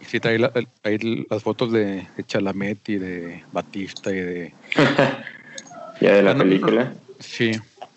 [0.00, 4.20] Y sí trae la- el- ahí las fotos de, de Chalamet y de Batista y
[4.20, 4.54] de.
[6.00, 6.94] ya de la Ah, no, no, película.
[7.18, 7.50] Sí,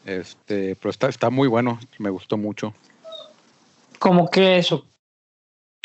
[0.06, 1.80] este, pero está, está muy bueno.
[2.00, 2.74] Me gustó mucho.
[4.00, 4.88] ¿Cómo que eso?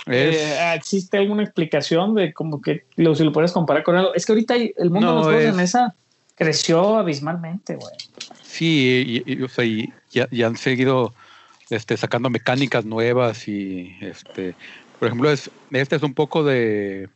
[0.07, 4.15] Es, Eh, ¿Existe alguna explicación de cómo que lo, si lo puedes comparar con algo?
[4.15, 5.95] Es que ahorita el mundo de No, los juegos es- de mesa
[6.35, 7.95] creció abismalmente, güey.
[8.43, 11.15] Sí, y, y, o sea, y ya, ya han seguido
[11.70, 14.55] este, sacando mecánicas nuevas y este,
[14.99, 17.09] por ejemplo, es, este es un poco de,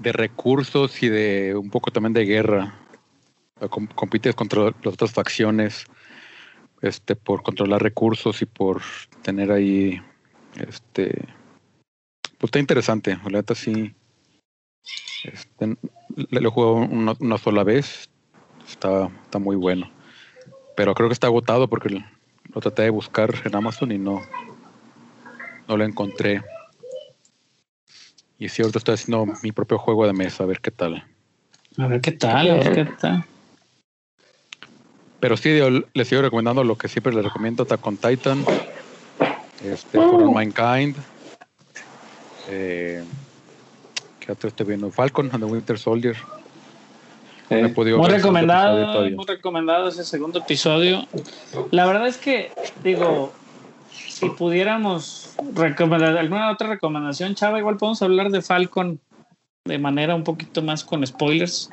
[0.00, 2.74] de recursos y de un poco también de guerra.
[3.70, 5.86] Com- compites contra las otras facciones
[6.82, 8.82] este, por controlar recursos y por
[9.22, 9.98] tener ahí
[10.68, 11.24] este
[12.38, 13.94] pues está interesante, la neta sí.
[15.24, 15.76] Este,
[16.30, 18.08] le- lo juego una, una sola vez.
[18.68, 19.90] Está, está muy bueno.
[20.76, 21.88] Pero creo que está agotado porque
[22.52, 24.20] lo traté de buscar en Amazon y no,
[25.68, 26.42] no lo encontré.
[28.38, 31.02] Y sí, ahorita estoy haciendo mi propio juego de mesa, a ver qué tal.
[31.78, 33.24] A ver qué tal, a ver qué tal.
[35.20, 38.44] Pero sí, yo les sigo recomendando lo que siempre les recomiendo, Attack on Titan,
[39.64, 40.96] este, For All Mankind,
[42.48, 43.04] eh,
[44.20, 44.90] ¿qué otro estoy viendo?
[44.90, 46.16] Falcon and the Winter Soldier.
[47.50, 51.06] No he Eh, podido Muy recomendado, muy recomendado ese segundo episodio.
[51.70, 52.50] La verdad es que,
[52.82, 53.32] digo,
[53.92, 59.00] si pudiéramos recomendar alguna otra recomendación, Chava, igual podemos hablar de Falcon
[59.64, 61.70] de manera un poquito más con spoilers.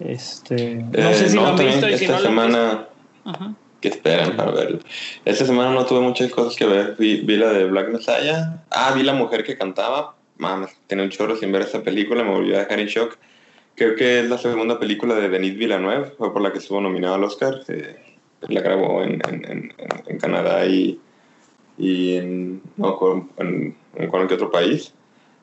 [0.00, 2.48] Este, no Eh, sé si no, lo han visto y si esta no lo han
[2.48, 2.58] visto.
[2.58, 2.88] semana
[3.24, 3.54] Ajá.
[3.86, 4.80] Que esperan para verlo.
[5.24, 6.96] Esta semana no tuve muchas cosas que ver.
[6.98, 8.64] Vi, vi la de Black Messiah.
[8.70, 10.16] Ah, vi la mujer que cantaba.
[10.38, 13.16] Mames, tenía un chorro sin ver esa película, me volvió a dejar en shock.
[13.76, 17.14] Creo que es la segunda película de Denis Villeneuve, fue por la que estuvo nominado
[17.14, 17.60] al Oscar.
[17.68, 17.96] Eh,
[18.48, 19.74] la grabó en, en, en,
[20.06, 20.98] en Canadá y,
[21.78, 24.92] y en, no, con, en, en cualquier otro país.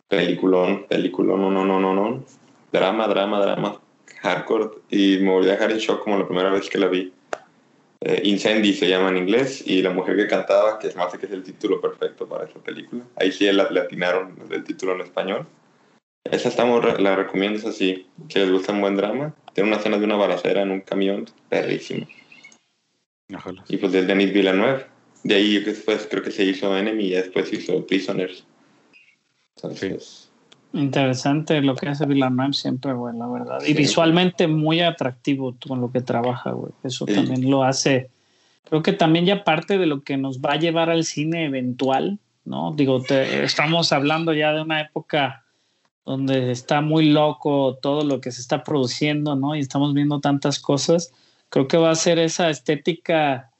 [0.09, 2.23] Peliculón, peliculón, no, no, no, no, no.
[2.71, 3.79] Drama, drama, drama,
[4.21, 4.69] hardcore.
[4.89, 7.13] Y me volví a dejar en shock como la primera vez que la vi.
[8.05, 11.25] Eh, Incendy se llama en inglés y la mujer que cantaba, que es más que
[11.25, 13.05] es el título perfecto para esa película.
[13.15, 15.47] Ahí sí la, le atinaron el título en español.
[16.29, 18.07] Esa estamos, la recomiendo, es así.
[18.27, 21.29] Si les gusta un buen drama, tiene una escena de una balacera en un camión,
[21.47, 22.05] perrísimo.
[23.33, 23.63] Ojalá.
[23.69, 24.85] Y pues del Denis Villeneuve.
[25.23, 28.45] De ahí después creo que se hizo Enemy y después hizo Prisoners.
[29.55, 30.22] Entonces,
[30.73, 33.59] Interesante lo que hace Villeneuve siempre, güey, la verdad.
[33.65, 36.71] Y visualmente muy atractivo con lo que trabaja, güey.
[36.83, 37.13] Eso Sí.
[37.13, 38.09] también lo hace.
[38.67, 42.17] Creo que también ya parte de lo que nos va a llevar al cine eventual,
[42.43, 42.73] ¿no?
[42.75, 45.43] Digo, te- estamos hablando ya de una época
[46.05, 49.55] donde está muy loco todo lo que se está produciendo, ¿no?
[49.55, 51.13] Y estamos viendo tantas cosas.
[51.49, 53.51] Creo que va a ser esa estética,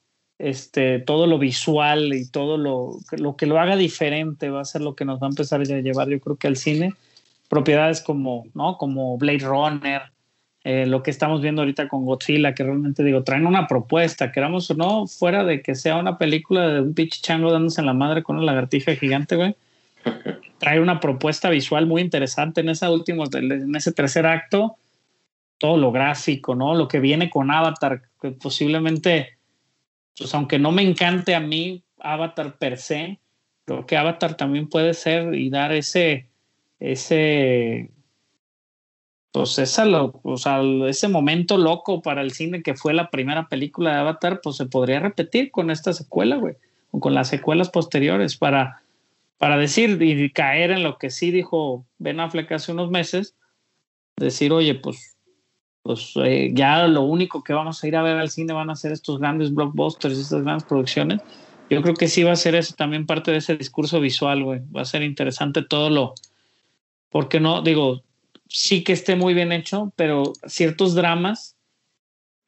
[0.44, 4.82] este, todo lo visual y todo lo, lo que lo haga diferente va a ser
[4.82, 6.94] lo que nos va a empezar a llevar, yo creo que al cine.
[7.50, 8.78] Propiedades como, ¿no?
[8.78, 10.02] Como Blade Runner,
[10.66, 14.70] eh, lo que estamos viendo ahorita con Godzilla, que realmente digo, traen una propuesta, queramos
[14.72, 17.94] o no, fuera de que sea una película de un pinche chango dándose en la
[17.94, 19.56] madre con una lagartija gigante, güey.
[20.60, 24.76] Trae una propuesta visual muy interesante en esa última, en ese tercer acto,
[25.58, 26.76] todo lo gráfico, ¿no?
[26.76, 29.38] Lo que viene con Avatar, que posiblemente,
[30.18, 33.20] pues aunque no me encante a mí Avatar per se,
[33.66, 36.28] creo que Avatar también puede ser y dar ese,
[36.80, 37.90] ese,
[39.32, 43.48] pues esa lo, o sea, ese momento loco para el cine que fue la primera
[43.48, 46.56] película de Avatar, pues se podría repetir con esta secuela, güey,
[46.92, 48.84] o con las secuelas posteriores para,
[49.38, 53.36] para decir y caer en lo que sí dijo Ben Affleck hace unos meses,
[54.18, 55.13] decir, oye, pues,
[55.84, 58.76] pues eh, ya lo único que vamos a ir a ver al cine van a
[58.76, 61.22] ser estos grandes blockbusters, estas grandes producciones.
[61.70, 64.62] Yo creo que sí va a ser eso también parte de ese discurso visual, güey.
[64.76, 66.14] Va a ser interesante todo lo,
[67.10, 68.02] porque no, digo,
[68.48, 71.56] sí que esté muy bien hecho, pero ciertos dramas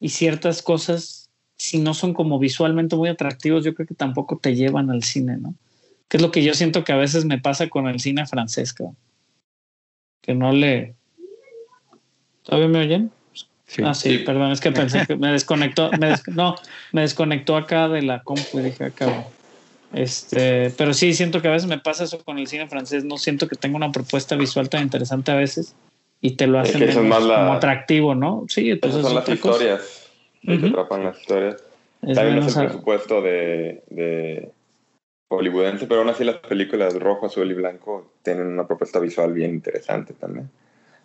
[0.00, 4.54] y ciertas cosas, si no son como visualmente muy atractivos, yo creo que tampoco te
[4.54, 5.54] llevan al cine, ¿no?
[6.08, 8.74] Que es lo que yo siento que a veces me pasa con el cine francés,
[10.22, 10.96] que no le...
[12.42, 13.12] ¿Todavía me oyen?
[13.66, 13.82] Sí.
[13.84, 14.24] Ah, sí, Sí.
[14.24, 16.54] perdón, es que pensé que me desconectó, me des- no,
[16.92, 19.24] me desconectó acá de la compu y dije, "Ah, cabrón".
[19.92, 23.18] Este, pero sí, siento que a veces me pasa eso con el cine francés, no
[23.18, 25.74] siento que tenga una propuesta visual tan interesante a veces
[26.20, 28.44] y te lo Es hacen que eso es menos más la- como atractivo, ¿no?
[28.48, 30.12] Sí, entonces esas son es las historias.
[30.70, 31.56] Atrapan las historias.
[32.02, 34.52] Es También es el a- presupuesto de, de
[35.28, 39.50] hollywoodense, pero aún así las películas rojo, azul y blanco tienen una propuesta visual bien
[39.50, 40.50] interesante también.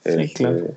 [0.06, 0.76] Sí, claro.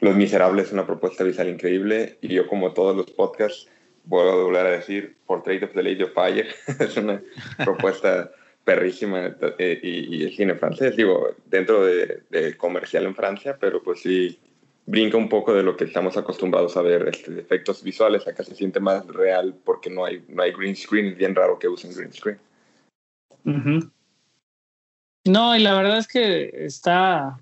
[0.00, 3.68] Los Miserables es una propuesta visual increíble y yo como todos los podcasts
[4.04, 6.46] vuelvo a volver a decir Portrait of the Lady of Fire
[6.80, 7.22] es una
[7.64, 8.30] propuesta
[8.64, 14.38] perrísima eh, y, el cine francés, digo, dentro de, comercial en Francia, pero pues sí
[14.86, 18.54] brinca un poco de lo que estamos acostumbrados a ver, este, efectos visuales, acá se
[18.54, 21.94] siente más real porque no hay, no hay green screen, es bien raro que usen
[21.94, 22.38] green screen.
[25.26, 27.38] No, y la verdad es que está,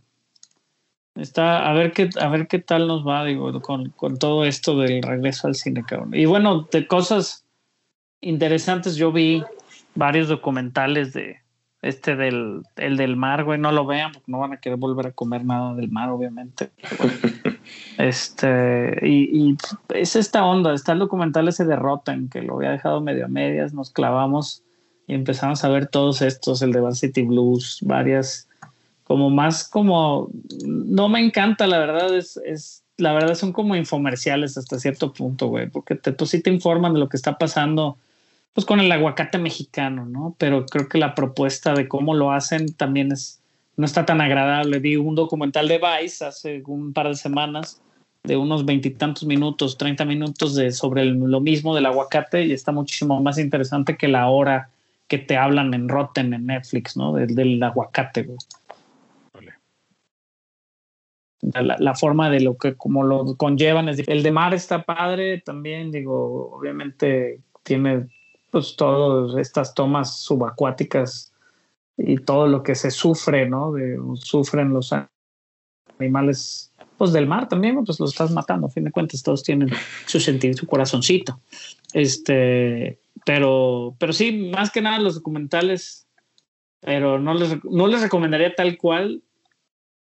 [1.14, 4.78] está, a ver qué, a ver qué tal nos va, digo, con, con todo esto
[4.78, 6.14] del regreso al cine, cabrón.
[6.14, 7.44] Y bueno, de cosas
[8.20, 9.42] interesantes, yo vi
[9.94, 11.42] varios documentales de
[11.82, 15.08] este del, el del mar, güey, no lo vean, porque no van a querer volver
[15.08, 16.70] a comer nada del mar, obviamente.
[17.98, 19.56] Este, y, y
[19.94, 23.28] es esta onda, está el documental ese de Rotten, que lo había dejado medio a
[23.28, 24.64] medias, nos clavamos
[25.06, 28.48] y empezamos a ver todos estos, el de Varsity Blues, varias,
[29.12, 30.30] como más como,
[30.64, 35.48] no me encanta, la verdad, es, es la verdad son como infomerciales hasta cierto punto,
[35.48, 37.98] güey, porque te, pues sí te informan de lo que está pasando,
[38.54, 40.34] pues con el aguacate mexicano, ¿no?
[40.38, 43.38] Pero creo que la propuesta de cómo lo hacen también es,
[43.76, 44.78] no está tan agradable.
[44.78, 47.82] Vi un documental de Vice hace un par de semanas
[48.22, 53.20] de unos veintitantos minutos, 30 minutos de, sobre lo mismo del aguacate y está muchísimo
[53.20, 54.70] más interesante que la hora
[55.06, 57.12] que te hablan en Rotten, en Netflix, ¿no?
[57.12, 58.38] Del, del aguacate, güey.
[61.42, 65.90] La, la forma de lo que como lo conllevan el de mar está padre también
[65.90, 68.06] digo obviamente tiene
[68.52, 71.32] pues todas estas tomas subacuáticas
[71.96, 73.72] y todo lo que se sufre, ¿no?
[73.72, 74.94] De, sufren los
[75.98, 79.70] animales pues del mar también, pues los estás matando, a fin de cuentas todos tienen
[80.06, 81.40] su sentido, su corazoncito.
[81.92, 86.06] Este, pero, pero sí, más que nada los documentales,
[86.80, 89.22] pero no les, no les recomendaría tal cual.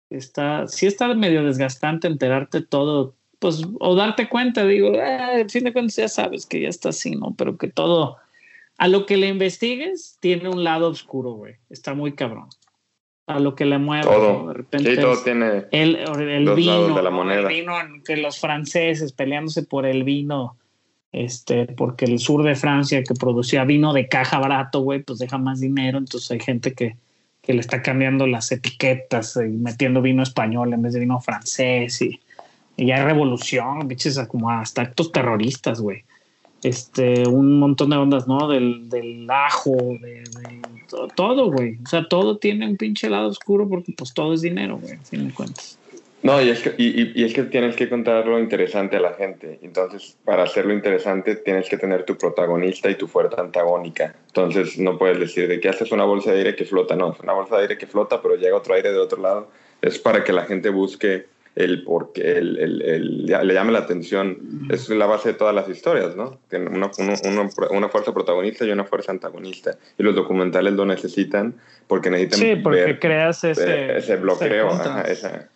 [0.10, 5.74] Está, sí está medio desgastante enterarte todo, pues, o darte cuenta, digo, eh, fin de
[5.74, 7.36] cuentas ya sabes que ya está así, ¿no?
[7.38, 8.18] Pero que todo,
[8.78, 11.56] a lo que le investigues, tiene un lado oscuro, güey.
[11.70, 12.48] Está muy cabrón.
[13.26, 14.06] A lo que le mueve.
[14.06, 14.48] Todo.
[14.48, 17.42] De repente sí, todo tiene el, el vino, de la moneda.
[17.42, 17.74] El vino
[18.06, 20.56] que los franceses peleándose por el vino
[21.12, 25.38] este, porque el sur de Francia que producía vino de caja barato, güey, pues deja
[25.38, 26.96] más dinero, entonces hay gente que,
[27.48, 32.02] que le está cambiando las etiquetas y metiendo vino español en vez de vino francés
[32.02, 32.20] y,
[32.76, 36.04] y hay revolución, biches, como hasta actos terroristas, güey.
[36.62, 38.50] Este, un montón de ondas, ¿no?
[38.50, 40.26] Del, ajo, de,
[41.16, 41.78] todo, güey.
[41.86, 45.30] O sea, todo tiene un pinche lado oscuro porque pues todo es dinero, güey, sin
[45.30, 45.80] cuentas.
[46.28, 49.60] No, y es, que, y, es que tienes que contar lo interesante a la gente.
[49.62, 54.14] Entonces, para hacerlo interesante, tienes que tener tu protagonista y tu fuerza antagónica.
[54.28, 56.98] Entonces, no puedes decir de que haces una bolsa de aire que flota.
[56.98, 59.50] No, es una bolsa de aire que flota, pero llega otro aire de otro lado.
[59.82, 64.68] Es para que la gente busque el porque el, el, el, le llame la atención.
[64.70, 66.40] Es la base de todas las historias, ¿no?
[66.50, 69.78] Tiene una, una, una, fuerza protagonista y una fuerza antagonista.
[69.98, 71.56] Y los documentales lo necesitan
[71.88, 72.40] porque necesitan.
[72.40, 74.70] Sí, porque creas ese, ese bloqueo,
[75.08, 75.50] esa,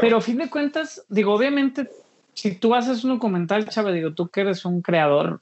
[0.00, 1.88] pero a fin de cuentas, digo, obviamente,
[2.34, 5.40] si tú haces un documental, Chávez, digo, tú que eres un creador,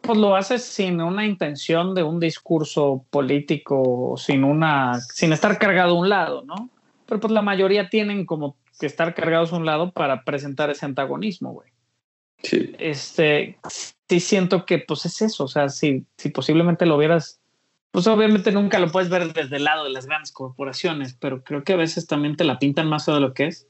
[0.00, 5.96] pues lo haces sin una intención de un discurso político, sin una, sin estar cargado
[5.96, 6.70] a un lado, ¿no?
[7.06, 10.86] Pero pues la mayoría tienen como que estar cargados a un lado para presentar ese
[10.86, 11.70] antagonismo, güey.
[12.42, 12.72] Sí.
[12.78, 13.58] Este,
[14.08, 17.41] sí siento que pues es eso, o sea, si, si posiblemente lo vieras
[17.92, 21.62] pues obviamente nunca lo puedes ver desde el lado de las grandes corporaciones, pero creo
[21.62, 23.66] que a veces también te la pintan más de lo que es.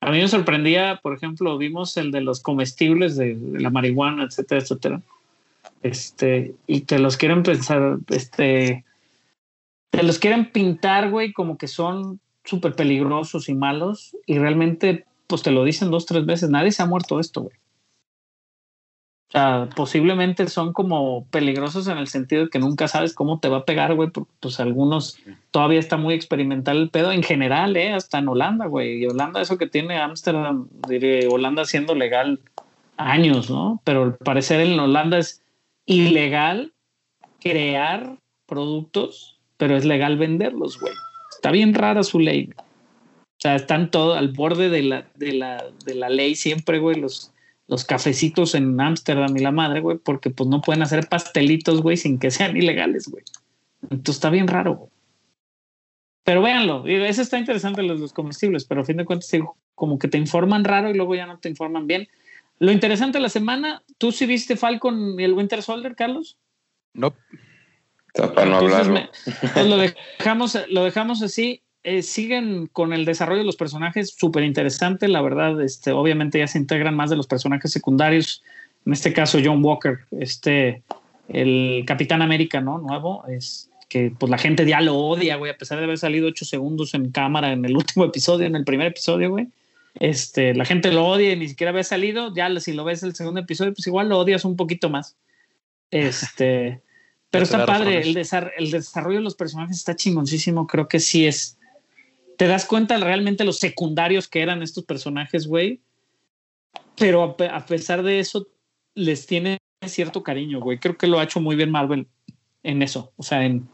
[0.00, 4.62] A mí me sorprendía, por ejemplo, vimos el de los comestibles de, la marihuana, etcétera,
[4.62, 5.02] etcétera.
[5.82, 8.84] Este, y te los quieren pensar, este,
[9.90, 15.42] te los quieren pintar, güey, como que son súper peligrosos y malos, y realmente, pues
[15.42, 17.56] te lo dicen dos, tres veces, nadie se ha muerto esto, güey.
[19.28, 23.50] O sea, posiblemente son como peligrosos en el sentido de que nunca sabes cómo te
[23.50, 25.18] va a pegar, güey, porque pues algunos
[25.50, 29.02] todavía está muy experimental el pedo en general, eh, hasta en Holanda, güey.
[29.02, 32.40] Y Holanda, eso que tiene Ámsterdam, diré, Holanda siendo legal
[32.96, 33.82] años, ¿no?
[33.84, 35.42] Pero al parecer en Holanda es
[35.84, 36.72] ilegal
[37.40, 40.94] crear productos, pero es legal venderlos, güey.
[41.30, 42.50] Está bien rara su ley.
[42.56, 46.98] O sea, están todo al borde de la, de la, de la ley siempre, güey,
[46.98, 47.30] los
[47.68, 51.96] los cafecitos en Ámsterdam y la madre, güey, porque pues no pueden hacer pastelitos, güey,
[51.96, 53.22] sin que sean ilegales, güey.
[53.82, 54.90] Entonces está bien raro.
[56.24, 59.30] Pero véanlo, eso está interesante los, los comestibles, pero a fin de cuentas
[59.74, 62.08] como que te informan raro y luego ya no te informan bien.
[62.58, 66.38] Lo interesante de la semana, ¿tú sí viste Falcon y el Winter Soldier, Carlos?
[66.92, 67.14] No.
[68.14, 69.10] Para no hablar.
[69.54, 71.62] Pues lo dejamos, lo dejamos así.
[71.84, 76.48] Eh, siguen con el desarrollo de los personajes súper interesante, la verdad, este, obviamente ya
[76.48, 78.42] se integran más de los personajes secundarios,
[78.84, 80.82] en este caso John Walker, este,
[81.28, 82.78] el Capitán América, ¿no?
[82.78, 86.28] Nuevo, es que pues la gente ya lo odia, güey, a pesar de haber salido
[86.28, 89.48] ocho segundos en cámara en el último episodio, en el primer episodio, güey.
[89.94, 93.14] Este, la gente lo odia y ni siquiera había salido, ya si lo ves el
[93.14, 95.16] segundo episodio, pues igual lo odias un poquito más.
[95.90, 96.82] Este,
[97.30, 101.57] pero está padre, el, el desarrollo de los personajes está chingoncísimo, creo que sí es
[102.38, 105.80] te das cuenta realmente los secundarios que eran estos personajes, güey.
[106.96, 108.46] Pero a, pesar de eso,
[108.94, 110.78] les tiene cierto cariño, güey.
[110.78, 112.06] Creo que lo ha hecho muy bien Marvel
[112.62, 113.12] en eso.
[113.16, 113.68] O sea, en,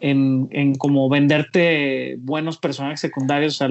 [0.00, 3.62] en, en como venderte buenos personajes secundarios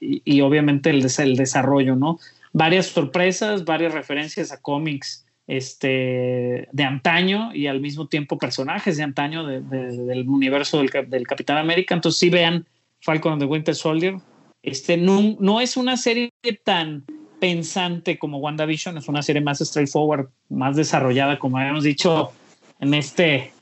[0.00, 2.20] y, obviamente el, el desarrollo, ¿no?
[2.52, 9.02] Varias sorpresas, varias referencias a cómics este, de antaño y al mismo tiempo personajes de
[9.02, 11.96] antaño del universo del, del Capitán América.
[11.96, 12.66] Entonces sí vean
[13.06, 14.16] Falcon and the Winter Soldier.
[14.62, 16.32] Este, no, no es una serie
[16.64, 17.04] tan
[17.38, 22.32] pensante como WandaVision, es una serie más straightforward, más desarrollada, como habíamos dicho
[22.80, 23.52] en este,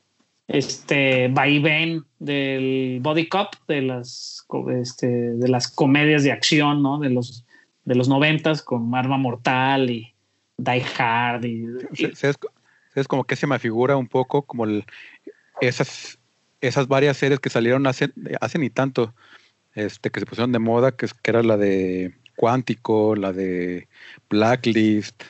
[0.48, 4.46] este vaivén del body cop, de las,
[4.80, 6.98] este, de las comedias de acción, ¿no?
[6.98, 7.44] De los,
[7.84, 10.14] de los noventas con Arma Mortal y
[10.56, 11.44] Die Hard.
[11.44, 11.66] Y,
[12.94, 14.64] Es, como que se me figura un poco como
[15.60, 16.18] esas
[16.66, 18.10] esas varias series que salieron hace,
[18.40, 19.14] hace ni tanto,
[19.74, 23.88] este, que se pusieron de moda, que, que era la de Cuántico, la de
[24.28, 25.22] Blacklist,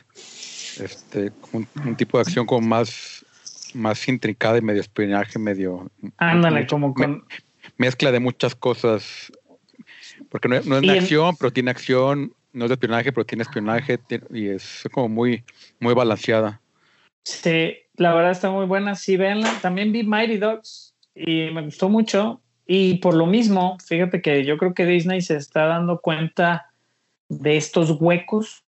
[0.81, 3.25] este, un, tipo de acción como más
[3.75, 5.91] más intricada y medio espionaje, medio...
[6.19, 7.25] Ándale, mucho- como me- con...
[7.77, 9.33] mezcla de muchas cosas.
[10.31, 13.43] Porque no, no es en- acción, pero tiene acción, no es de espionaje, pero tiene
[13.43, 13.99] espionaje,
[14.31, 15.43] y es como muy,
[15.81, 16.61] muy balanceada.
[17.25, 18.95] Sí, la verdad está muy buena.
[18.95, 19.53] Sí, véanla.
[19.61, 22.41] También vi Mighty Dogs y me gustó mucho.
[22.67, 26.71] Y por lo mismo, fíjate que yo creo que Disney se está dando cuenta
[27.29, 28.65] de estos huecos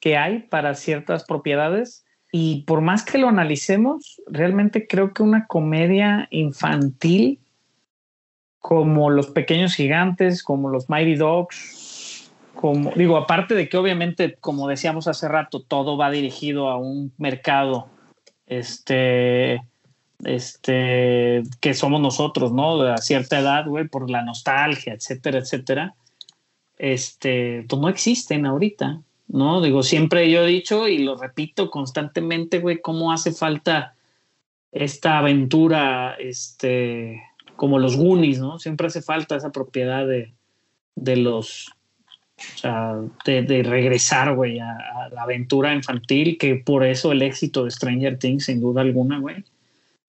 [0.00, 2.04] que hay para ciertas propiedades.
[2.30, 7.40] Y por más que lo analicemos, realmente creo que una comedia infantil
[8.58, 14.68] como Los Pequeños Gigantes, como Los Mighty Dogs, como digo, aparte de que obviamente, como
[14.68, 17.88] decíamos hace rato, todo va dirigido a un mercado
[18.46, 19.62] este
[20.22, 22.82] este que somos nosotros, ¿no?
[22.82, 25.94] A cierta edad, güey, por la nostalgia, etcétera, etcétera.
[26.78, 29.60] Este, pues no existen ahorita, ¿no?
[29.60, 33.94] Digo, siempre yo he dicho y lo repito constantemente, güey, cómo hace falta
[34.72, 37.22] esta aventura, este,
[37.56, 38.58] como los Goonies, ¿no?
[38.58, 40.32] Siempre hace falta esa propiedad de,
[40.96, 41.68] de los,
[42.38, 47.64] o sea, de, regresar, güey, a, a la aventura infantil, que por eso el éxito
[47.64, 49.44] de Stranger Things, sin duda alguna, güey.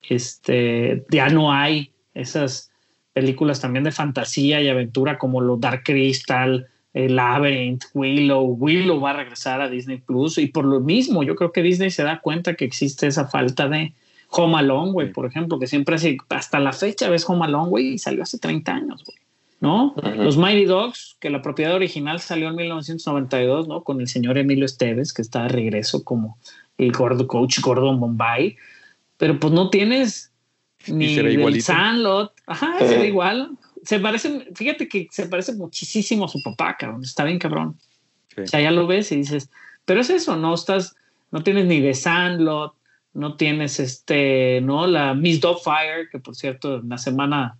[0.09, 2.71] Este, ya no hay esas
[3.13, 8.55] películas también de fantasía y aventura como los Dark Crystal, eh, Labyrinth, Willow.
[8.59, 11.91] Willow va a regresar a Disney Plus y por lo mismo, yo creo que Disney
[11.91, 13.93] se da cuenta que existe esa falta de
[14.31, 15.13] Home Alone, güey, Sí.
[15.13, 18.37] por ejemplo, que siempre hace, hasta la fecha ves Home Alone, güey, y salió hace
[18.37, 19.17] 30 años, güey.
[19.61, 19.95] ¿No?
[20.17, 23.83] Los Mighty Dogs, que la propiedad original salió en 1992, ¿no?
[23.83, 26.37] Con el señor Emilio Esteves, que está de regreso como
[26.77, 28.57] el gordo coach Gordon Bombay.
[29.17, 30.33] Pero pues no tienes
[30.87, 31.61] ni será del?
[31.61, 32.33] Sandlot.
[32.47, 33.51] Ajá, se ve igual.
[33.83, 37.03] Se parece, fíjate que se parece muchísimo a su papá, cabrón.
[37.03, 37.77] Está bien cabrón.
[38.35, 38.41] Sí.
[38.41, 39.49] O sea, ya lo ves y dices,
[39.85, 40.95] pero es eso, no estás,
[41.31, 42.73] no tienes ni de Sandlot,
[43.13, 44.87] no tienes este, ¿no?
[44.87, 47.57] La Miss Fire, que por cierto, en la semana,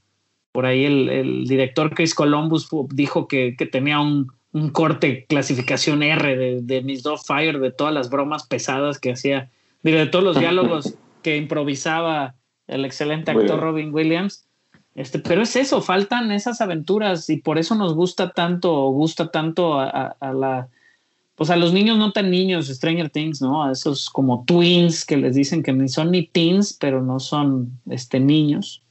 [0.51, 6.03] por ahí el, el director Chris Columbus dijo que, que tenía un, un corte clasificación
[6.03, 9.49] R de, de Miss Fire, de todas las bromas pesadas que hacía,
[9.83, 10.95] digo, de todos los diálogos
[11.25, 12.35] que improvisaba
[12.67, 13.59] el excelente actor.
[13.59, 14.45] Robin Williams.
[14.93, 19.31] Este, pero es eso, faltan esas aventuras y por eso nos gusta tanto, o gusta
[19.31, 20.67] tanto a, a- a la,
[21.35, 23.63] pues a los niños no tan niños, Stranger Things, ¿no?
[23.63, 27.71] A esos como twins que les dicen que ni son ni teens, pero no son
[27.89, 28.83] este, niños.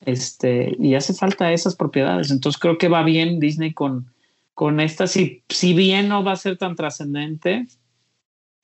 [0.00, 2.32] Este, y hace falta esas propiedades.
[2.32, 4.12] Entonces creo que va bien Disney con,
[4.54, 5.06] con esta.
[5.06, 7.66] Si, si bien no va a ser tan trascendente,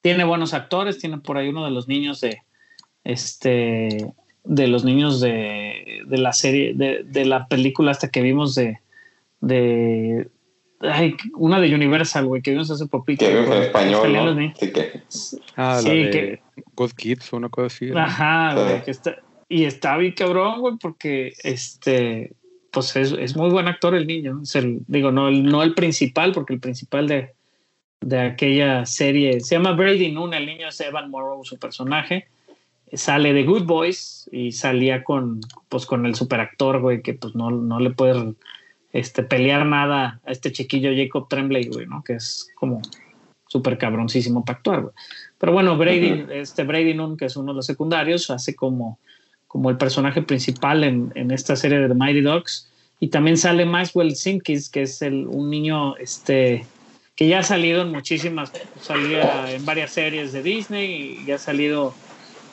[0.03, 2.43] tiene buenos actores, tiene por ahí uno de los niños de
[3.05, 4.13] este
[4.45, 8.79] de los niños de, de la serie, de, de la película hasta que vimos de,
[9.41, 10.29] de
[10.81, 13.25] ay, una de Universal, güey, que vimos hace poquito.
[13.25, 14.53] Que vimos en español.
[14.55, 15.03] Así que,
[15.57, 16.41] Ah, Sí, la de que-
[16.75, 17.87] Ghost Kids o una cosa así.
[17.87, 18.01] ¿no?
[18.01, 18.83] Ajá, güey, Sí.
[18.85, 19.17] que está,
[19.49, 22.33] y está bien cabrón, güey, porque este,
[22.73, 24.41] pues es, es muy buen actor el niño.
[24.43, 27.33] Es el, digo, no el, no el principal, porque el principal de,
[28.01, 32.27] de aquella serie se llama Brady Noon, el niño es Evan Morrow, su personaje.
[32.93, 37.51] Sale de Good Boys y salía con, pues, con el superactor, güey, que pues no,
[37.51, 38.35] no le puede
[38.93, 42.05] este, pelear nada a este chiquillo Jacob Tremblay, güey, ¿no?
[42.05, 42.83] Que es como
[43.47, 44.95] súper cabroncísimo para actuar, güey.
[45.39, 48.99] Pero bueno, Brady, este Brady Noon, que es uno de los secundarios, hace como,
[49.49, 52.69] como el personaje principal en, en esta serie de The Mighty Dogs.
[53.01, 56.65] Y también sale Maxwell Simkins, que es el, un niño este,
[57.17, 61.39] que ya ha salido en muchísimas, salía en varias series de Disney y ya ha
[61.39, 61.95] salido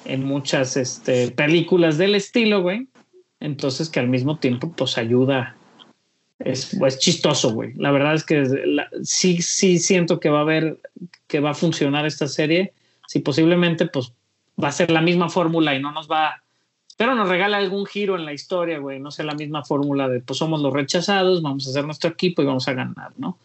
[0.05, 2.87] en muchas este, películas del estilo, güey.
[3.39, 5.55] Entonces que al mismo tiempo pues ayuda.
[6.39, 7.73] Es, es chistoso, güey.
[7.75, 8.45] La verdad es que
[9.03, 10.79] sí, sí siento que va a haber,
[11.27, 12.73] que va a funcionar esta serie.
[13.07, 14.13] Si posiblemente pues
[14.61, 16.41] va a ser la misma fórmula y no nos va,
[16.97, 18.99] pero nos regala algún giro en la historia, güey.
[18.99, 22.41] No sea la misma fórmula de pues somos los rechazados, vamos a hacer nuestro equipo
[22.41, 23.37] y vamos a ganar, ¿no?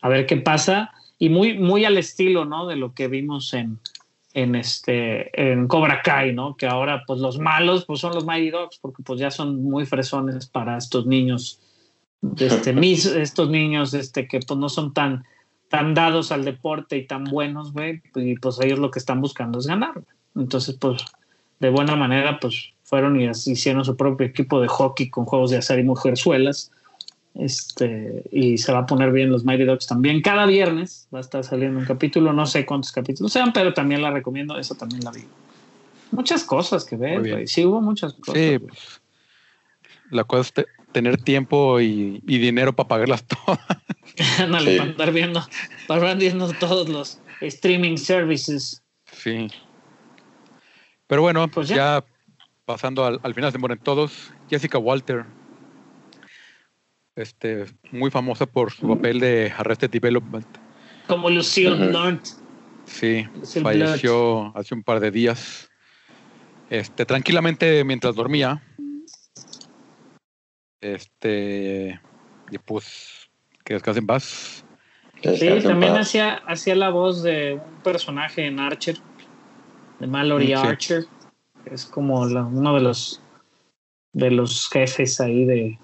[0.00, 0.92] A ver qué pasa.
[1.18, 2.66] Y muy, muy al estilo, ¿no?
[2.66, 3.78] De lo que vimos en,
[4.34, 6.56] en este en Cobra Kai, ¿no?
[6.56, 9.86] Que ahora pues los malos pues son los Mighty Dogs porque pues ya son muy
[9.86, 11.60] fresones para estos niños
[12.38, 15.24] este mis estos niños este que pues no son tan
[15.72, 19.58] tan dados al deporte y tan buenos, güey, y pues ellos lo que están buscando
[19.58, 20.02] es ganar.
[20.36, 21.02] Entonces, pues
[21.60, 25.56] de buena manera pues fueron y hicieron su propio equipo de hockey con juegos de
[25.56, 26.70] azar y mujerzuelas.
[27.34, 30.20] Este, y se va a poner bien los Mighty Dogs también.
[30.20, 34.02] Cada viernes va a estar saliendo un capítulo, no sé cuántos capítulos sean, pero también
[34.02, 35.24] la recomiendo, esa también la vi.
[36.10, 37.46] Muchas cosas que ver, güey.
[37.46, 38.34] Sí, hubo muchas cosas.
[38.34, 39.00] Sí, pues,
[40.10, 43.58] la cosa es te- tener tiempo y, y dinero para pagarlas todas.
[44.38, 44.78] Ándale, Sí.
[44.78, 45.42] para andar viendo,
[45.88, 48.82] para andar viendo todos los streaming services.
[49.10, 49.48] Sí.
[51.06, 51.76] Pero bueno, Pues ya.
[51.76, 52.04] ya.
[52.66, 54.32] pasando al, al final se mueren todos.
[54.50, 55.24] Jessica Walter,
[57.16, 60.46] este, muy famosa por su papel de Arrested Development.
[61.06, 61.88] Como Lucille.
[61.88, 62.26] Blunt.
[62.84, 65.68] Sí, Lucille falleció hace un par de días.
[66.70, 68.62] Este, tranquilamente mientras dormía.
[70.80, 72.00] Este,
[72.50, 73.30] y pues,
[73.64, 74.64] que descansen en paz.
[75.22, 78.96] Sí, descanse también hacía, hacía la voz de un personaje en Archer,
[80.00, 80.52] de Mallory sí.
[80.54, 81.04] Archer.
[81.64, 83.20] que Es como la- uno de los
[84.14, 85.78] de los jefes ahí de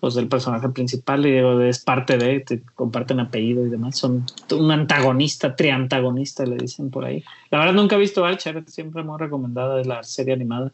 [0.00, 4.24] pues del personaje principal y digo, es parte de, te comparten apellido y demás, son
[4.52, 7.24] un antagonista, triantagonista le dicen por ahí.
[7.50, 10.72] La verdad nunca he visto Archer, siempre muy recomendada es la serie animada.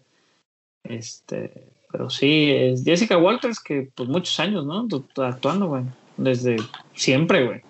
[0.82, 4.86] Este, pero sí, es Jessica Walters que pues muchos años, ¿no?
[5.24, 5.84] Actuando, güey,
[6.18, 6.56] desde
[6.92, 7.62] siempre, güey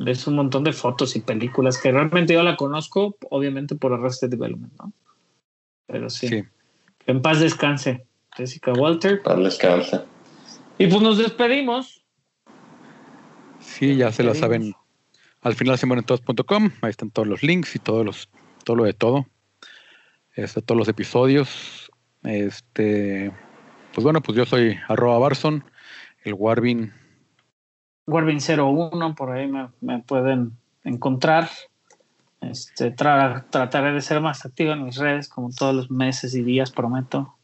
[0.00, 4.30] ves un montón de fotos y películas que realmente yo la conozco, obviamente por Arrested
[4.30, 4.92] Development, ¿no?
[5.86, 6.28] Pero sí.
[6.28, 6.44] Sí.
[7.06, 9.22] En paz descanse, Jessica Walter.
[9.22, 10.00] Paz descanse.
[10.80, 12.02] Y pues nos despedimos.
[13.58, 14.74] Sí, ya se la saben.
[15.42, 16.70] Al final se mueren todos.com.
[16.80, 18.30] Ahí están todos los links y todos los,
[18.64, 19.26] todo lo de todo.
[20.34, 21.92] Este, todos los episodios.
[22.22, 23.30] Este,
[23.92, 25.62] pues bueno, pues yo soy arroba Barson,
[26.24, 26.94] el Warvin.
[28.06, 31.50] Warvin01, por ahí me, me pueden encontrar.
[32.40, 36.42] Este, tra- trataré de ser más activo en mis redes, como todos los meses y
[36.42, 37.34] días, prometo.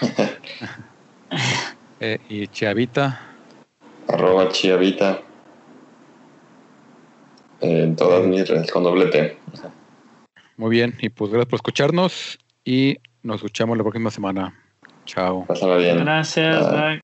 [2.00, 3.20] eh, y Chiavita.
[4.08, 5.20] Arroba chiavita.
[7.60, 9.36] Eh, En todas mis redes con doble T.
[10.56, 14.54] Muy bien, y pues gracias por escucharnos y nos escuchamos la próxima semana.
[15.04, 15.46] Chao.
[15.46, 15.98] Pásala bien.
[16.04, 16.70] Gracias, Ah.
[16.70, 17.00] bye.